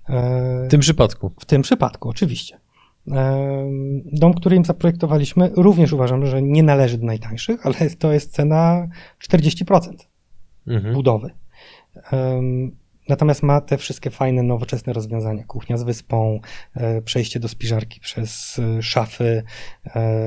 E, 0.09 0.67
W 0.67 0.71
tym 0.71 0.81
przypadku. 0.81 1.31
w 1.41 1.45
tym 1.45 1.63
przypadku, 1.63 2.09
oczywiście. 2.09 2.61
Em, 3.09 4.03
Dom, 4.13 4.35
który 4.35 4.57
im 4.57 4.65
zaprojektowaliśmy, 4.65 5.51
również 5.57 5.93
uważam, 5.93 6.27
że 6.27 6.43
nie 6.43 6.63
należy 6.63 6.99
do 6.99 7.07
najtańszych, 7.07 7.67
ale 7.67 7.75
to 7.99 8.13
jest 8.13 8.33
cena 8.33 8.89
40% 9.19 10.09
Mhm. 10.67 10.95
budowy. 10.95 11.31
Em, 12.13 12.77
Natomiast 13.09 13.43
ma 13.43 13.61
te 13.61 13.79
wszystkie 13.79 14.11
fajne, 14.11 14.43
nowoczesne 14.43 14.93
rozwiązania. 14.93 15.45
Kuchnia 15.45 15.77
z 15.77 15.83
wyspą, 15.83 16.41
e, 16.75 17.03
przejście 17.03 17.41
do 17.41 17.49
spiżarki 17.49 18.01
przez 18.01 18.59
e, 18.59 18.83
szafy, 18.83 19.43
e, 19.87 20.23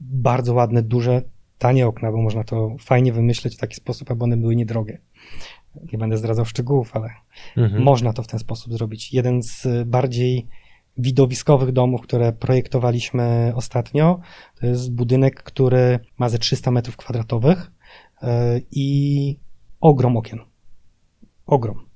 bardzo 0.00 0.54
ładne, 0.54 0.82
duże, 0.82 1.22
tanie 1.58 1.86
okna, 1.86 2.12
bo 2.12 2.22
można 2.22 2.44
to 2.44 2.76
fajnie 2.80 3.12
wymyśleć 3.12 3.56
w 3.56 3.58
taki 3.58 3.74
sposób, 3.74 4.10
aby 4.10 4.24
one 4.24 4.36
były 4.36 4.56
niedrogie. 4.56 5.00
Nie 5.92 5.98
będę 5.98 6.18
zdradzał 6.18 6.44
szczegółów, 6.44 6.96
ale 6.96 7.10
Mhm. 7.56 7.82
można 7.82 8.12
to 8.12 8.22
w 8.22 8.26
ten 8.26 8.40
sposób 8.40 8.72
zrobić. 8.72 9.12
Jeden 9.12 9.42
z 9.42 9.66
bardziej 9.86 10.46
widowiskowych 10.96 11.72
domów, 11.72 12.02
które 12.02 12.32
projektowaliśmy 12.32 13.52
ostatnio, 13.54 14.20
to 14.60 14.66
jest 14.66 14.92
budynek, 14.92 15.42
który 15.42 15.98
ma 16.18 16.28
ze 16.28 16.38
300 16.38 16.70
metrów 16.70 16.96
kwadratowych 16.96 17.70
y, 18.22 18.26
i 18.70 19.38
ogrom 19.80 20.16
okien. 20.16 20.40
Ogrom. 21.46 21.86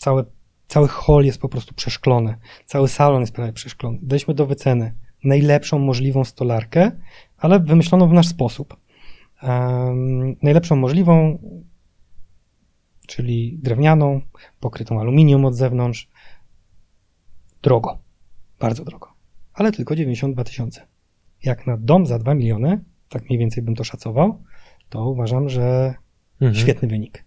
Cały, 0.00 0.24
cały 0.68 0.88
hol 0.88 1.24
jest 1.24 1.40
po 1.40 1.48
prostu 1.48 1.74
przeszklony. 1.74 2.34
Cały 2.66 2.88
salon 2.88 3.20
jest 3.20 3.32
prawie 3.32 3.52
przeszklony. 3.52 3.98
Daliśmy 4.02 4.34
do 4.34 4.46
wyceny 4.46 4.94
najlepszą 5.24 5.78
możliwą 5.78 6.24
stolarkę, 6.24 6.90
ale 7.38 7.60
wymyśloną 7.60 8.08
w 8.08 8.12
nasz 8.12 8.28
sposób. 8.28 8.76
Em, 9.42 10.36
najlepszą 10.42 10.76
możliwą, 10.76 11.38
czyli 13.06 13.58
drewnianą, 13.62 14.20
pokrytą 14.60 15.00
aluminium 15.00 15.44
od 15.44 15.54
zewnątrz. 15.54 16.08
Drogo. 17.62 17.98
Bardzo 18.60 18.84
drogo. 18.84 19.12
Ale 19.54 19.72
tylko 19.72 19.96
92 19.96 20.44
tysiące. 20.44 20.86
Jak 21.44 21.66
na 21.66 21.76
dom 21.76 22.06
za 22.06 22.18
2 22.18 22.34
miliony, 22.34 22.84
tak 23.08 23.24
mniej 23.24 23.38
więcej 23.38 23.62
bym 23.62 23.74
to 23.74 23.84
szacował, 23.84 24.42
to 24.88 25.08
uważam, 25.08 25.48
że 25.48 25.94
Mhm. 26.40 26.54
świetny 26.54 26.88
wynik. 26.88 27.24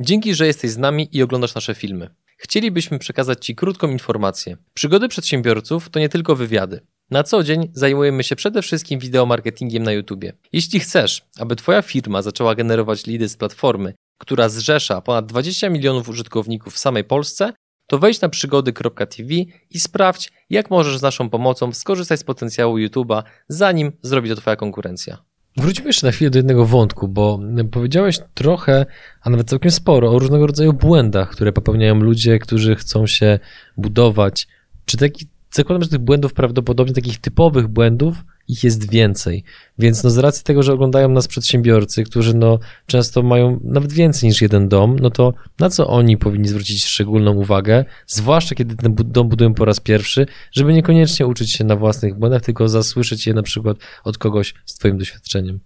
Dzięki, 0.00 0.34
że 0.34 0.46
jesteś 0.46 0.70
z 0.70 0.78
nami 0.78 1.08
i 1.12 1.22
oglądasz 1.22 1.54
nasze 1.54 1.74
filmy. 1.74 2.10
Chcielibyśmy 2.38 2.98
przekazać 2.98 3.46
Ci 3.46 3.54
krótką 3.54 3.88
informację. 3.88 4.56
Przygody 4.74 5.08
przedsiębiorców 5.08 5.90
to 5.90 6.00
nie 6.00 6.08
tylko 6.08 6.36
wywiady. 6.36 6.80
Na 7.10 7.22
co 7.22 7.42
dzień 7.42 7.70
zajmujemy 7.72 8.24
się 8.24 8.36
przede 8.36 8.62
wszystkim 8.62 9.00
wideomarketingiem 9.00 9.82
na 9.82 9.92
YouTube. 9.92 10.24
Jeśli 10.52 10.80
chcesz, 10.80 11.22
aby 11.38 11.56
Twoja 11.56 11.82
firma 11.82 12.22
zaczęła 12.22 12.54
generować 12.54 13.06
lidy 13.06 13.28
z 13.28 13.36
platformy, 13.36 13.94
która 14.18 14.48
zrzesza 14.48 15.00
ponad 15.00 15.26
20 15.26 15.70
milionów 15.70 16.08
użytkowników 16.08 16.74
w 16.74 16.78
samej 16.78 17.04
Polsce, 17.04 17.52
to 17.86 17.98
wejdź 17.98 18.20
na 18.20 18.28
przygody.tv 18.28 19.34
i 19.70 19.80
sprawdź, 19.80 20.32
jak 20.50 20.70
możesz 20.70 20.98
z 20.98 21.02
naszą 21.02 21.30
pomocą 21.30 21.72
skorzystać 21.72 22.20
z 22.20 22.24
potencjału 22.24 22.76
YouTube'a, 22.76 23.22
zanim 23.48 23.92
zrobi 24.02 24.28
to 24.28 24.36
Twoja 24.36 24.56
konkurencja. 24.56 25.18
Wróćmy 25.56 25.86
jeszcze 25.86 26.06
na 26.06 26.12
chwilę 26.12 26.30
do 26.30 26.38
jednego 26.38 26.66
wątku, 26.66 27.08
bo 27.08 27.40
powiedziałeś 27.70 28.18
trochę, 28.34 28.86
a 29.20 29.30
nawet 29.30 29.48
całkiem 29.48 29.70
sporo 29.70 30.10
o 30.10 30.18
różnego 30.18 30.46
rodzaju 30.46 30.72
błędach, 30.72 31.30
które 31.30 31.52
popełniają 31.52 31.94
ludzie, 31.94 32.38
którzy 32.38 32.76
chcą 32.76 33.06
się 33.06 33.38
budować. 33.76 34.48
Czy 34.84 34.96
taki, 34.96 35.26
zakładam, 35.50 35.82
że 35.82 35.88
tych 35.88 35.98
błędów 35.98 36.32
prawdopodobnie, 36.32 36.94
takich 36.94 37.18
typowych 37.18 37.68
błędów, 37.68 38.24
ich 38.48 38.64
jest 38.64 38.90
więcej. 38.90 39.44
Więc 39.78 40.04
no 40.04 40.10
z 40.10 40.18
racji 40.18 40.44
tego, 40.44 40.62
że 40.62 40.72
oglądają 40.72 41.08
nas 41.08 41.28
przedsiębiorcy, 41.28 42.04
którzy 42.04 42.34
no 42.34 42.58
często 42.86 43.22
mają 43.22 43.60
nawet 43.64 43.92
więcej 43.92 44.28
niż 44.28 44.42
jeden 44.42 44.68
dom, 44.68 44.98
no 44.98 45.10
to 45.10 45.34
na 45.58 45.70
co 45.70 45.86
oni 45.88 46.16
powinni 46.16 46.48
zwrócić 46.48 46.84
szczególną 46.84 47.34
uwagę, 47.34 47.84
zwłaszcza 48.06 48.54
kiedy 48.54 48.76
ten 48.76 48.94
dom 48.94 49.28
budują 49.28 49.54
po 49.54 49.64
raz 49.64 49.80
pierwszy, 49.80 50.26
żeby 50.52 50.72
niekoniecznie 50.72 51.26
uczyć 51.26 51.52
się 51.52 51.64
na 51.64 51.76
własnych 51.76 52.18
błędach, 52.18 52.42
tylko 52.42 52.68
zasłyszeć 52.68 53.26
je 53.26 53.34
na 53.34 53.42
przykład 53.42 53.76
od 54.04 54.18
kogoś 54.18 54.54
z 54.66 54.74
twoim 54.74 54.98
doświadczeniem. 54.98 55.60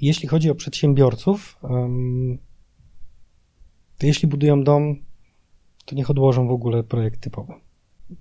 Jeśli 0.00 0.28
chodzi 0.28 0.50
o 0.50 0.54
przedsiębiorców, 0.54 1.58
to 3.98 4.06
jeśli 4.06 4.28
budują 4.28 4.64
dom, 4.64 4.96
to 5.84 5.94
niech 5.94 6.10
odłożą 6.10 6.48
w 6.48 6.50
ogóle 6.50 6.82
projekt 6.82 7.20
typowy. 7.20 7.52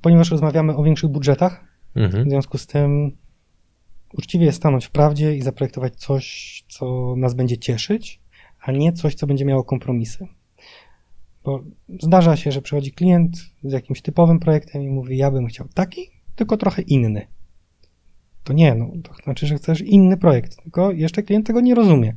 Ponieważ 0.02 0.32
rozmawiamy 0.32 0.76
o 0.76 0.84
większych 0.84 1.10
budżetach, 1.10 1.66
w 1.96 1.98
Mhm. 2.00 2.30
związku 2.30 2.58
z 2.58 2.68
tym 2.68 3.18
uczciwie 4.14 4.46
jest 4.46 4.58
stanąć 4.58 4.86
w 4.86 4.92
prawdzie 4.92 5.36
i 5.36 5.42
zaprojektować 5.42 5.96
coś, 5.96 6.64
co 6.70 7.14
nas 7.18 7.34
będzie 7.34 7.58
cieszyć, 7.58 8.20
a 8.62 8.72
nie 8.72 8.94
coś, 8.94 9.16
co 9.16 9.28
będzie 9.28 9.46
miało 9.46 9.64
kompromisy. 9.64 10.28
Bo 11.44 11.64
zdarza 12.00 12.36
się, 12.36 12.52
że 12.52 12.62
przychodzi 12.62 12.92
klient 12.92 13.38
z 13.64 13.72
jakimś 13.72 14.02
typowym 14.02 14.40
projektem 14.40 14.82
i 14.84 14.90
mówi: 14.90 15.18
Ja 15.18 15.32
bym 15.32 15.48
chciał 15.48 15.68
taki, 15.74 16.02
tylko 16.36 16.58
trochę 16.58 16.82
inny. 16.82 17.28
To 18.44 18.54
nie, 18.54 18.76
no 18.76 18.92
to 19.04 19.14
znaczy, 19.24 19.48
że 19.48 19.56
chcesz 19.56 19.82
inny 19.82 20.18
projekt, 20.18 20.56
tylko 20.64 20.92
jeszcze 20.92 21.24
klient 21.24 21.48
tego 21.48 21.62
nie 21.62 21.76
rozumie. 21.76 22.16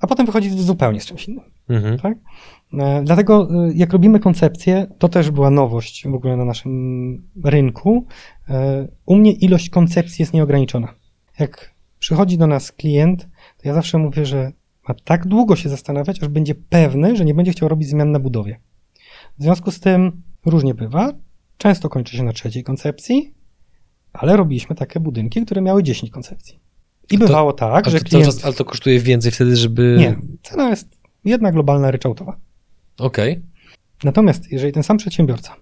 A 0.00 0.06
potem 0.06 0.26
wychodzi 0.26 0.50
zupełnie 0.50 1.00
z 1.00 1.06
czymś 1.06 1.28
innym. 1.28 1.44
Mhm. 1.68 1.98
Tak? 1.98 2.18
E, 2.72 3.02
Dlatego, 3.04 3.48
e, 3.66 3.72
jak 3.74 3.92
robimy 3.92 4.20
koncepcję, 4.20 4.86
to 4.98 5.08
też 5.08 5.30
była 5.30 5.50
nowość 5.50 6.08
w 6.08 6.14
ogóle 6.14 6.36
na 6.36 6.44
naszym 6.44 7.22
rynku. 7.44 8.06
E, 8.48 8.88
U 9.06 9.16
mnie 9.16 9.32
ilość 9.32 9.70
koncepcji 9.70 10.22
jest 10.22 10.32
nieograniczona. 10.32 10.94
Jak 11.38 11.74
przychodzi 11.98 12.38
do 12.38 12.46
nas 12.46 12.72
klient, 12.72 13.28
to 13.62 13.68
ja 13.68 13.74
zawsze 13.74 13.98
mówię, 13.98 14.26
że 14.26 14.52
ma 14.88 14.94
tak 15.04 15.26
długo 15.26 15.56
się 15.56 15.68
zastanawiać, 15.68 16.22
aż 16.22 16.28
będzie 16.28 16.54
pewny, 16.54 17.16
że 17.16 17.24
nie 17.24 17.34
będzie 17.34 17.52
chciał 17.52 17.68
robić 17.68 17.88
zmian 17.88 18.12
na 18.12 18.18
budowie. 18.20 18.60
W 19.38 19.42
związku 19.42 19.70
z 19.70 19.80
tym 19.80 20.22
różnie 20.46 20.74
bywa. 20.74 21.12
Często 21.58 21.88
kończy 21.88 22.16
się 22.16 22.22
na 22.22 22.32
trzeciej 22.32 22.62
koncepcji, 22.64 23.34
ale 24.12 24.36
robiliśmy 24.36 24.76
takie 24.76 25.00
budynki, 25.00 25.42
które 25.42 25.62
miały 25.62 25.82
10 25.82 26.10
koncepcji. 26.12 26.60
I 27.10 27.18
to- 27.18 27.26
bywało 27.26 27.52
tak, 27.52 27.90
że 27.90 27.98
to, 27.98 28.04
klient... 28.04 28.26
czas, 28.26 28.44
ale 28.44 28.54
to 28.54 28.64
kosztuje 28.64 29.00
więcej 29.00 29.32
wtedy, 29.32 29.56
żeby... 29.56 29.96
Nie, 29.98 30.16
cena 30.42 30.68
jest 30.70 30.88
jedna 31.24 31.52
globalna 31.52 31.90
ryczałtowa. 31.90 32.36
Okej. 32.98 33.42
Natomiast 34.04 34.52
jeżeli 34.52 34.72
ten 34.72 34.82
sam 34.82 34.96
przedsiębiorca 34.96 35.56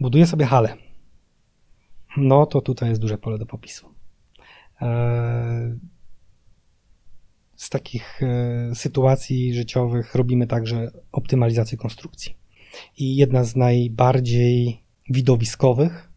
buduje 0.00 0.26
sobie 0.26 0.46
halę, 0.46 0.76
no 2.16 2.46
to 2.46 2.60
tutaj 2.60 2.88
jest 2.88 3.00
duże 3.00 3.18
pole 3.18 3.38
do 3.38 3.46
popisu. 3.46 3.94
Eee, 4.80 5.78
Z 7.56 7.70
takich 7.70 8.20
e, 8.22 8.74
sytuacji 8.74 9.54
życiowych 9.54 10.14
robimy 10.14 10.46
także 10.46 10.90
optymalizację 11.12 11.78
konstrukcji. 11.78 12.34
I 12.96 13.16
jedna 13.16 13.44
z 13.44 13.56
najbardziej 13.56 14.82
widowiskowych 15.10 16.10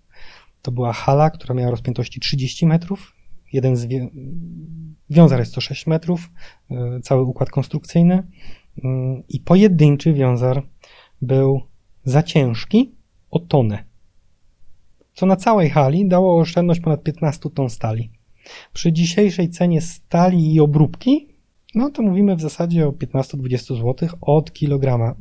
to 0.61 0.71
była 0.71 0.93
hala, 0.93 1.29
która 1.29 1.55
miała 1.55 1.71
rozpiętości 1.71 2.19
30 2.19 2.65
metrów. 2.65 3.13
Jeden 3.53 3.75
z 3.75 3.87
wiązar 5.09 5.39
jest 5.39 5.51
106 5.51 5.87
metrów, 5.87 6.29
e, 6.71 6.99
cały 7.01 7.23
układ 7.23 7.49
konstrukcyjny. 7.49 8.23
I 9.29 9.39
pojedynczy 9.39 10.13
wiązar 10.13 10.67
był 11.21 11.61
za 12.03 12.23
ciężki 12.23 12.95
o 13.31 13.39
tonę, 13.39 13.83
co 15.13 15.25
na 15.25 15.35
całej 15.35 15.69
hali 15.69 16.07
dało 16.07 16.39
oszczędność 16.39 16.79
ponad 16.79 17.03
15 17.03 17.49
ton 17.49 17.69
stali. 17.69 18.11
Przy 18.73 18.93
dzisiejszej 18.93 19.49
cenie 19.49 19.81
stali 19.81 20.53
i 20.53 20.59
obróbki, 20.59 21.27
no 21.75 21.89
to 21.89 22.01
mówimy 22.01 22.35
w 22.35 22.41
zasadzie 22.41 22.87
o 22.87 22.91
15-20 22.91 23.57
zł 23.75 24.09
od 24.21 24.53
kilograma. 24.53 25.15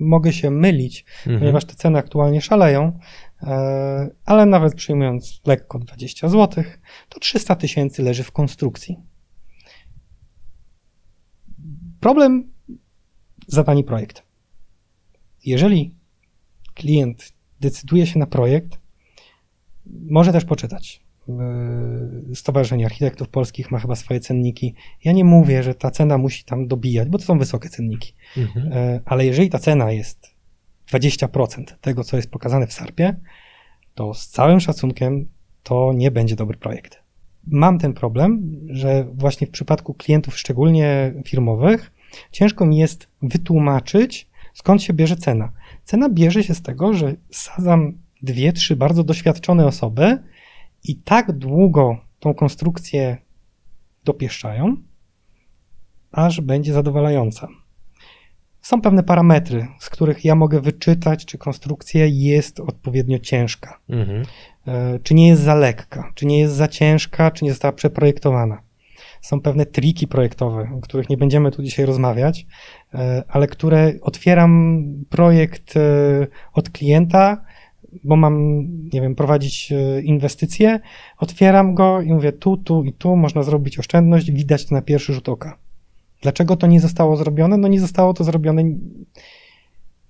Mogę 0.00 0.32
się 0.32 0.50
mylić, 0.50 1.04
Mhm. 1.18 1.38
ponieważ 1.38 1.64
te 1.64 1.74
ceny 1.74 1.98
aktualnie 1.98 2.40
szaleją, 2.40 2.98
e, 3.42 4.08
ale 4.24 4.46
nawet 4.46 4.74
przyjmując 4.74 5.40
lekko 5.46 5.78
20 5.78 6.28
zł, 6.28 6.64
to 7.08 7.20
300 7.20 7.56
tysięcy 7.56 8.02
leży 8.02 8.22
w 8.22 8.32
konstrukcji. 8.32 8.96
Problem 12.00 12.53
za 13.54 13.64
tani 13.64 13.84
projekt. 13.84 14.22
Jeżeli 15.44 15.94
klient 16.74 17.32
decyduje 17.60 18.06
się 18.06 18.18
na 18.18 18.26
projekt, 18.26 18.78
może 19.86 20.32
też 20.32 20.44
poczytać. 20.44 21.04
Yy, 22.28 22.34
Stowarzyszenie 22.34 22.86
Architektów 22.86 23.28
Polskich 23.28 23.70
ma 23.70 23.78
chyba 23.78 23.96
swoje 23.96 24.20
cenniki. 24.20 24.74
Ja 25.04 25.12
nie 25.12 25.24
mówię, 25.24 25.62
że 25.62 25.74
ta 25.74 25.90
cena 25.90 26.18
musi 26.18 26.44
tam 26.44 26.68
dobijać, 26.68 27.08
bo 27.08 27.18
to 27.18 27.24
są 27.24 27.38
wysokie 27.38 27.68
cenniki. 27.68 28.14
Mhm. 28.36 28.72
E, 28.72 29.00
Ale 29.04 29.26
jeżeli 29.26 29.50
ta 29.50 29.58
cena 29.58 29.92
jest 29.92 30.34
20% 30.92 31.64
tego, 31.80 32.04
co 32.04 32.16
jest 32.16 32.30
pokazane 32.30 32.66
w 32.66 32.72
SARP-ie, 32.72 33.20
to 33.94 34.14
z 34.14 34.28
całym 34.28 34.60
szacunkiem 34.60 35.28
to 35.62 35.92
nie 35.94 36.10
będzie 36.10 36.36
dobry 36.36 36.58
projekt. 36.58 37.02
Mam 37.46 37.78
ten 37.78 37.92
problem, 37.92 38.60
że 38.70 39.06
właśnie 39.14 39.46
w 39.46 39.50
przypadku 39.50 39.94
klientów, 39.94 40.38
szczególnie 40.38 41.14
firmowych, 41.24 41.92
ciężko 42.32 42.66
mi 42.66 42.76
jest 42.76 43.08
wytłumaczyć, 43.22 44.30
skąd 44.54 44.82
się 44.82 44.92
bierze 44.92 45.16
cena. 45.16 45.52
Cena 45.84 46.08
bierze 46.08 46.44
się 46.44 46.54
z 46.54 46.62
tego, 46.62 46.94
że 46.94 47.14
sadzam 47.30 47.98
dwie, 48.22 48.52
trzy 48.52 48.76
bardzo 48.76 49.04
doświadczone 49.04 49.66
osoby 49.66 50.22
i 50.84 50.96
tak 50.96 51.32
długo 51.32 51.98
tą 52.20 52.34
konstrukcję 52.34 53.16
dopieszczają, 54.04 54.76
aż 56.12 56.40
będzie 56.40 56.72
zadowalająca. 56.72 57.48
Są 58.62 58.80
pewne 58.80 59.02
parametry, 59.02 59.66
z 59.80 59.90
których 59.90 60.24
ja 60.24 60.34
mogę 60.34 60.60
wyczytać, 60.60 61.24
czy 61.24 61.38
konstrukcja 61.38 62.06
jest 62.06 62.60
odpowiednio 62.60 63.18
ciężka, 63.18 63.80
Mhm. 63.88 64.22
e, 64.66 64.98
czy 64.98 65.14
nie 65.14 65.28
jest 65.28 65.42
za 65.42 65.54
lekka, 65.54 66.12
czy 66.14 66.26
nie 66.26 66.38
jest 66.38 66.54
za 66.54 66.68
ciężka, 66.68 67.30
czy 67.30 67.44
nie 67.44 67.50
została 67.50 67.72
przeprojektowana. 67.72 68.62
Są 69.24 69.40
pewne 69.40 69.66
triki 69.66 70.08
projektowe, 70.08 70.70
o 70.76 70.80
których 70.80 71.10
nie 71.10 71.16
będziemy 71.16 71.50
tu 71.50 71.62
dzisiaj 71.62 71.86
rozmawiać, 71.86 72.46
e, 72.94 73.22
ale 73.28 73.46
które 73.46 73.92
otwieram 74.02 74.82
projekt 75.10 75.76
e, 75.76 75.80
od 76.52 76.70
klienta, 76.70 77.44
bo 78.04 78.16
mam, 78.16 78.58
nie 78.92 79.00
wiem, 79.00 79.14
prowadzić 79.14 79.72
e, 79.72 80.02
inwestycje, 80.02 80.80
otwieram 81.18 81.74
go 81.74 82.00
i 82.00 82.12
mówię 82.12 82.32
tu, 82.32 82.56
tu 82.56 82.84
i 82.84 82.92
tu 82.92 83.16
można 83.16 83.42
zrobić 83.42 83.78
oszczędność, 83.78 84.30
widać 84.30 84.66
to 84.66 84.74
na 84.74 84.82
pierwszy 84.82 85.14
rzut 85.14 85.28
oka. 85.28 85.58
Dlaczego 86.22 86.56
to 86.56 86.66
nie 86.66 86.80
zostało 86.80 87.16
zrobione? 87.16 87.56
No 87.56 87.68
nie 87.68 87.80
zostało 87.80 88.14
to 88.14 88.24
zrobione. 88.24 88.62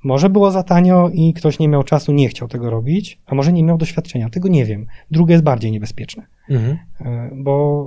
Może 0.04 0.30
było 0.30 0.50
za 0.50 0.62
tanio 0.62 1.10
i 1.14 1.32
ktoś 1.32 1.58
nie 1.58 1.68
miał 1.68 1.82
czasu, 1.82 2.12
nie 2.12 2.28
chciał 2.28 2.48
tego 2.48 2.70
robić, 2.70 3.18
a 3.26 3.34
może 3.34 3.52
nie 3.52 3.64
miał 3.64 3.78
doświadczenia. 3.78 4.30
Tego 4.30 4.48
nie 4.48 4.64
wiem. 4.64 4.86
Drugie 5.10 5.32
jest 5.32 5.44
bardziej 5.44 5.72
niebezpieczne, 5.72 6.26
Mhm. 6.50 6.78
e, 7.00 7.30
bo 7.34 7.86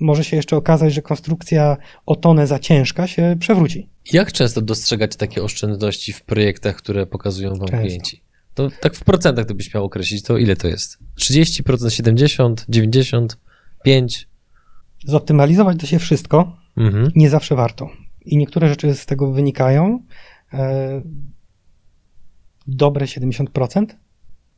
może 0.00 0.24
się 0.24 0.36
jeszcze 0.36 0.56
okazać, 0.56 0.94
że 0.94 1.02
konstrukcja 1.02 1.76
o 2.06 2.16
tonę 2.16 2.46
za 2.46 2.58
ciężka 2.58 3.06
się 3.06 3.36
przewróci. 3.40 3.88
Jak 4.12 4.32
często 4.32 4.60
dostrzegać 4.62 5.16
takie 5.16 5.42
oszczędności 5.42 6.12
w 6.12 6.22
projektach, 6.22 6.76
które 6.76 7.06
pokazują 7.06 7.50
wam 7.50 7.68
Często. 7.68 7.86
klienci? 7.86 8.22
To 8.54 8.68
tak 8.80 8.94
w 8.94 9.04
procentach 9.04 9.44
gdybyś 9.44 9.74
miał 9.74 9.84
określić, 9.84 10.22
to 10.22 10.38
ile 10.38 10.56
to 10.56 10.68
jest? 10.68 10.98
30%, 11.20 11.62
70%, 11.90 12.54
90%, 12.68 13.26
5%? 13.86 14.24
Zoptymalizować 15.04 15.76
da 15.76 15.86
się 15.86 15.98
wszystko, 15.98 16.56
Mhm. 16.76 17.10
nie 17.16 17.30
zawsze 17.30 17.54
warto. 17.56 17.90
I 18.24 18.36
niektóre 18.36 18.68
rzeczy 18.68 18.94
z 18.94 19.06
tego 19.06 19.32
wynikają. 19.32 20.02
E, 20.52 21.02
Dobre 22.66 23.06
70% 23.06 23.86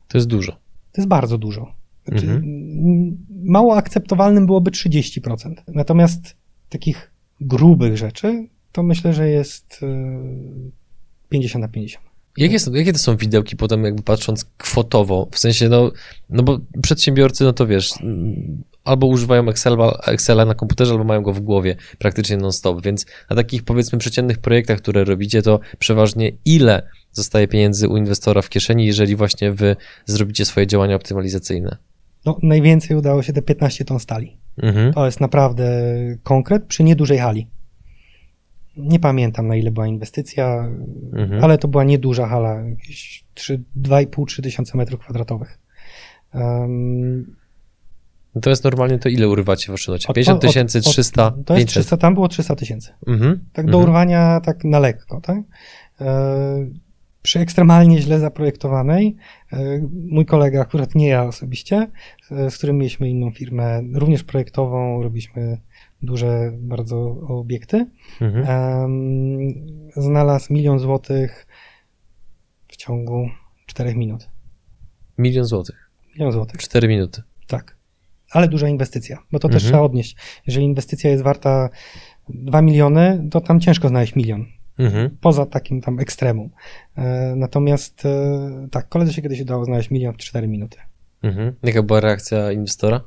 To 0.09 0.19
jest 0.19 0.29
dużo. 0.29 0.53
to 0.93 1.01
jest 1.01 1.09
bardzo 1.09 1.39
dużo. 1.39 1.75
Znaczy, 2.09 2.27
Mhm. 2.27 3.27
Mało 3.45 3.77
akceptowalnym 3.77 4.47
byłoby 4.47 4.71
30%. 4.71 5.55
Natomiast 5.69 6.37
takich 6.69 7.11
grubych 7.41 7.97
rzeczy 7.97 8.49
to 8.73 8.83
myślę, 8.83 9.13
że 9.13 9.29
jest 9.29 9.81
e, 9.83 10.21
50 11.29 11.63
na 11.63 11.69
50. 11.69 12.05
Jakie, 12.37 12.59
są, 12.59 12.73
jakie 12.73 12.93
to 12.93 12.99
są 12.99 13.17
widełki 13.17 13.57
potem 13.57 13.85
jakby 13.85 14.03
patrząc 14.03 14.45
kwotowo? 14.59 15.29
W 15.33 15.39
sensie, 15.39 15.69
no, 15.69 15.93
no 16.31 16.43
bo 16.43 16.59
przedsiębiorcy, 16.83 17.45
no 17.45 17.53
to 17.53 17.67
wiesz, 17.67 17.93
albo 18.85 19.07
używają 19.07 19.49
Excela, 19.49 20.01
Excela 20.07 20.45
na 20.45 20.55
komputerze, 20.55 20.93
albo 20.93 21.05
mają 21.05 21.23
go 21.23 21.33
w 21.33 21.41
głowie 21.41 21.77
praktycznie 21.99 22.37
non-stop, 22.37 22.83
więc 22.83 23.07
na 23.31 23.37
takich 23.37 23.63
powiedzmy 23.63 23.99
przeciętnych 23.99 24.39
projektach, 24.39 24.79
które 24.79 25.05
robicie, 25.05 25.43
to 25.43 25.61
przeważnie 25.79 26.33
ile 26.45 26.89
zostaje 27.13 27.49
pieniędzy 27.49 27.89
u 27.89 27.97
inwestora 27.97 28.43
w 28.43 28.49
kieszeni, 28.49 28.87
jeżeli 28.87 29.17
właśnie 29.17 29.53
wy 29.53 29.77
zrobicie 30.07 30.45
swoje 30.45 30.67
działania 30.67 30.97
optymalizacyjne? 30.97 31.77
No, 32.27 32.39
najwięcej 32.43 32.97
udało 32.97 33.23
się 33.23 33.33
te 33.33 33.43
15 33.43 33.85
ton 33.85 34.01
stali. 34.01 34.37
Mhm. 34.63 34.93
To 34.93 35.07
jest 35.07 35.21
naprawdę 35.21 35.65
konkret 36.23 36.65
przy 36.65 36.85
niedużej 36.85 37.19
hali. 37.19 37.47
Nie 38.77 39.01
pamiętam 39.01 39.47
na 39.49 39.57
ile 39.57 39.71
była 39.71 39.87
inwestycja, 39.87 40.69
Mhm. 41.13 41.45
ale 41.45 41.59
to 41.59 41.69
była 41.69 41.85
nieduża 41.85 42.27
hala, 42.27 42.55
jakieś 42.55 43.25
2,5-3 43.77 44.43
tysiące 44.43 44.79
metrów 44.79 45.01
kwadratowych. 45.01 45.59
Um, 46.35 47.37
Natomiast 48.35 48.65
normalnie 48.65 48.99
to 48.99 49.09
ile 49.09 49.29
urywacie 49.29 49.73
w 49.73 49.75
oszczędności? 49.75 50.09
Od- 50.09 50.15
50 50.15 50.37
od- 50.45 50.51
tysięcy, 50.51 50.79
od- 50.79 50.85
300, 50.85 51.31
to 51.31 51.55
jest 51.55 51.67
500? 51.67 51.69
300, 51.83 51.97
tam 51.97 52.15
było 52.15 52.29
300 52.29 52.57
tysięcy. 52.57 52.93
Mhm. 53.07 53.41
Tak 53.53 53.67
do 53.67 53.73
Mhm. 53.79 53.85
urwania, 53.85 54.41
tak 54.41 54.65
na 54.65 54.79
lekko, 54.79 55.21
tak? 55.21 55.39
E, 56.01 56.67
przy 57.23 57.41
ekstremalnie 57.41 57.99
źle 58.03 58.19
zaprojektowanej, 58.21 59.17
e, 59.53 59.59
mój 60.09 60.27
kolega, 60.27 60.61
akurat 60.61 60.95
nie 60.95 61.09
ja 61.09 61.25
osobiście, 61.25 61.91
e, 62.31 62.51
z 62.51 62.57
którym 62.59 62.79
mieliśmy 62.79 63.09
inną 63.11 63.31
firmę, 63.31 63.83
również 63.95 64.25
projektową, 64.25 65.03
robiliśmy 65.03 65.61
duże 66.03 66.53
bardzo 66.59 67.11
obiekty, 67.29 67.87
Mhm. 68.21 68.47
znalazł 69.97 70.53
milion 70.53 70.79
złotych 70.79 71.47
w 72.69 72.77
ciągu 72.77 73.29
4 73.67 73.95
minut. 73.95 74.29
Milion 75.19 75.45
złotych. 75.45 75.91
Milion 76.15 76.33
złotych, 76.33 76.61
4 76.61 76.89
minuty. 76.89 77.23
tak. 77.47 77.77
Ale 78.33 78.49
duża 78.49 78.69
inwestycja, 78.69 79.19
bo 79.33 79.39
to 79.39 79.49
też 79.49 79.57
Mhm. 79.57 79.71
trzeba 79.73 79.83
odnieść. 79.83 80.17
Jeżeli 80.47 80.67
inwestycja 80.67 81.11
jest 81.11 81.23
warta 81.23 81.69
2 82.29 82.63
miliony, 82.63 83.29
to 83.31 83.41
tam 83.41 83.61
ciężko 83.61 83.89
znaleźć 83.89 84.17
milion. 84.17 84.47
Mhm. 84.81 85.17
poza 85.21 85.47
takim 85.47 85.81
tam 85.81 85.99
ekstremum. 85.99 86.51
E, 86.97 87.35
Natomiast 87.37 88.07
e, 88.07 88.69
tak, 88.71 88.89
koledze 88.89 89.13
się 89.13 89.23
kiedyś 89.23 89.41
udało 89.41 89.65
znaleźć 89.65 89.91
milion 89.91 90.15
w 90.15 90.17
4 90.17 90.49
minuty. 90.49 90.79
Mhm. 91.23 91.55
Jaka 91.63 91.83
była 91.83 92.01
reakcja 92.01 92.53
inwestora? 92.53 93.01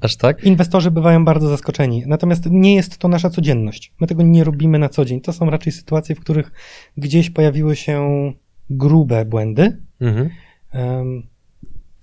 Aż 0.00 0.16
tak? 0.16 0.44
Inwestorzy 0.44 0.90
bywają 0.90 1.24
bardzo 1.24 1.48
zaskoczeni, 1.48 2.02
natomiast 2.06 2.46
nie 2.50 2.74
jest 2.74 2.98
to 2.98 3.08
nasza 3.08 3.30
codzienność. 3.30 3.92
My 4.00 4.06
tego 4.06 4.22
nie 4.22 4.44
robimy 4.44 4.78
na 4.78 4.88
co 4.88 5.04
dzień. 5.04 5.20
To 5.20 5.32
są 5.32 5.50
raczej 5.50 5.72
sytuacje, 5.72 6.14
w 6.14 6.20
których 6.20 6.52
gdzieś 6.96 7.30
pojawiły 7.30 7.76
się 7.76 8.32
grube 8.70 9.24
błędy. 9.24 9.82
Mhm. 10.00 10.30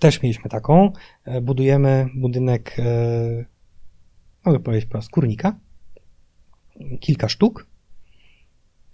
Też 0.02 0.22
mieliśmy 0.22 0.50
taką. 0.50 0.92
E, 1.24 1.40
Budujemy 1.40 2.08
budynek, 2.14 2.76
e, 2.78 3.44
mogę 4.44 4.60
powiedzieć 4.60 4.90
po 4.90 5.02
skórnika. 5.02 5.58
Kilka 7.00 7.28
sztuk. 7.28 7.66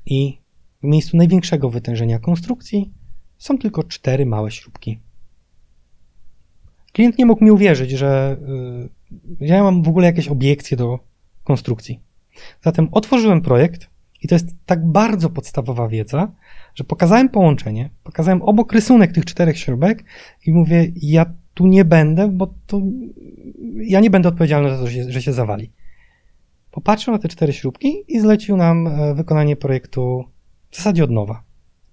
I 0.07 0.39
w 0.83 0.87
miejscu 0.87 1.17
największego 1.17 1.71
wytężenia 1.71 2.19
konstrukcji 2.19 2.93
są 3.39 3.59
tylko 3.59 3.85
cztery 3.85 4.27
małe 4.27 4.51
śrubki. 4.51 4.99
Klient 6.93 7.19
nie 7.19 7.27
mógł 7.27 7.45
mi 7.45 7.51
uwierzyć, 7.51 7.91
że 7.91 8.37
y, 9.41 9.47
ja 9.47 9.63
mam 9.63 9.83
w 9.83 9.89
ogóle 9.89 10.07
jakieś 10.07 10.29
obiekcje 10.29 10.77
do 10.77 10.99
konstrukcji. 11.45 12.01
Zatem 12.63 12.89
otworzyłem 12.93 13.43
projekt 13.43 13.91
i 14.23 14.29
to 14.29 14.35
jest 14.35 14.49
tak 14.67 14.87
bardzo 14.87 15.31
podstawowa 15.31 15.89
wiedza, 15.89 16.33
że 16.75 16.85
pokazałem 16.85 17.29
połączenie, 17.29 17.91
pokazałem 18.05 18.43
obok 18.43 18.73
rysunek 18.73 19.13
tych 19.13 19.25
czterech 19.25 19.59
śrubek 19.59 20.05
i 20.47 20.53
mówię, 20.53 20.87
ja 20.97 21.27
tu 21.55 21.67
nie 21.67 21.85
będę, 21.85 22.29
bo 22.29 22.55
to 22.67 22.81
ja 23.77 24.01
nie 24.01 24.11
będę 24.11 24.29
odpowiedzialny 24.29 24.71
za 24.71 24.79
to, 24.79 24.87
że 24.87 24.93
się, 24.93 25.13
że 25.13 25.23
się 25.23 25.33
zawali. 25.33 25.73
Popatrzył 26.71 27.13
na 27.13 27.19
te 27.19 27.29
cztery 27.29 27.53
śrubki 27.53 28.05
i 28.09 28.21
zlecił 28.21 28.57
nam 28.57 28.87
e, 28.87 29.15
wykonanie 29.15 29.57
projektu 29.57 30.25
w 30.71 30.77
zasadzie 30.77 31.05
od 31.05 31.11
nowa. 31.11 31.43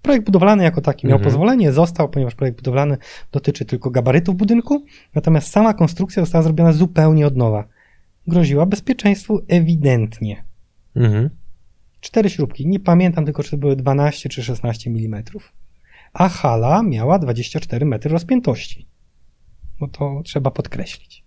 Projekt 0.02 0.26
budowlany 0.26 0.64
jako 0.64 0.80
taki 0.80 1.06
miał 1.06 1.16
Mhm. 1.16 1.32
pozwolenie, 1.32 1.72
został, 1.72 2.08
ponieważ 2.08 2.34
projekt 2.34 2.58
budowlany 2.58 2.96
dotyczy 3.32 3.64
tylko 3.64 3.90
gabarytów 3.90 4.36
budynku, 4.36 4.84
natomiast 5.14 5.48
sama 5.48 5.74
konstrukcja 5.74 6.22
została 6.22 6.42
zrobiona 6.42 6.72
zupełnie 6.72 7.26
od 7.26 7.36
nowa. 7.36 7.64
Groziła 8.26 8.66
bezpieczeństwu 8.66 9.40
ewidentnie. 9.48 10.44
Mhm. 10.96 11.30
Cztery 12.06 12.30
śrubki, 12.30 12.66
nie 12.66 12.80
pamiętam 12.80 13.24
tylko, 13.24 13.42
czy 13.42 13.50
to 13.50 13.56
były 13.56 13.76
12 13.76 14.28
czy 14.28 14.42
16 14.42 14.90
mm. 14.90 15.22
A 16.12 16.28
hala 16.28 16.82
miała 16.82 17.18
24 17.18 17.86
metry 17.86 18.10
rozpiętości. 18.10 18.88
Bo 19.80 19.88
to 19.88 20.22
trzeba 20.24 20.50
podkreślić. 20.50 21.24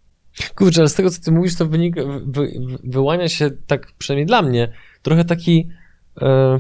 Kurczę, 0.56 0.82
ale 0.82 0.90
z 0.90 0.94
tego, 0.94 1.10
co 1.10 1.22
ty 1.22 1.32
mówisz, 1.32 1.56
to 1.56 1.66
wynika, 1.66 2.02
wy, 2.06 2.22
wy, 2.60 2.78
wyłania 2.84 3.30
się 3.30 3.52
tak, 3.68 3.92
przynajmniej 3.98 4.26
dla 4.26 4.42
mnie, 4.42 4.72
trochę 5.02 5.26
taki 5.26 5.68
e, 6.22 6.58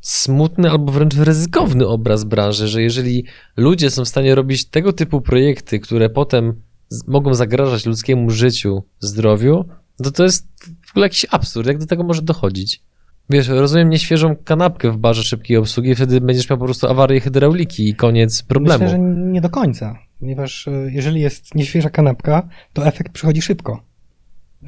smutny 0.00 0.70
albo 0.70 0.92
wręcz 0.92 1.14
ryzykowny 1.14 1.86
obraz 1.86 2.24
branży, 2.24 2.68
że 2.68 2.82
jeżeli 2.82 3.24
ludzie 3.56 3.90
są 3.90 4.04
w 4.04 4.08
stanie 4.08 4.34
robić 4.34 4.64
tego 4.64 4.92
typu 4.92 5.20
projekty, 5.20 5.80
które 5.80 6.10
potem 6.10 6.62
mogą 7.06 7.34
zagrażać 7.34 7.86
ludzkiemu 7.86 8.30
życiu, 8.30 8.84
zdrowiu, 8.98 9.64
to 10.02 10.10
to 10.10 10.24
jest 10.24 10.48
w 10.86 10.90
ogóle 10.90 11.06
jakiś 11.06 11.26
absurd. 11.30 11.66
Jak 11.66 11.78
do 11.78 11.86
tego 11.86 12.04
może 12.04 12.22
dochodzić? 12.22 12.88
Wiesz, 13.30 13.48
rozumiem 13.48 13.90
nieświeżą 13.90 14.36
kanapkę 14.44 14.90
w 14.90 14.96
barze 14.96 15.22
szybkiej 15.22 15.56
obsługi, 15.56 15.94
wtedy 15.94 16.20
będziesz 16.20 16.50
miał 16.50 16.58
po 16.58 16.64
prostu 16.64 16.86
awarię 16.88 17.20
hydrauliki 17.20 17.88
i 17.88 17.94
koniec 17.94 18.42
problemu. 18.42 18.84
Myślę, 18.84 18.88
że 18.88 18.98
nie 19.32 19.40
do 19.40 19.50
końca, 19.50 19.98
ponieważ 20.20 20.68
e, 20.68 20.70
jeżeli 20.70 21.20
jest 21.20 21.54
nieświeża 21.54 21.90
kanapka, 21.90 22.48
to 22.72 22.86
efekt 22.86 23.12
przychodzi 23.12 23.42
szybko. 23.42 23.82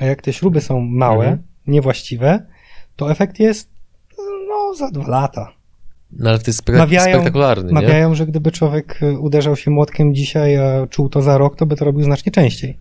A 0.01 0.05
jak 0.05 0.23
te 0.23 0.33
śruby 0.33 0.61
są 0.61 0.81
małe, 0.81 1.25
Mhm. 1.25 1.43
niewłaściwe, 1.67 2.47
to 2.97 3.11
efekt 3.11 3.41
jest 3.41 3.71
no, 4.49 4.75
za 4.75 4.91
dwa 4.91 5.09
lata. 5.09 5.53
No 6.13 6.31
ale 6.31 6.39
to 6.39 6.45
jest 6.47 6.59
spektak- 6.63 6.79
Mawiają- 6.79 7.15
spektakularny, 7.15 7.67
nie? 7.69 7.73
Mawiają, 7.75 8.15
że 8.15 8.27
gdyby 8.27 8.51
człowiek 8.53 8.99
e, 9.03 9.13
uderzał 9.19 9.57
się 9.57 9.71
młotkiem 9.71 10.15
dzisiaj, 10.15 10.57
a 10.57 10.87
czuł 10.87 11.09
to 11.09 11.23
za 11.23 11.39
rok, 11.39 11.57
to 11.57 11.67
by 11.67 11.77
to 11.77 11.85
robił 11.85 12.03
znacznie 12.03 12.33
częściej. 12.33 12.79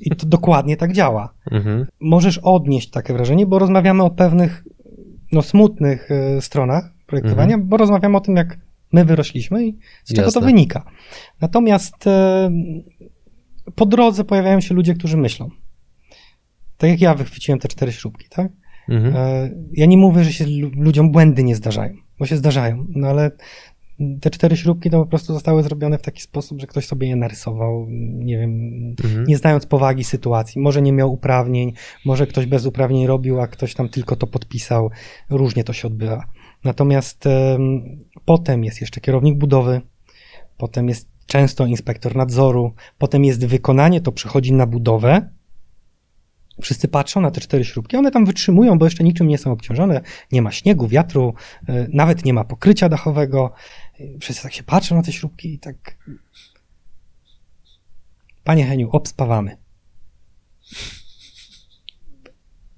I 0.00 0.10
to 0.10 0.26
dokładnie 0.26 0.76
tak 0.76 0.92
działa. 0.92 1.34
Mhm. 1.50 1.86
Możesz 2.00 2.38
odnieść 2.38 2.90
takie 2.90 3.12
wrażenie, 3.12 3.46
bo 3.46 3.58
rozmawiamy 3.58 4.02
o 4.02 4.10
pewnych 4.10 4.64
no, 5.32 5.42
smutnych 5.42 6.10
e, 6.10 6.40
stronach 6.40 6.92
projektowania, 7.06 7.58
bo 7.58 7.76
rozmawiamy 7.76 8.16
o 8.16 8.20
tym, 8.20 8.36
jak 8.36 8.58
my 8.92 9.04
wyrośliśmy 9.04 9.66
i 9.66 9.78
z 10.04 10.08
czego 10.14 10.26
Jasne. 10.26 10.40
to 10.40 10.46
wynika. 10.46 10.84
Natomiast 11.40 12.06
e, 12.06 12.50
po 13.74 13.86
drodze 13.86 14.24
pojawiają 14.24 14.60
się 14.60 14.74
ludzie, 14.74 14.94
którzy 14.94 15.16
myślą. 15.16 15.50
Tak 16.76 16.90
jak 16.90 17.00
ja 17.00 17.14
wychwyciłem 17.14 17.58
te 17.58 17.68
cztery 17.68 17.92
śrubki, 17.92 18.26
tak? 18.30 18.52
Mhm. 18.88 19.16
E, 19.16 19.50
Ja 19.72 19.86
nie 19.86 19.96
mówię, 19.96 20.24
że 20.24 20.32
się 20.32 20.46
lu- 20.46 20.70
ludziom 20.76 21.12
błędy 21.12 21.44
nie 21.44 21.56
zdarzają, 21.56 21.94
bo 22.18 22.26
się 22.26 22.36
zdarzają, 22.36 22.86
no 22.88 23.08
ale 23.08 23.30
te 24.20 24.30
cztery 24.30 24.56
śrubki 24.56 24.90
to 24.90 24.98
po 24.98 25.06
prostu 25.06 25.32
zostały 25.32 25.62
zrobione 25.62 25.98
w 25.98 26.02
taki 26.02 26.20
sposób, 26.20 26.60
że 26.60 26.66
ktoś 26.66 26.86
sobie 26.86 27.08
je 27.08 27.16
narysował, 27.16 27.86
nie 28.14 28.38
wiem, 28.38 28.74
Mhm. 29.04 29.24
nie 29.28 29.36
znając 29.36 29.66
powagi 29.66 30.04
sytuacji. 30.04 30.60
Może 30.60 30.82
nie 30.82 30.92
miał 30.92 31.12
uprawnień, 31.12 31.72
może 32.04 32.26
ktoś 32.26 32.46
bez 32.46 32.66
uprawnień 32.66 33.06
robił, 33.06 33.40
a 33.40 33.46
ktoś 33.46 33.74
tam 33.74 33.88
tylko 33.88 34.16
to 34.16 34.26
podpisał. 34.26 34.90
Różnie 35.30 35.64
to 35.64 35.72
się 35.72 35.88
odbywa. 35.88 36.24
Natomiast 36.64 37.26
em, 37.26 37.82
potem 38.24 38.64
jest 38.64 38.80
jeszcze 38.80 39.00
kierownik 39.00 39.38
budowy, 39.38 39.80
potem 40.58 40.88
jest 40.88 41.08
często 41.26 41.66
inspektor 41.66 42.16
nadzoru, 42.16 42.72
potem 42.98 43.24
jest 43.24 43.46
wykonanie, 43.46 44.00
to 44.00 44.12
przychodzi 44.12 44.52
na 44.52 44.66
budowę. 44.66 45.28
Wszyscy 46.62 46.88
patrzą 46.88 47.20
na 47.20 47.30
te 47.30 47.40
cztery 47.40 47.64
śrubki, 47.64 47.96
one 47.96 48.10
tam 48.10 48.24
wytrzymują, 48.24 48.78
bo 48.78 48.86
jeszcze 48.86 49.04
niczym 49.04 49.28
nie 49.28 49.38
są 49.38 49.52
obciążone. 49.52 50.00
Nie 50.32 50.42
ma 50.42 50.52
śniegu, 50.52 50.88
wiatru, 50.88 51.34
y, 51.68 51.88
nawet 51.92 52.24
nie 52.24 52.34
ma 52.34 52.44
pokrycia 52.44 52.88
dachowego. 52.88 53.52
Y, 54.00 54.18
Wszyscy 54.20 54.42
tak 54.42 54.52
się 54.52 54.62
patrzą 54.62 54.96
na 54.96 55.02
te 55.02 55.12
śrubki 55.12 55.54
i 55.54 55.58
tak. 55.58 55.96
Panie 58.44 58.64
Heniu, 58.64 58.90
obspawamy. 58.90 59.56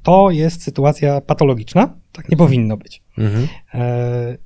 To 0.03 0.31
jest 0.31 0.63
sytuacja 0.63 1.21
patologiczna. 1.21 1.97
Tak 2.13 2.29
nie 2.29 2.37
powinno 2.37 2.77
być. 2.77 3.03
Mhm. 3.19 3.49
E, 3.75 4.39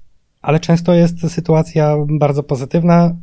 ale 0.43 0.61
często 0.61 0.95
jest 0.95 1.33
sytuacja 1.33 1.97
bardzo 2.09 2.43
pozytywna. 2.43 3.17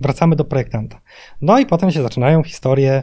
Wracamy 0.00 0.36
do 0.36 0.44
projektanta. 0.44 1.00
No 1.40 1.58
i 1.58 1.66
potem 1.66 1.90
się 1.90 2.02
zaczynają 2.02 2.42
historie 2.42 3.02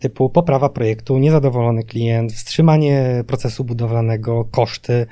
typu 0.00 0.30
poprawa 0.30 0.68
projektu, 0.68 1.18
niezadowolony 1.18 1.84
klient, 1.84 2.32
wstrzymanie 2.32 3.24
procesu 3.26 3.64
budowlanego, 3.64 4.44
koszty. 4.44 5.06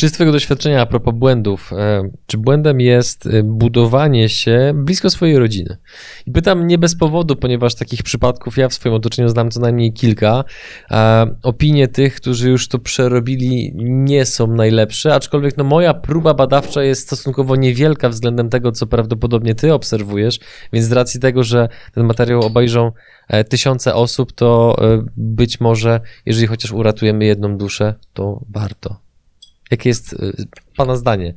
Czy 0.00 0.08
z 0.08 0.12
Twojego 0.12 0.32
doświadczenia 0.32 0.82
a 0.82 0.86
propos 0.86 1.14
błędów, 1.14 1.72
e, 1.72 2.10
czy 2.26 2.38
błędem 2.38 2.80
jest 2.80 3.26
e, 3.26 3.42
budowanie 3.42 4.28
się 4.28 4.72
blisko 4.74 5.10
swojej 5.10 5.38
rodziny? 5.38 5.76
I 6.26 6.30
pytam 6.30 6.66
nie 6.66 6.78
bez 6.78 6.96
powodu, 6.96 7.36
ponieważ 7.36 7.74
takich 7.74 8.02
przypadków 8.02 8.56
ja 8.56 8.68
w 8.68 8.74
swoim 8.74 8.94
otoczeniu 8.94 9.28
znam 9.28 9.50
co 9.50 9.60
najmniej 9.60 9.92
kilka. 9.92 10.44
Opinie 11.42 11.88
tych, 11.88 12.14
którzy 12.14 12.50
już 12.50 12.68
to 12.68 12.78
przerobili, 12.78 13.72
nie 13.84 14.26
są 14.26 14.46
najlepsze, 14.46 15.14
aczkolwiek 15.14 15.56
no, 15.56 15.64
moja 15.64 15.94
próba 15.94 16.34
badawcza 16.34 16.82
jest 16.82 17.02
stosunkowo 17.02 17.56
niewielka 17.56 18.08
względem 18.08 18.48
tego, 18.48 18.72
co 18.72 18.86
prawdopodobnie 18.86 19.54
Ty 19.54 19.74
obserwujesz, 19.74 20.38
więc 20.72 20.86
z 20.86 20.92
racji 20.92 21.20
tego, 21.20 21.42
że 21.42 21.68
ten 21.94 22.04
materiał 22.04 22.40
obejrzą 22.40 22.92
e, 23.28 23.44
tysiące 23.44 23.94
osób, 23.94 24.32
to 24.32 24.76
być 25.16 25.60
może, 25.60 26.00
jeżeli 26.26 26.46
chociaż 26.46 26.72
uratujemy 26.72 27.24
jedną 27.24 27.56
duszę, 27.56 27.94
to 28.14 28.40
warto. 28.50 29.09
Jakie 29.70 29.88
jest 29.88 30.12
y, 30.12 30.32
Pana 30.76 30.96
zdanie, 30.96 31.34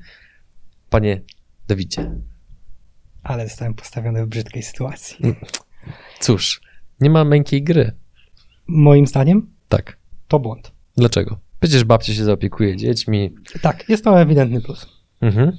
Panie 0.89 1.21
Dawidzie? 1.67 2.11
Ale 3.23 3.47
zostałem 3.47 3.73
postawiony 3.73 4.25
w 4.25 4.29
brzydkiej 4.29 4.63
sytuacji. 4.63 5.17
Cóż, 6.19 6.61
nie 6.99 7.09
ma 7.09 7.23
mękiej 7.23 7.63
gry. 7.63 7.91
Moim 8.67 9.07
zdaniem 9.07 9.53
Tak. 9.69 9.97
to 10.27 10.39
błąd. 10.39 10.71
Dlaczego? 10.97 11.39
Przecież 11.59 11.83
babcia 11.83 12.13
się 12.13 12.23
zaopiekuje 12.23 12.77
dziećmi. 12.77 13.35
Tak, 13.61 13.89
jest 13.89 14.03
to 14.03 14.21
ewidentny 14.21 14.61
plus. 14.61 14.85
Mhm. 15.21 15.51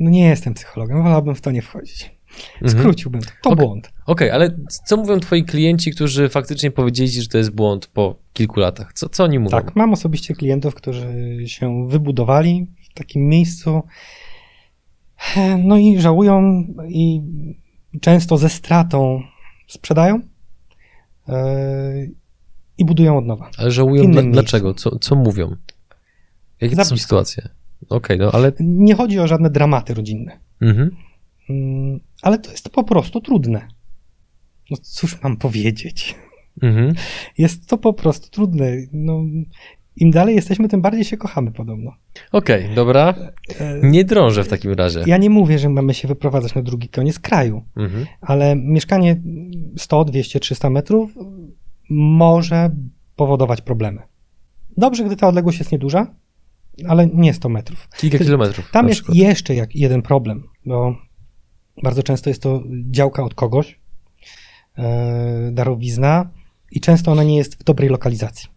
No 0.00 0.10
nie 0.10 0.28
jestem 0.28 0.54
psychologiem, 0.54 1.02
wolałbym 1.02 1.34
w 1.34 1.40
to 1.40 1.50
nie 1.50 1.62
wchodzić. 1.62 2.13
Mhm. 2.62 2.80
Skróciłbym 2.80 3.20
to. 3.20 3.30
To 3.42 3.50
Okej. 3.50 3.66
błąd. 3.66 3.92
Okej, 4.06 4.30
ale 4.30 4.56
co 4.86 4.96
mówią 4.96 5.20
Twoi 5.20 5.44
klienci, 5.44 5.90
którzy 5.90 6.28
faktycznie 6.28 6.70
powiedzieli 6.70 7.10
Ci, 7.10 7.22
że 7.22 7.28
to 7.28 7.38
jest 7.38 7.50
błąd 7.50 7.86
po 7.86 8.16
kilku 8.32 8.60
latach? 8.60 8.92
Co, 8.92 9.08
co 9.08 9.24
oni 9.24 9.38
mówią? 9.38 9.50
Tak, 9.50 9.76
mam 9.76 9.92
osobiście 9.92 10.34
klientów, 10.34 10.74
którzy 10.74 11.06
się 11.46 11.88
wybudowali 11.88 12.66
w 12.90 12.94
takim 12.94 13.28
miejscu, 13.28 13.82
no 15.58 15.76
i 15.76 16.00
żałują 16.00 16.64
i 16.88 17.22
często 18.00 18.36
ze 18.36 18.48
stratą 18.48 19.22
sprzedają 19.66 20.20
yy, 21.28 21.34
i 22.78 22.84
budują 22.84 23.18
od 23.18 23.26
nowa. 23.26 23.50
Ale 23.58 23.70
żałują 23.70 24.10
dla, 24.10 24.22
dlaczego? 24.22 24.74
Co, 24.74 24.98
co 24.98 25.16
mówią? 25.16 25.56
Jakie 26.60 26.76
to 26.76 26.84
są 26.84 26.96
sytuacje? 26.96 27.48
Okej, 27.88 28.18
no 28.18 28.30
ale... 28.32 28.52
Nie 28.60 28.94
chodzi 28.94 29.18
o 29.18 29.26
żadne 29.26 29.50
dramaty 29.50 29.94
rodzinne, 29.94 30.38
Mhm. 30.60 30.90
Ale 32.24 32.38
to 32.38 32.50
jest 32.50 32.68
po 32.68 32.84
prostu 32.84 33.20
trudne. 33.20 33.68
No 34.70 34.76
cóż 34.82 35.22
mam 35.22 35.36
powiedzieć? 35.36 36.14
Mhm. 36.62 36.94
Jest 37.38 37.68
to 37.68 37.78
po 37.78 37.92
prostu 37.92 38.30
trudne. 38.30 38.72
No, 38.92 39.20
im 39.96 40.10
dalej 40.10 40.34
jesteśmy, 40.36 40.68
tym 40.68 40.82
bardziej 40.82 41.04
się 41.04 41.16
kochamy 41.16 41.52
podobno. 41.52 41.92
Okej, 42.32 42.74
dobra. 42.74 43.14
E, 43.60 43.80
Nie 43.82 44.04
drążę 44.04 44.44
w 44.44 44.48
takim 44.48 44.72
razie. 44.72 45.02
Ja 45.06 45.16
nie 45.16 45.30
mówię, 45.30 45.58
że 45.58 45.68
mamy 45.68 45.94
się 45.94 46.08
wyprowadzać 46.08 46.54
na 46.54 46.62
drugi 46.62 46.88
koniec 46.88 47.18
kraju, 47.18 47.62
Mhm. 47.76 48.06
ale 48.20 48.56
mieszkanie 48.56 49.22
100, 49.78 50.04
200, 50.04 50.40
300 50.40 50.70
metrów 50.70 51.10
może 51.90 52.70
powodować 53.16 53.60
problemy. 53.60 54.02
Dobrze, 54.76 55.04
gdy 55.04 55.16
ta 55.16 55.28
odległość 55.28 55.58
jest 55.58 55.72
nieduża, 55.72 56.14
ale 56.88 57.06
nie 57.06 57.34
100 57.34 57.48
metrów. 57.48 57.88
Kilka 57.96 58.18
kilometrów. 58.18 58.70
Tam 58.70 58.88
jest 58.88 59.00
przykład. 59.00 59.16
jeszcze 59.16 59.54
jak 59.54 59.74
jeden 59.76 60.02
problem, 60.02 60.42
bo 60.66 60.96
bardzo 61.82 62.02
często 62.02 62.30
jest 62.30 62.42
to 62.42 62.62
działka 62.90 63.22
od 63.22 63.34
kogoś, 63.34 63.80
e, 64.78 65.50
darowizna 65.52 66.30
i 66.70 66.80
często 66.80 67.12
ona 67.12 67.22
nie 67.22 67.36
jest 67.36 67.54
w 67.54 67.64
dobrej 67.64 67.88
lokalizacji. 67.88 68.48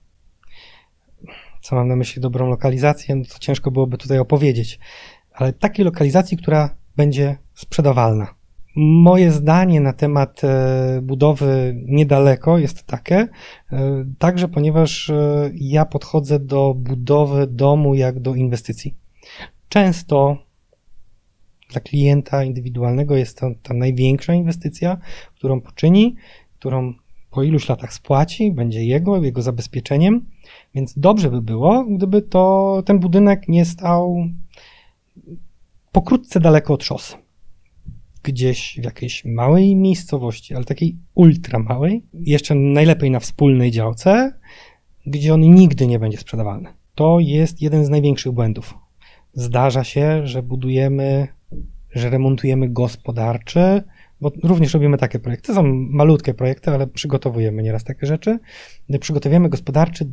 Co 1.61 1.75
mam 1.75 1.87
na 1.87 1.95
myśli 1.95 2.21
dobrą 2.21 2.49
lokalizację, 2.49 3.15
no 3.15 3.25
to 3.25 3.39
ciężko 3.39 3.71
byłoby 3.71 3.97
tutaj 3.97 4.19
opowiedzieć, 4.19 4.79
ale 5.33 5.53
takiej 5.53 5.85
lokalizacji, 5.85 6.37
która 6.37 6.75
będzie 6.97 7.37
sprzedawalna. 7.53 8.37
Moje 8.75 9.31
zdanie 9.31 9.81
na 9.81 9.93
temat 9.93 10.43
e, 10.43 10.99
budowy 11.01 11.75
niedaleko 11.85 12.57
jest 12.57 12.83
takie, 12.83 13.27
e, 13.71 14.05
także 14.17 14.47
ponieważ 14.47 15.11
ja 15.53 15.85
podchodzę 15.85 16.39
do 16.39 16.73
budowy 16.73 17.47
domu 17.47 17.95
jak 17.95 18.19
do 18.19 18.35
inwestycji. 18.35 18.95
Często 19.69 20.46
dla 21.69 21.81
klienta 21.81 22.43
indywidualnego 22.43 23.15
jest 23.15 23.37
to 23.37 23.51
ta 23.63 23.73
największa 23.73 24.33
inwestycja, 24.33 24.97
którą 25.35 25.61
poczyni, 25.61 26.15
którą 26.59 26.93
po 27.31 27.43
iluś 27.43 27.69
latach 27.69 27.93
spłaci, 27.93 28.51
będzie 28.51 28.85
jego, 28.85 29.23
jego 29.23 29.41
zabezpieczeniem, 29.41 30.25
więc 30.75 30.99
dobrze 30.99 31.31
by 31.31 31.41
było, 31.41 31.85
gdyby 31.89 32.21
to 32.21 32.83
ten 32.85 32.99
budynek 32.99 33.47
nie 33.47 33.65
stał 33.65 34.27
pokrótce 35.91 36.39
daleko 36.39 36.73
od 36.73 36.83
szosy. 36.83 37.15
Gdzieś 38.23 38.79
w 38.81 38.83
jakiejś 38.83 39.25
małej 39.25 39.75
miejscowości, 39.75 40.55
ale 40.55 40.65
takiej 40.65 40.97
ultra 41.15 41.59
małej, 41.59 42.05
jeszcze 42.13 42.55
najlepiej 42.55 43.11
na 43.11 43.19
wspólnej 43.19 43.71
działce, 43.71 44.39
gdzie 45.05 45.33
on 45.33 45.41
nigdy 45.41 45.87
nie 45.87 45.99
będzie 45.99 46.17
sprzedawalny. 46.17 46.69
To 46.95 47.19
jest 47.19 47.61
jeden 47.61 47.85
z 47.85 47.89
największych 47.89 48.31
błędów. 48.31 48.73
Zdarza 49.33 49.83
się, 49.83 50.27
że 50.27 50.43
budujemy, 50.43 51.27
że 51.91 52.09
remontujemy 52.09 52.69
gospodarczy, 52.69 53.83
bo 54.21 54.31
również 54.43 54.73
robimy 54.73 54.97
takie 54.97 55.19
projekty. 55.19 55.53
Są 55.53 55.63
malutkie 55.73 56.33
projekty, 56.33 56.71
ale 56.71 56.87
przygotowujemy 56.87 57.63
nieraz 57.63 57.83
takie 57.83 58.07
rzeczy. 58.07 58.39
Przygotowujemy 58.99 59.49
gospodarczy 59.49 60.09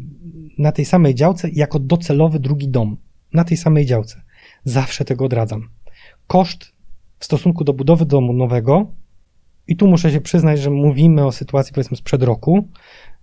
na 0.58 0.72
tej 0.72 0.84
samej 0.84 1.14
działce 1.14 1.48
jako 1.50 1.78
docelowy 1.78 2.40
drugi 2.40 2.68
dom. 2.68 2.96
Na 3.32 3.44
tej 3.44 3.56
samej 3.56 3.86
działce. 3.86 4.22
Zawsze 4.64 5.04
tego 5.04 5.24
odradzam. 5.24 5.68
Koszt 6.26 6.72
w 7.18 7.24
stosunku 7.24 7.64
do 7.64 7.72
budowy 7.72 8.06
domu 8.06 8.32
nowego, 8.32 8.92
i 9.68 9.76
tu 9.76 9.88
muszę 9.88 10.10
się 10.10 10.20
przyznać, 10.20 10.60
że 10.60 10.70
mówimy 10.70 11.26
o 11.26 11.32
sytuacji 11.32 11.74
powiedzmy 11.74 11.96
sprzed 11.96 12.22
roku, 12.22 12.68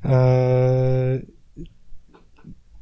eee, 0.04 1.26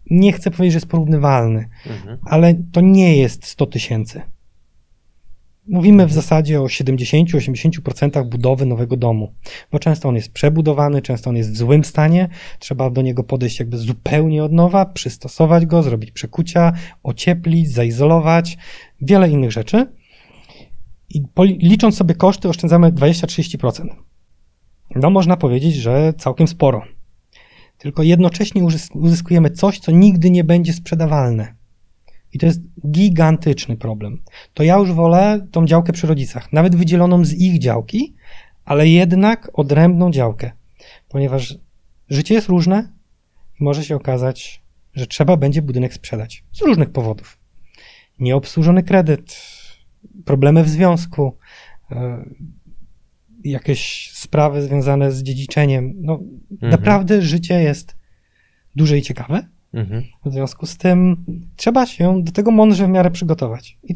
nie 0.09 0.33
chcę 0.33 0.51
powiedzieć, 0.51 0.73
że 0.73 0.77
jest 0.77 0.87
porównywalny, 0.87 1.69
Mhm. 1.85 2.17
ale 2.25 2.55
to 2.71 2.81
nie 2.81 3.17
jest 3.17 3.45
100 3.45 3.65
tysięcy. 3.65 4.21
Mówimy 5.69 6.07
w 6.07 6.13
zasadzie 6.13 6.61
o 6.61 6.65
70-80% 6.65 8.29
budowy 8.29 8.65
nowego 8.65 8.97
domu, 8.97 9.33
bo 9.71 9.79
często 9.79 10.09
on 10.09 10.15
jest 10.15 10.31
przebudowany, 10.31 11.01
często 11.01 11.29
on 11.29 11.35
jest 11.35 11.51
w 11.51 11.57
złym 11.57 11.83
stanie, 11.83 12.29
trzeba 12.59 12.89
do 12.89 13.01
niego 13.01 13.23
podejść 13.23 13.59
jakby 13.59 13.77
zupełnie 13.77 14.43
od 14.43 14.51
nowa, 14.51 14.85
przystosować 14.85 15.65
go, 15.65 15.83
zrobić 15.83 16.11
przekucia, 16.11 16.73
ocieplić, 17.03 17.71
zaizolować, 17.71 18.57
wiele 19.01 19.29
innych 19.29 19.51
rzeczy. 19.51 19.85
I 21.09 21.23
licząc 21.59 21.97
sobie 21.97 22.15
koszty, 22.15 22.49
oszczędzamy 22.49 22.91
20-30%. 22.91 23.87
No, 24.95 25.09
można 25.09 25.37
powiedzieć, 25.37 25.75
że 25.75 26.13
całkiem 26.17 26.47
sporo. 26.47 26.81
Tylko 27.77 28.03
jednocześnie 28.03 28.63
uzys- 28.63 28.97
uzyskujemy 28.97 29.49
coś, 29.49 29.79
co 29.79 29.91
nigdy 29.91 30.29
nie 30.31 30.43
będzie 30.43 30.73
sprzedawalne. 30.73 31.58
I 32.33 32.39
to 32.39 32.45
jest 32.45 32.61
gigantyczny 32.91 33.77
problem. 33.77 34.21
To 34.53 34.63
ja 34.63 34.77
już 34.77 34.91
wolę 34.91 35.47
tą 35.51 35.65
działkę 35.65 35.93
przy 35.93 36.07
rodzicach, 36.07 36.53
nawet 36.53 36.75
wydzieloną 36.75 37.25
z 37.25 37.33
ich 37.33 37.59
działki, 37.59 38.15
ale 38.65 38.87
jednak 38.87 39.51
odrębną 39.53 40.11
działkę, 40.11 40.51
ponieważ 41.09 41.57
życie 42.09 42.33
jest 42.33 42.47
różne 42.47 42.93
i 43.59 43.63
może 43.63 43.83
się 43.83 43.95
okazać, 43.95 44.61
że 44.93 45.07
trzeba 45.07 45.37
będzie 45.37 45.61
budynek 45.61 45.93
sprzedać 45.93 46.43
z 46.51 46.61
różnych 46.61 46.89
powodów. 46.89 47.37
Nieobsłużony 48.19 48.83
kredyt, 48.83 49.37
problemy 50.25 50.63
w 50.63 50.69
związku, 50.69 51.37
e, 51.91 52.25
jakieś 53.43 54.11
sprawy 54.13 54.61
związane 54.61 55.11
z 55.11 55.23
dziedziczeniem. 55.23 55.93
No, 55.97 56.19
naprawdę 56.61 57.21
życie 57.21 57.61
jest 57.61 57.95
duże 58.75 58.97
i 58.97 59.01
ciekawe. 59.01 59.47
Mhm. 59.73 60.03
W 60.25 60.33
związku 60.33 60.65
z 60.65 60.77
tym 60.77 61.25
trzeba 61.55 61.85
się 61.85 62.23
do 62.23 62.31
tego 62.31 62.51
mądrze 62.51 62.87
w 62.87 62.89
miarę 62.89 63.11
przygotować. 63.11 63.77
I 63.83 63.95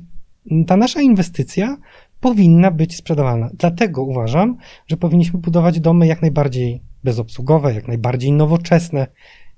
ta 0.67 0.77
nasza 0.77 1.01
inwestycja 1.01 1.77
powinna 2.19 2.71
być 2.71 2.95
sprzedawalna. 2.95 3.49
Dlatego 3.53 4.03
uważam, 4.03 4.57
że 4.87 4.97
powinniśmy 4.97 5.39
budować 5.39 5.79
domy 5.79 6.07
jak 6.07 6.21
najbardziej 6.21 6.81
bezobsługowe, 7.03 7.73
jak 7.73 7.87
najbardziej 7.87 8.31
nowoczesne. 8.31 9.07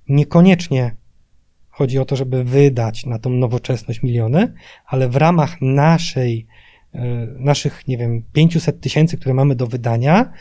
Niekoniecznie 0.10 0.96
chodzi 1.70 2.00
o 2.00 2.06
to, 2.06 2.16
żeby 2.16 2.44
wydać 2.44 3.06
na 3.06 3.20
tą 3.20 3.30
nowoczesność 3.30 4.04
miliony, 4.04 4.54
ale 4.86 5.10
w 5.10 5.16
ramach 5.16 5.62
naszej, 5.62 6.48
e, 6.94 7.28
naszych, 7.40 7.88
nie 7.88 7.98
wiem, 7.98 8.24
500 8.34 8.82
tysięcy, 8.82 9.18
które 9.18 9.36
mamy 9.36 9.56
do 9.56 9.68
wydania, 9.68 10.32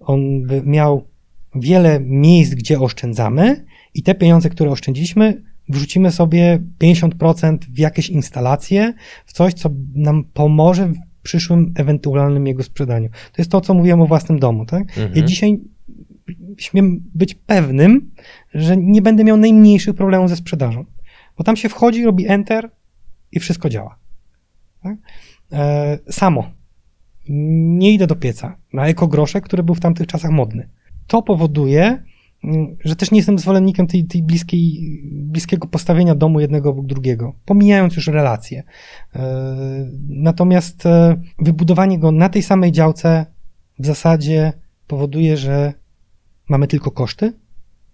on 0.00 0.42
by 0.42 0.62
miał 0.62 1.08
wiele 1.54 2.00
miejsc, 2.00 2.54
gdzie 2.54 2.80
oszczędzamy 2.80 3.64
i 3.94 4.02
te 4.02 4.14
pieniądze, 4.14 4.50
które 4.50 4.70
oszczędziliśmy, 4.70 5.42
wrzucimy 5.68 6.10
sobie 6.10 6.62
50% 6.82 7.58
w 7.58 7.78
jakieś 7.78 8.10
instalacje, 8.10 8.94
w 9.26 9.32
coś, 9.32 9.54
co 9.54 9.70
nam 9.94 10.24
pomoże 10.24 10.88
w 10.88 10.96
przyszłym 11.22 11.72
ewentualnym 11.76 12.46
jego 12.46 12.62
sprzedaniu. 12.62 13.08
To 13.08 13.42
jest 13.42 13.50
to, 13.50 13.60
co 13.60 13.74
mówiłem 13.74 14.00
o 14.00 14.06
własnym 14.06 14.38
domu, 14.38 14.66
tak? 14.66 14.82
Mhm. 14.82 15.12
Ja 15.14 15.22
dzisiaj 15.22 15.60
śmiem 16.58 17.02
być 17.14 17.34
pewnym, 17.34 18.10
że 18.54 18.76
nie 18.76 19.02
będę 19.02 19.24
miał 19.24 19.36
najmniejszych 19.36 19.94
problemów 19.94 20.28
ze 20.28 20.36
sprzedażą, 20.36 20.84
bo 21.36 21.44
tam 21.44 21.56
się 21.56 21.68
wchodzi, 21.68 22.04
robi 22.04 22.28
enter 22.28 22.70
i 23.32 23.40
wszystko 23.40 23.68
działa. 23.68 23.98
Tak? 24.82 24.96
E, 25.52 25.98
samo. 26.10 26.50
Nie 27.28 27.92
idę 27.92 28.06
do 28.06 28.16
pieca 28.16 28.56
na 28.72 28.86
ekogroszek, 28.86 29.44
który 29.44 29.62
był 29.62 29.74
w 29.74 29.80
tamtych 29.80 30.06
czasach 30.06 30.30
modny. 30.30 30.68
To 31.06 31.22
powoduje, 31.22 32.02
że 32.84 32.96
też 32.96 33.10
nie 33.10 33.18
jestem 33.18 33.38
zwolennikiem 33.38 33.86
tej, 33.86 34.04
tej 34.04 34.22
bliskiej, 34.22 34.80
bliskiego 35.12 35.68
postawienia 35.68 36.14
domu 36.14 36.40
jednego 36.40 36.70
obok 36.70 36.86
drugiego, 36.86 37.34
pomijając 37.44 37.96
już 37.96 38.06
relacje. 38.06 38.62
E, 39.14 39.20
Natomiast 40.08 40.86
e, 40.86 41.22
wybudowanie 41.38 41.98
go 41.98 42.12
na 42.12 42.28
tej 42.28 42.42
samej 42.42 42.72
działce 42.72 43.26
w 43.78 43.86
zasadzie 43.86 44.52
powoduje, 44.86 45.36
że 45.36 45.74
mamy 46.48 46.66
tylko 46.66 46.90
koszty, 46.90 47.32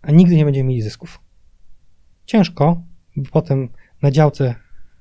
a 0.03 0.11
nigdy 0.13 0.37
nie 0.37 0.45
będziemy 0.45 0.69
mieli 0.69 0.83
zysków. 0.83 1.21
Ciężko, 2.27 2.83
bo 3.17 3.31
potem 3.33 3.69
na 4.03 4.11
działce 4.11 4.55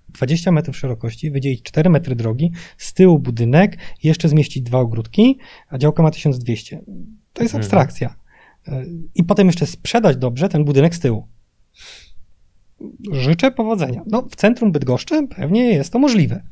20 0.10 0.52
metrów 0.52 0.78
szerokości, 0.78 1.32
wydzielić 1.32 1.62
4 1.62 1.89
metry 1.89 2.16
drogi, 2.16 2.52
z 2.78 2.93
tyłu 2.93 3.20
budynek, 3.20 3.78
jeszcze 4.04 4.30
zmieścić 4.30 4.64
dwa 4.64 4.78
ogródki, 4.80 5.39
a 5.70 5.78
działka 5.78 6.04
ma 6.04 6.12
1200. 6.12 6.78
To 7.34 7.43
jest 7.43 7.56
Mhm. 7.56 7.62
abstrakcja. 7.62 8.16
I 9.16 9.24
potem 9.24 9.47
jeszcze 9.47 9.66
sprzedać 9.66 10.18
dobrze 10.18 10.49
ten 10.49 10.66
budynek 10.66 10.95
z 10.95 10.99
tyłu. 10.99 11.28
Życzę 13.11 13.51
powodzenia. 13.51 14.01
No, 14.07 14.22
w 14.22 14.36
centrum 14.36 14.72
Bydgoszczy 14.72 15.28
pewnie 15.36 15.63
jest 15.63 15.93
to 15.93 15.99
możliwe. 15.99 16.43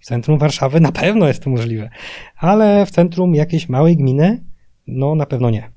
W 0.00 0.04
centrum 0.06 0.38
Warszawy 0.38 0.80
na 0.80 0.92
pewno 0.92 1.28
jest 1.28 1.42
to 1.42 1.50
możliwe, 1.50 1.90
ale 2.36 2.86
w 2.86 2.90
centrum 2.90 3.34
jakiejś 3.34 3.68
małej 3.68 3.96
gminy, 3.96 4.44
no 4.86 5.14
na 5.14 5.26
pewno 5.26 5.50
nie. 5.50 5.72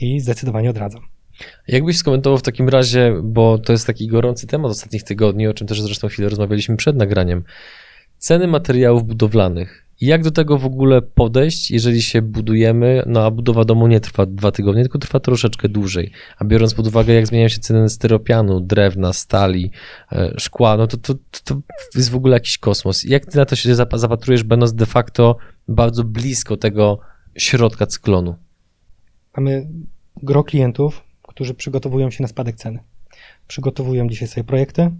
I 0.00 0.20
zdecydowanie 0.20 0.70
odradzam. 0.70 1.02
Jakbyś 1.68 1.96
skomentował 1.96 2.38
w 2.38 2.42
takim 2.42 2.68
razie, 2.68 3.14
bo 3.22 3.58
to 3.58 3.72
jest 3.72 3.86
taki 3.86 4.06
gorący 4.06 4.46
temat 4.46 4.70
ostatnich 4.70 5.02
tygodni, 5.02 5.46
o 5.46 5.54
czym 5.54 5.66
też 5.66 5.82
zresztą 5.82 6.08
chwilę 6.08 6.28
rozmawialiśmy 6.28 6.76
przed 6.76 6.96
nagraniem, 6.96 7.44
ceny 8.18 8.46
materiałów 8.46 9.04
budowlanych. 9.04 9.86
Jak 10.00 10.22
do 10.22 10.30
tego 10.30 10.58
w 10.58 10.64
ogóle 10.64 11.02
podejść, 11.02 11.70
jeżeli 11.70 12.02
się 12.02 12.22
budujemy, 12.22 13.02
no 13.06 13.24
a 13.24 13.30
budowa 13.30 13.64
domu 13.64 13.86
nie 13.86 14.00
trwa 14.00 14.26
dwa 14.26 14.52
tygodnie, 14.52 14.82
tylko 14.82 14.98
trwa 14.98 15.20
troszeczkę 15.20 15.68
dłużej. 15.68 16.12
A 16.38 16.44
biorąc 16.44 16.74
pod 16.74 16.86
uwagę, 16.86 17.14
jak 17.14 17.26
zmieniają 17.26 17.48
się 17.48 17.58
ceny 17.58 17.88
styropianu, 17.88 18.60
drewna, 18.60 19.12
stali, 19.12 19.70
e, 20.12 20.34
szkła, 20.38 20.76
no 20.76 20.86
to, 20.86 20.96
to, 20.96 21.14
to 21.44 21.60
jest 21.94 22.10
w 22.10 22.16
ogóle 22.16 22.36
jakiś 22.36 22.58
kosmos. 22.58 23.04
Jak 23.04 23.26
ty 23.26 23.38
na 23.38 23.44
to 23.44 23.56
się 23.56 23.74
zap- 23.74 23.98
zapatrujesz, 23.98 24.42
będąc 24.42 24.74
de 24.74 24.86
facto 24.86 25.36
bardzo 25.68 26.04
blisko 26.04 26.56
tego 26.56 26.98
środka 27.38 27.86
cyklonu? 27.86 28.34
Mamy 29.36 29.68
gro 30.22 30.44
klientów, 30.44 31.04
którzy 31.22 31.54
przygotowują 31.54 32.10
się 32.10 32.22
na 32.22 32.28
spadek 32.28 32.56
ceny. 32.56 32.78
przygotowują 33.46 34.08
dzisiaj 34.08 34.28
sobie 34.28 34.44
projekty, 34.44 34.90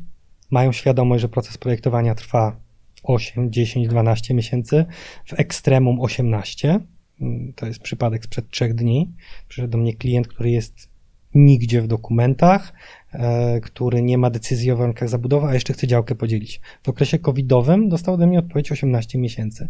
mają 0.51 0.73
świadomość, 0.73 1.23
że 1.23 1.29
proces 1.29 1.59
projektowania 1.59 2.15
trwa 2.15 2.57
8, 3.03 3.53
10, 3.53 3.89
12 3.89 4.35
miesięcy, 4.35 4.85
w 5.27 5.41
ekstremum 5.41 6.01
18. 6.01 6.81
Mm, 7.21 7.53
to 7.53 7.67
jest 7.67 7.81
przypadek 7.81 8.25
sprzed 8.25 8.51
trzech 8.51 8.75
dni. 8.75 9.13
Przyszedł 9.49 9.71
do 9.71 9.79
mnie 9.79 9.95
klient, 9.95 10.29
który 10.29 10.51
jest 10.51 10.91
nigdzie 11.35 11.83
w 11.83 11.87
dokumentach, 11.87 12.73
e, 13.13 13.61
który 13.61 14.03
nie 14.03 14.19
ma 14.19 14.31
decyzji 14.31 14.71
o 14.71 14.77
warunkach 14.77 15.09
zabudowy, 15.09 15.47
a 15.47 15.55
jeszcze 15.55 15.73
chce 15.73 15.87
działkę 15.87 16.15
podzielić. 16.15 16.61
W 16.83 16.89
okresie 16.89 17.19
covidowym 17.19 17.89
dostał 17.89 18.15
ode 18.15 18.27
mnie 18.27 18.39
odpowiedź 18.39 18.73
18 18.73 19.19
miesięcy. 19.19 19.69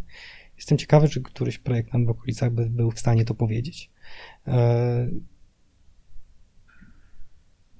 Jestem 0.56 0.78
ciekawy, 0.78 1.08
czy 1.08 1.22
któryś 1.22 1.58
projektant 1.58 2.06
w 2.06 2.10
okolicach 2.10 2.52
by 2.52 2.70
był 2.70 2.90
w 2.90 2.98
stanie 2.98 3.24
to 3.24 3.34
powiedzieć. 3.34 3.90
E, 4.46 5.08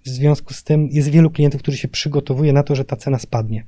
w 0.05 0.09
związku 0.09 0.55
z 0.55 0.65
tym 0.65 0.89
jest 0.89 1.09
wielu 1.09 1.31
klientów, 1.31 1.63
którzy 1.63 1.79
się 1.79 1.89
przygotowuje 1.89 2.53
na 2.53 2.63
to, 2.63 2.77
że 2.77 2.85
ta 2.85 2.97
cena 2.97 3.19
spadnie. 3.19 3.67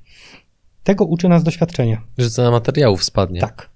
Tego 0.85 1.05
uczy 1.05 1.29
nas 1.29 1.43
doświadczenie. 1.43 2.01
Że 2.19 2.31
cena 2.31 2.51
materiałów 2.51 3.05
spadnie. 3.05 3.41
Tak. 3.41 3.71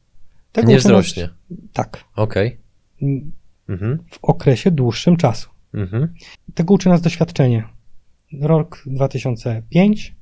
Tego 0.52 0.68
nie 0.68 0.78
wzrośnie. 0.78 1.22
Nas, 1.22 1.58
tak. 1.72 2.04
Okej. 2.16 2.58
Okay. 2.96 3.22
Mhm. 3.68 3.98
W 4.10 4.18
okresie 4.22 4.70
dłuższym 4.70 5.16
czasu. 5.16 5.50
Mhm. 5.74 6.14
Tego 6.54 6.74
uczy 6.74 6.88
nas 6.88 7.00
doświadczenie. 7.00 7.64
Rok 8.40 8.82
2005, 8.86 10.14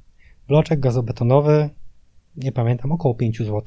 bloczek 0.49 0.81
gazobetonowy, 0.81 1.71
nie 2.37 2.53
pamiętam, 2.53 2.93
około 2.93 3.15
5 3.15 3.39
zł. 3.39 3.63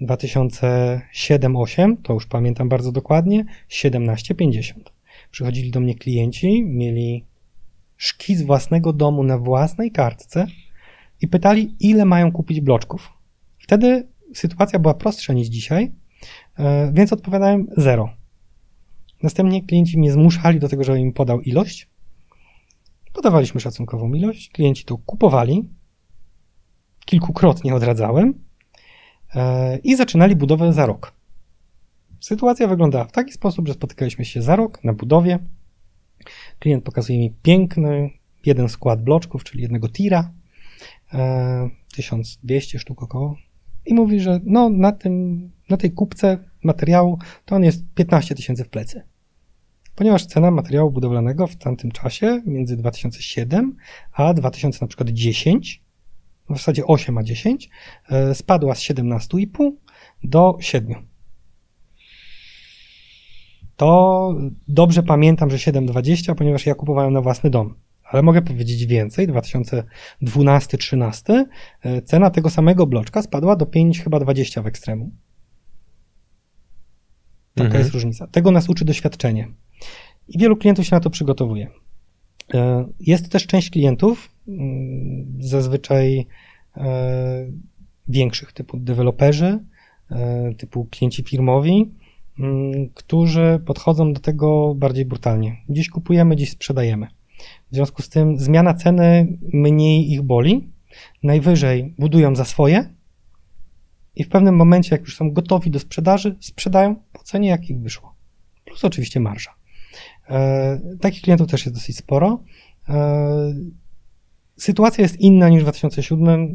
2007-8, 0.00 1.96
to 2.02 2.12
już 2.12 2.26
pamiętam 2.26 2.68
bardzo 2.68 2.92
dokładnie, 2.92 3.44
17,50. 3.70 4.72
Przychodzili 5.30 5.70
do 5.70 5.80
mnie 5.80 5.94
klienci, 5.94 6.64
mieli 6.64 7.24
szkic 7.96 8.42
własnego 8.42 8.92
domu 8.92 9.22
na 9.22 9.38
własnej 9.38 9.92
kartce 9.92 10.46
i 11.20 11.28
pytali, 11.28 11.76
ile 11.80 12.04
mają 12.04 12.32
kupić 12.32 12.60
bloczków. 12.60 13.12
Wtedy 13.58 14.08
sytuacja 14.34 14.78
była 14.78 14.94
prostsza 14.94 15.32
niż 15.32 15.48
dzisiaj, 15.48 15.92
e, 16.58 16.92
więc 16.92 17.12
odpowiadałem 17.12 17.66
zero. 17.76 18.08
Następnie 19.22 19.66
klienci 19.66 19.98
mnie 19.98 20.12
zmuszali 20.12 20.60
do 20.60 20.68
tego, 20.68 20.84
żebym 20.84 21.02
im 21.02 21.12
podał 21.12 21.40
ilość. 21.40 21.88
Podawaliśmy 23.12 23.60
szacunkową 23.60 24.12
ilość, 24.12 24.50
klienci 24.50 24.84
to 24.84 24.98
kupowali, 24.98 25.68
kilkukrotnie 27.04 27.74
odradzałem 27.74 28.34
e, 29.34 29.78
i 29.78 29.96
zaczynali 29.96 30.36
budowę 30.36 30.72
za 30.72 30.86
rok. 30.86 31.12
Sytuacja 32.20 32.68
wyglądała 32.68 33.04
w 33.04 33.12
taki 33.12 33.32
sposób, 33.32 33.68
że 33.68 33.74
spotykaliśmy 33.74 34.24
się 34.24 34.42
za 34.42 34.56
rok 34.56 34.84
na 34.84 34.92
budowie. 34.92 35.38
Klient 36.58 36.84
pokazuje 36.84 37.18
mi 37.18 37.30
piękny 37.42 38.10
jeden 38.46 38.68
skład 38.68 39.02
bloczków, 39.02 39.44
czyli 39.44 39.62
jednego 39.62 39.88
tira, 39.88 40.32
1200 41.92 42.76
e, 42.76 42.80
sztuk 42.80 43.02
około. 43.02 43.36
I 43.86 43.94
mówi, 43.94 44.20
że 44.20 44.40
no 44.44 44.70
na, 44.70 44.92
tym, 44.92 45.50
na 45.70 45.76
tej 45.76 45.92
kupce 45.92 46.38
materiału 46.64 47.18
to 47.44 47.56
on 47.56 47.64
jest 47.64 47.84
15 47.94 48.34
tysięcy 48.34 48.64
w 48.64 48.68
plecy. 48.68 49.02
Ponieważ 49.94 50.26
cena 50.26 50.50
materiału 50.50 50.90
budowlanego 50.90 51.46
w 51.46 51.56
tamtym 51.56 51.90
czasie, 51.90 52.42
między 52.46 52.76
2007 52.76 53.76
a 54.12 54.34
2010, 54.34 55.82
w 56.50 56.56
zasadzie 56.56 56.86
8 56.86 57.18
a 57.18 57.22
10, 57.22 57.70
e, 58.08 58.34
spadła 58.34 58.74
z 58.74 58.80
17,5 58.80 59.72
do 60.24 60.56
7. 60.60 60.94
To 63.76 64.34
dobrze 64.68 65.02
pamiętam, 65.02 65.50
że 65.50 65.56
7,20, 65.56 66.34
ponieważ 66.34 66.66
ja 66.66 66.74
kupowałem 66.74 67.12
na 67.12 67.20
własny 67.20 67.50
dom. 67.50 67.74
Ale 68.10 68.22
mogę 68.22 68.42
powiedzieć 68.42 68.86
więcej, 68.86 69.28
2012-13 69.28 71.44
e, 71.82 72.02
cena 72.02 72.30
tego 72.30 72.50
samego 72.50 72.86
bloczka 72.86 73.22
spadła 73.22 73.56
do 73.56 73.66
5 73.66 74.00
chyba 74.00 74.20
20 74.20 74.62
w 74.62 74.66
ekstremum. 74.66 75.10
Taka 77.54 77.66
mhm. 77.66 77.84
jest 77.84 77.94
różnica. 77.94 78.26
Tego 78.26 78.50
nas 78.50 78.68
uczy 78.68 78.84
doświadczenie. 78.84 79.48
I 80.28 80.38
wielu 80.38 80.56
klientów 80.56 80.86
się 80.86 80.96
na 80.96 81.00
to 81.00 81.10
przygotowuje. 81.10 81.70
E, 82.54 82.88
jest 83.00 83.32
też 83.32 83.46
część 83.46 83.70
klientów, 83.70 84.34
mm, 84.48 85.38
zazwyczaj 85.40 86.26
e, 86.76 87.46
większych, 88.08 88.52
typu 88.52 88.76
deweloperzy, 88.76 89.58
typu 90.58 90.84
klienci 90.84 91.22
firmowi, 91.22 91.94
mm, 92.38 92.88
którzy 92.94 93.60
podchodzą 93.66 94.12
do 94.12 94.20
tego 94.20 94.74
bardziej 94.74 95.04
brutalnie. 95.04 95.56
Dziś 95.68 95.88
kupujemy, 95.88 96.36
dziś 96.36 96.50
sprzedajemy. 96.50 97.06
W 97.70 97.74
związku 97.74 98.02
z 98.02 98.08
tym 98.08 98.38
zmiana 98.38 98.74
ceny 98.74 99.38
mniej 99.52 100.12
ich 100.12 100.22
boli. 100.22 100.72
Najwyżej 101.22 101.94
budują 101.98 102.36
za 102.36 102.44
swoje 102.44 102.94
i 104.16 104.24
w 104.24 104.28
pewnym 104.28 104.56
momencie, 104.56 104.94
jak 104.94 105.00
już 105.00 105.16
są 105.16 105.32
gotowi 105.32 105.70
do 105.70 105.78
sprzedaży, 105.78 106.36
sprzedają 106.40 106.96
po 107.12 107.22
cenie, 107.22 107.48
jak 107.48 107.70
ich 107.70 107.80
wyszło. 107.80 108.14
Plus 108.64 108.84
oczywiście 108.84 109.20
marża. 109.20 109.54
E, 110.28 110.80
takich 111.00 111.22
klientów 111.22 111.48
też 111.48 111.66
jest 111.66 111.76
dosyć 111.76 111.96
sporo. 111.96 112.42
E, 112.88 113.54
sytuacja 114.56 115.02
jest 115.02 115.20
inna 115.20 115.48
niż 115.48 115.60
w 115.60 115.62
2007 115.62 116.54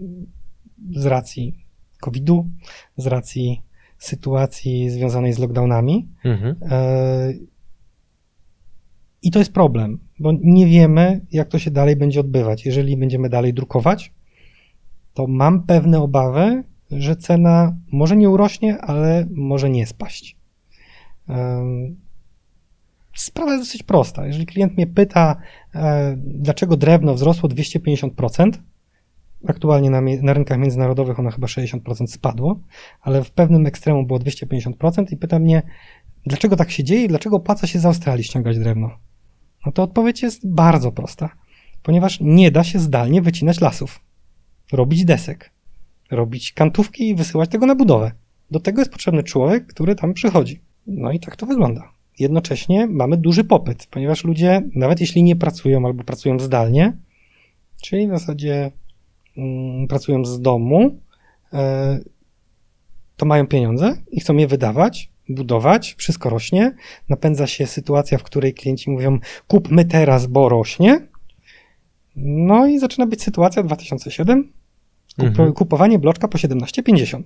z 0.96 1.06
racji 1.06 1.66
COVID-u, 2.02 2.50
z 2.98 3.08
racji 3.08 3.62
sytuacji 3.98 4.90
związanej 4.90 5.34
z 5.34 5.40
lockdownami. 5.40 6.08
Mhm. 6.26 6.56
E, 6.62 7.34
I 9.26 9.32
to 9.32 9.40
jest 9.40 9.54
problem, 9.54 10.00
bo 10.20 10.32
nie 10.42 10.66
wiemy, 10.68 11.26
jak 11.32 11.48
to 11.48 11.60
się 11.60 11.72
dalej 11.72 11.96
będzie 11.96 12.20
odbywać. 12.20 12.66
Jeżeli 12.66 12.98
będziemy 12.98 13.30
dalej 13.30 13.54
drukować, 13.54 14.14
to 15.14 15.28
mam 15.28 15.64
pewne 15.64 16.00
obawy, 16.02 16.64
że 16.92 17.16
cena 17.16 17.78
może 17.92 18.18
nie 18.18 18.30
urośnie, 18.30 18.78
ale 18.78 19.28
może 19.32 19.70
nie 19.70 19.86
spaść. 19.86 20.38
Sprawa 23.16 23.52
jest 23.52 23.64
dosyć 23.64 23.84
prosta. 23.84 24.28
Jeżeli 24.28 24.46
klient 24.46 24.78
mnie 24.78 24.88
pyta, 24.88 25.36
e, 25.76 26.16
dlaczego 26.18 26.78
drewno 26.78 27.14
wzrosło 27.14 27.50
250%, 27.50 28.52
aktualnie 29.48 29.90
na, 29.90 30.02
na 30.22 30.34
rynkach 30.34 30.60
międzynarodowych 30.60 31.20
ono 31.20 31.32
chyba 31.32 31.48
60% 31.48 32.08
spadło, 32.08 32.60
ale 33.02 33.24
w 33.24 33.32
pewnym 33.32 33.66
ekstremum 33.66 34.08
było 34.08 34.20
250% 34.20 35.06
i 35.12 35.18
pyta 35.18 35.40
mnie, 35.40 35.62
dlaczego 36.26 36.56
tak 36.56 36.72
się 36.72 36.84
dzieje 36.84 37.04
i 37.04 37.08
dlaczego 37.08 37.36
opłaca 37.36 37.68
się 37.68 37.80
z 37.80 37.86
Australii 37.86 38.24
ściągać 38.24 38.60
drewno. 38.60 39.06
No 39.66 39.72
to 39.72 39.84
odpowiedź 39.84 40.22
jest 40.22 40.50
bardzo 40.50 40.92
prosta, 40.92 41.30
ponieważ 41.84 42.20
nie 42.22 42.52
da 42.52 42.64
się 42.64 42.80
zdalnie 42.80 43.22
wycinać 43.22 43.62
lasów, 43.62 44.00
robić 44.72 45.06
desek, 45.06 45.52
robić 46.12 46.54
kantówki 46.54 47.10
i 47.10 47.16
wysyłać 47.16 47.50
tego 47.50 47.66
na 47.66 47.76
budowę. 47.76 48.12
Do 48.52 48.60
tego 48.60 48.82
jest 48.82 48.92
potrzebny 48.92 49.24
człowiek, 49.24 49.68
który 49.68 49.96
tam 49.96 50.14
przychodzi. 50.14 50.62
No 50.88 51.12
i 51.12 51.20
tak 51.20 51.36
to 51.36 51.46
wygląda. 51.46 51.92
Jednocześnie 52.20 52.88
mamy 52.88 53.18
duży 53.18 53.44
popyt, 53.44 53.88
ponieważ 53.92 54.24
ludzie, 54.24 54.62
nawet 54.76 55.02
jeśli 55.02 55.24
nie 55.24 55.36
pracują 55.36 55.86
albo 55.86 56.04
pracują 56.04 56.40
zdalnie, 56.40 56.98
czyli 57.82 58.08
w 58.08 58.12
zasadzie 58.12 58.72
mm, 59.38 59.88
pracują 59.88 60.26
z 60.26 60.42
domu, 60.42 61.00
e, 61.54 62.00
to 63.18 63.26
mają 63.26 63.48
pieniądze 63.48 63.96
i 64.12 64.20
chcą 64.20 64.38
je 64.38 64.48
wydawać, 64.48 65.12
budować, 65.30 65.96
wszystko 65.98 66.30
rośnie, 66.30 66.76
napędza 67.10 67.48
się 67.48 67.68
sytuacja, 67.68 68.18
w 68.18 68.24
której 68.24 68.54
klienci 68.54 68.90
mówią 68.90 69.20
kupmy 69.48 69.86
teraz, 69.86 70.28
bo 70.28 70.50
rośnie. 70.50 71.08
No 72.16 72.68
i 72.68 72.80
zaczyna 72.80 73.06
być 73.06 73.24
sytuacja 73.24 73.64
2007, 73.64 74.52
kup, 75.16 75.26
mhm. 75.26 75.54
kupowanie 75.54 76.00
bloczka 76.00 76.28
po 76.28 76.38
17,50. 76.38 77.24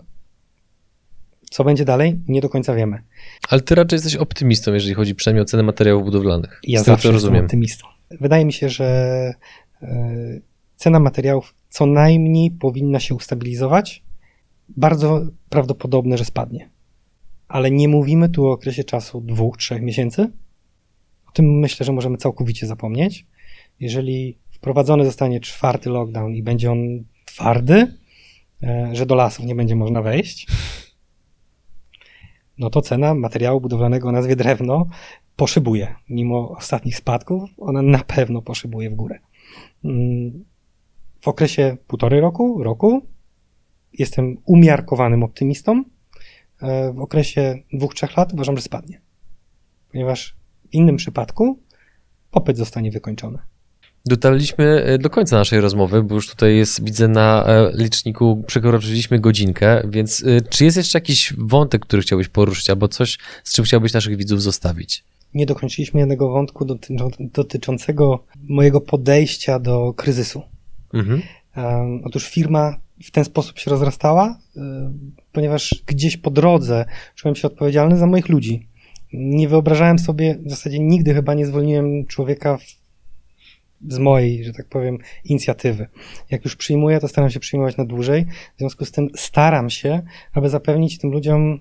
Co 1.50 1.64
będzie 1.64 1.86
dalej? 1.86 2.20
Nie 2.28 2.42
do 2.42 2.50
końca 2.50 2.76
wiemy. 2.76 3.04
Ale 3.50 3.62
ty 3.62 3.76
raczej 3.76 3.98
jesteś 3.98 4.16
optymistą, 4.16 4.74
jeżeli 4.74 4.94
chodzi 4.94 5.16
przynajmniej 5.16 5.42
o 5.42 5.46
cenę 5.46 5.64
materiałów 5.64 6.04
budowlanych. 6.04 6.60
Ja 6.64 6.84
zawsze 6.84 7.08
to 7.08 7.12
rozumiem. 7.12 7.44
optymistą. 7.44 7.88
Wydaje 8.12 8.46
mi 8.46 8.54
się, 8.54 8.70
że 8.70 8.86
e, 9.82 10.40
cena 10.76 11.00
materiałów 11.00 11.54
co 11.70 11.86
najmniej 11.86 12.52
powinna 12.52 13.00
się 13.00 13.16
ustabilizować. 13.16 14.04
Bardzo 14.70 15.22
prawdopodobne, 15.50 16.18
że 16.18 16.26
spadnie. 16.26 16.70
Ale 17.50 17.72
nie 17.72 17.88
mówimy 17.88 18.30
tu 18.30 18.48
o 18.48 18.52
okresie 18.52 18.84
czasu 18.84 19.22
dwóch, 19.22 19.58
trzech 19.58 19.82
miesięcy. 19.82 20.32
O 21.28 21.32
tym 21.32 21.60
myślę, 21.60 21.86
że 21.86 21.92
możemy 21.92 22.18
całkowicie 22.18 22.68
zapomnieć. 22.68 23.26
Jeżeli 23.80 24.38
wprowadzony 24.52 25.06
zostanie 25.06 25.40
czwarty 25.40 25.90
lockdown 25.90 26.36
i 26.36 26.44
będzie 26.44 26.72
on 26.72 27.04
twardy, 27.26 27.98
e, 28.64 28.90
że 28.94 29.06
do 29.06 29.16
lasów 29.16 29.46
nie 29.46 29.56
będzie 29.56 29.76
można 29.76 30.02
wejść, 30.02 30.48
no 32.58 32.70
to 32.70 32.82
cena 32.82 33.14
materiału 33.14 33.62
budowlanego 33.62 34.10
o 34.10 34.12
nazwie 34.12 34.36
drewno 34.36 34.88
poszybuje. 35.36 35.96
Mimo 36.10 36.50
ostatnich 36.50 36.98
spadków, 36.98 37.50
ona 37.58 37.82
na 37.82 38.00
pewno 38.00 38.42
poszybuje 38.42 38.90
w 38.90 38.96
górę. 38.96 39.20
Mm, 39.86 40.46
w 41.22 41.28
okresie 41.28 41.78
półtorej 41.88 42.22
roku, 42.22 42.64
roku 42.64 43.02
jestem 43.94 44.38
umiarkowanym 44.46 45.24
optymistą. 45.24 45.84
E, 46.62 46.94
w 46.94 47.00
okresie 47.00 47.56
dwóch, 47.74 47.94
trzech 47.94 48.18
lat 48.18 48.34
uważam, 48.34 48.58
że 48.58 48.62
spadnie. 48.62 49.02
Ponieważ 49.92 50.36
w 50.70 50.74
innym 50.74 50.96
przypadku 50.96 51.60
popyt 52.32 52.58
zostanie 52.58 52.92
wykończony. 52.92 53.38
Dotarliśmy 54.06 54.84
e, 54.84 54.98
do 54.98 55.10
końca 55.10 55.36
naszej 55.38 55.62
rozmowy, 55.62 56.04
bo 56.04 56.16
już 56.16 56.30
tutaj 56.30 56.56
jest, 56.56 56.84
widzę 56.84 57.08
na 57.08 57.46
e, 57.46 57.72
liczniku, 57.74 58.44
przekroczyliśmy 58.48 59.20
godzinkę, 59.20 59.82
więc 59.90 60.26
czy 60.50 60.66
jest 60.66 60.78
jeszcze 60.78 60.98
jakiś 60.98 61.34
wątek, 61.38 61.82
który 61.86 62.02
chciałbyś 62.02 62.28
poruszyć, 62.28 62.70
albo 62.70 62.88
coś, 62.88 63.18
z 63.44 63.54
czym 63.54 63.66
chciałbyś 63.66 63.94
naszych 63.94 64.18
widzów 64.18 64.42
zostawić? 64.42 65.04
Nie 65.34 65.46
dokończyliśmy 65.46 66.00
jednego 66.00 66.30
wątku 66.30 66.66
dotyczącego 67.20 68.24
mojego 68.44 68.82
podejścia 68.82 69.60
do 69.60 69.94
kryzysu. 69.94 70.42
Mhm. 70.94 71.22
Otóż 72.04 72.30
firma 72.30 72.80
w 73.04 73.12
ten 73.12 73.26
sposób 73.26 73.60
się 73.60 73.72
rozrastała, 73.72 74.40
ponieważ 75.32 75.84
gdzieś 75.86 76.18
po 76.18 76.32
drodze 76.32 76.86
czułem 77.16 77.36
się 77.36 77.48
odpowiedzialny 77.48 77.98
za 77.98 78.08
moich 78.08 78.30
ludzi. 78.30 78.68
Nie 79.14 79.48
wyobrażałem 79.48 80.00
sobie, 80.00 80.38
w 80.46 80.50
zasadzie 80.50 80.80
nigdy 80.80 81.14
chyba 81.14 81.34
nie 81.34 81.46
zwolniłem 81.46 82.06
człowieka 82.06 82.58
z 83.88 83.98
mojej, 83.98 84.44
że 84.44 84.54
tak 84.54 84.68
powiem, 84.68 84.98
inicjatywy. 85.24 85.88
Jak 86.30 86.46
już 86.46 86.56
przyjmuję, 86.56 87.00
to 87.00 87.08
staram 87.08 87.30
się 87.30 87.40
przyjmować 87.40 87.78
na 87.78 87.86
dłużej. 87.86 88.26
W 88.56 88.60
związku 88.60 88.86
z 88.86 88.92
tym 88.92 89.08
staram 89.16 89.70
się, 89.70 90.02
aby 90.34 90.50
zapewnić 90.50 90.98
tym 90.98 91.12
ludziom 91.12 91.60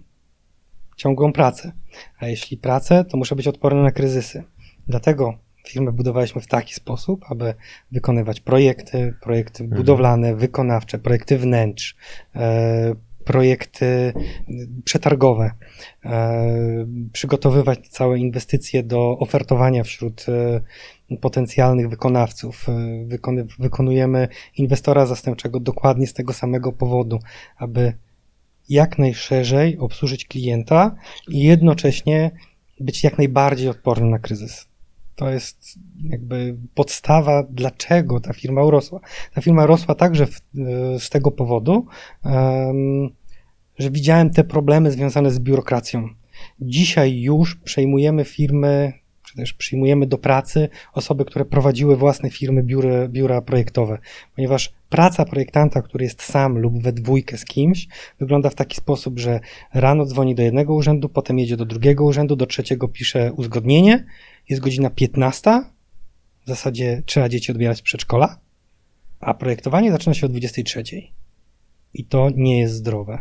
ciągłą 0.96 1.32
pracę. 1.32 1.72
A 2.18 2.26
jeśli 2.26 2.56
pracę, 2.56 3.04
to 3.04 3.16
muszę 3.16 3.36
być 3.36 3.46
odporny 3.46 3.82
na 3.82 3.90
kryzysy. 3.90 4.44
Dlatego 4.88 5.38
firmę 5.66 5.92
budowaliśmy 5.92 6.40
w 6.40 6.46
taki 6.46 6.74
sposób, 6.74 7.24
aby 7.28 7.54
wykonywać 7.92 8.40
projekty, 8.40 9.14
projekty 9.22 9.64
mhm. 9.64 9.80
budowlane, 9.82 10.36
wykonawcze, 10.36 10.98
projekty 10.98 11.38
wnętrz, 11.38 11.96
e, 12.36 12.94
projekty 13.28 14.12
przetargowe, 14.84 15.50
e, 16.04 16.86
przygotowywać 17.12 17.88
całe 17.88 18.18
inwestycje 18.18 18.82
do 18.82 19.18
ofertowania 19.18 19.84
wśród 19.84 20.26
e, 20.28 21.16
potencjalnych 21.16 21.88
wykonawców. 21.88 22.68
E, 22.68 23.04
wykony, 23.06 23.46
wykonujemy 23.58 24.28
inwestora 24.56 25.06
zastępczego 25.06 25.60
dokładnie 25.60 26.06
z 26.06 26.14
tego 26.14 26.32
samego 26.32 26.72
powodu, 26.72 27.18
aby 27.56 27.92
jak 28.68 28.98
najszerzej 28.98 29.78
obsłużyć 29.78 30.26
klienta 30.26 30.94
i 31.28 31.42
jednocześnie 31.42 32.30
być 32.80 33.04
jak 33.04 33.18
najbardziej 33.18 33.68
odpornym 33.68 34.10
na 34.10 34.18
kryzys. 34.18 34.68
To 35.18 35.30
jest 35.30 35.78
jakby 36.10 36.56
podstawa, 36.74 37.42
dlaczego 37.50 38.20
ta 38.20 38.32
firma 38.32 38.64
urosła. 38.64 39.00
Ta 39.34 39.40
firma 39.40 39.66
rosła 39.66 39.94
także 39.94 40.26
w, 40.26 40.40
z 40.98 41.10
tego 41.10 41.30
powodu, 41.30 41.86
um, 42.24 43.10
że 43.78 43.90
widziałem 43.90 44.30
te 44.30 44.44
problemy 44.44 44.92
związane 44.92 45.30
z 45.30 45.38
biurokracją. 45.38 46.08
Dzisiaj 46.60 47.20
już 47.20 47.56
przejmujemy 47.56 48.24
firmy, 48.24 48.92
czy 49.26 49.36
też 49.36 49.52
przyjmujemy 49.52 50.06
do 50.06 50.18
pracy 50.18 50.68
osoby, 50.92 51.24
które 51.24 51.44
prowadziły 51.44 51.96
własne 51.96 52.30
firmy, 52.30 52.62
biura, 52.62 53.08
biura 53.08 53.42
projektowe, 53.42 53.98
ponieważ 54.36 54.72
praca 54.88 55.24
projektanta, 55.24 55.82
który 55.82 56.04
jest 56.04 56.22
sam 56.22 56.58
lub 56.58 56.82
we 56.82 56.92
dwójkę 56.92 57.38
z 57.38 57.44
kimś, 57.44 57.88
wygląda 58.20 58.50
w 58.50 58.54
taki 58.54 58.76
sposób, 58.76 59.18
że 59.18 59.40
rano 59.74 60.06
dzwoni 60.06 60.34
do 60.34 60.42
jednego 60.42 60.74
urzędu, 60.74 61.08
potem 61.08 61.38
jedzie 61.38 61.56
do 61.56 61.64
drugiego 61.64 62.04
urzędu, 62.04 62.36
do 62.36 62.46
trzeciego 62.46 62.88
pisze 62.88 63.32
uzgodnienie, 63.32 64.04
jest 64.48 64.62
godzina 64.62 64.90
15, 64.90 65.62
w 66.44 66.48
zasadzie 66.48 67.02
trzeba 67.06 67.28
dzieci 67.28 67.52
odbierać 67.52 67.78
z 67.78 67.82
przedszkola, 67.82 68.38
a 69.20 69.34
projektowanie 69.34 69.92
zaczyna 69.92 70.14
się 70.14 70.26
o 70.26 70.28
23. 70.28 70.82
I 71.94 72.04
to 72.04 72.30
nie 72.34 72.60
jest 72.60 72.74
zdrowe. 72.74 73.18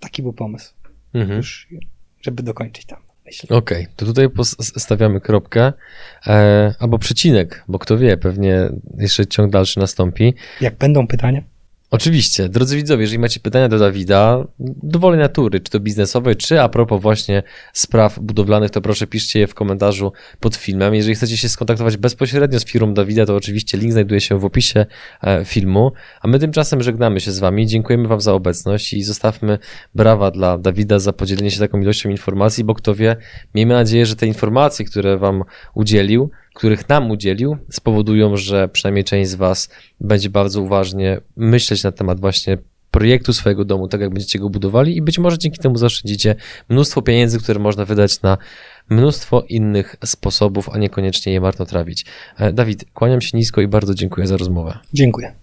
Taki 0.00 0.22
był 0.22 0.32
pomysł. 0.32 0.74
Mhm. 1.14 1.36
Już, 1.36 1.68
żeby 2.20 2.42
dokończyć 2.42 2.86
tam. 2.86 3.02
Okej, 3.44 3.58
okay, 3.58 3.86
to 3.96 4.06
tutaj 4.06 4.28
stawiamy 4.60 5.20
kropkę, 5.20 5.72
e, 6.26 6.74
albo 6.78 6.98
przecinek, 6.98 7.64
bo 7.68 7.78
kto 7.78 7.98
wie, 7.98 8.16
pewnie 8.16 8.68
jeszcze 8.98 9.26
ciąg 9.26 9.52
dalszy 9.52 9.80
nastąpi. 9.80 10.34
Jak 10.60 10.76
będą 10.76 11.06
pytania? 11.06 11.42
Oczywiście. 11.92 12.48
Drodzy 12.48 12.76
widzowie, 12.76 13.02
jeżeli 13.02 13.18
macie 13.18 13.40
pytania 13.40 13.68
do 13.68 13.78
Dawida, 13.78 14.44
dowolnej 14.82 15.20
natury, 15.20 15.60
czy 15.60 15.72
to 15.72 15.80
biznesowej, 15.80 16.36
czy 16.36 16.60
a 16.60 16.68
propos 16.68 17.02
właśnie 17.02 17.42
spraw 17.72 18.18
budowlanych, 18.18 18.70
to 18.70 18.80
proszę 18.80 19.06
piszcie 19.06 19.40
je 19.40 19.46
w 19.46 19.54
komentarzu 19.54 20.12
pod 20.40 20.56
filmem. 20.56 20.94
Jeżeli 20.94 21.14
chcecie 21.14 21.36
się 21.36 21.48
skontaktować 21.48 21.96
bezpośrednio 21.96 22.60
z 22.60 22.64
firmą 22.64 22.94
Dawida, 22.94 23.26
to 23.26 23.36
oczywiście 23.36 23.78
link 23.78 23.92
znajduje 23.92 24.20
się 24.20 24.38
w 24.38 24.44
opisie 24.44 24.86
e, 25.22 25.44
filmu. 25.44 25.92
A 26.20 26.28
my 26.28 26.38
tymczasem 26.38 26.82
żegnamy 26.82 27.20
się 27.20 27.32
z 27.32 27.38
Wami. 27.38 27.66
Dziękujemy 27.66 28.08
Wam 28.08 28.20
za 28.20 28.32
obecność 28.32 28.92
i 28.92 29.02
zostawmy 29.02 29.58
brawa 29.94 30.30
dla 30.30 30.58
Dawida 30.58 30.98
za 30.98 31.12
podzielenie 31.12 31.50
się 31.50 31.58
taką 31.58 31.80
ilością 31.80 32.10
informacji, 32.10 32.64
bo 32.64 32.74
kto 32.74 32.94
wie, 32.94 33.16
miejmy 33.54 33.74
nadzieję, 33.74 34.06
że 34.06 34.16
te 34.16 34.26
informacje, 34.26 34.84
które 34.84 35.18
Wam 35.18 35.44
udzielił, 35.74 36.30
których 36.54 36.88
nam 36.88 37.10
udzielił, 37.10 37.56
spowodują, 37.70 38.36
że 38.36 38.68
przynajmniej 38.68 39.04
część 39.04 39.30
z 39.30 39.34
Was 39.34 39.68
będzie 40.00 40.30
bardzo 40.30 40.62
uważnie 40.62 41.20
myśleć 41.36 41.84
na 41.84 41.92
temat 41.92 42.20
właśnie 42.20 42.58
projektu 42.90 43.32
swojego 43.32 43.64
domu, 43.64 43.88
tak 43.88 44.00
jak 44.00 44.10
będziecie 44.10 44.38
go 44.38 44.50
budowali 44.50 44.96
i 44.96 45.02
być 45.02 45.18
może 45.18 45.38
dzięki 45.38 45.58
temu 45.58 45.76
zaszczędzicie 45.76 46.34
mnóstwo 46.68 47.02
pieniędzy, 47.02 47.38
które 47.38 47.60
można 47.60 47.84
wydać 47.84 48.22
na 48.22 48.38
mnóstwo 48.88 49.44
innych 49.48 49.96
sposobów, 50.04 50.68
a 50.72 50.78
niekoniecznie 50.78 51.32
je 51.32 51.40
marnotrawić. 51.40 52.04
E, 52.38 52.52
Dawid, 52.52 52.84
kłaniam 52.94 53.20
się 53.20 53.38
nisko 53.38 53.60
i 53.60 53.68
bardzo 53.68 53.94
dziękuję 53.94 54.26
za 54.26 54.36
rozmowę. 54.36 54.78
Dziękuję. 54.92 55.34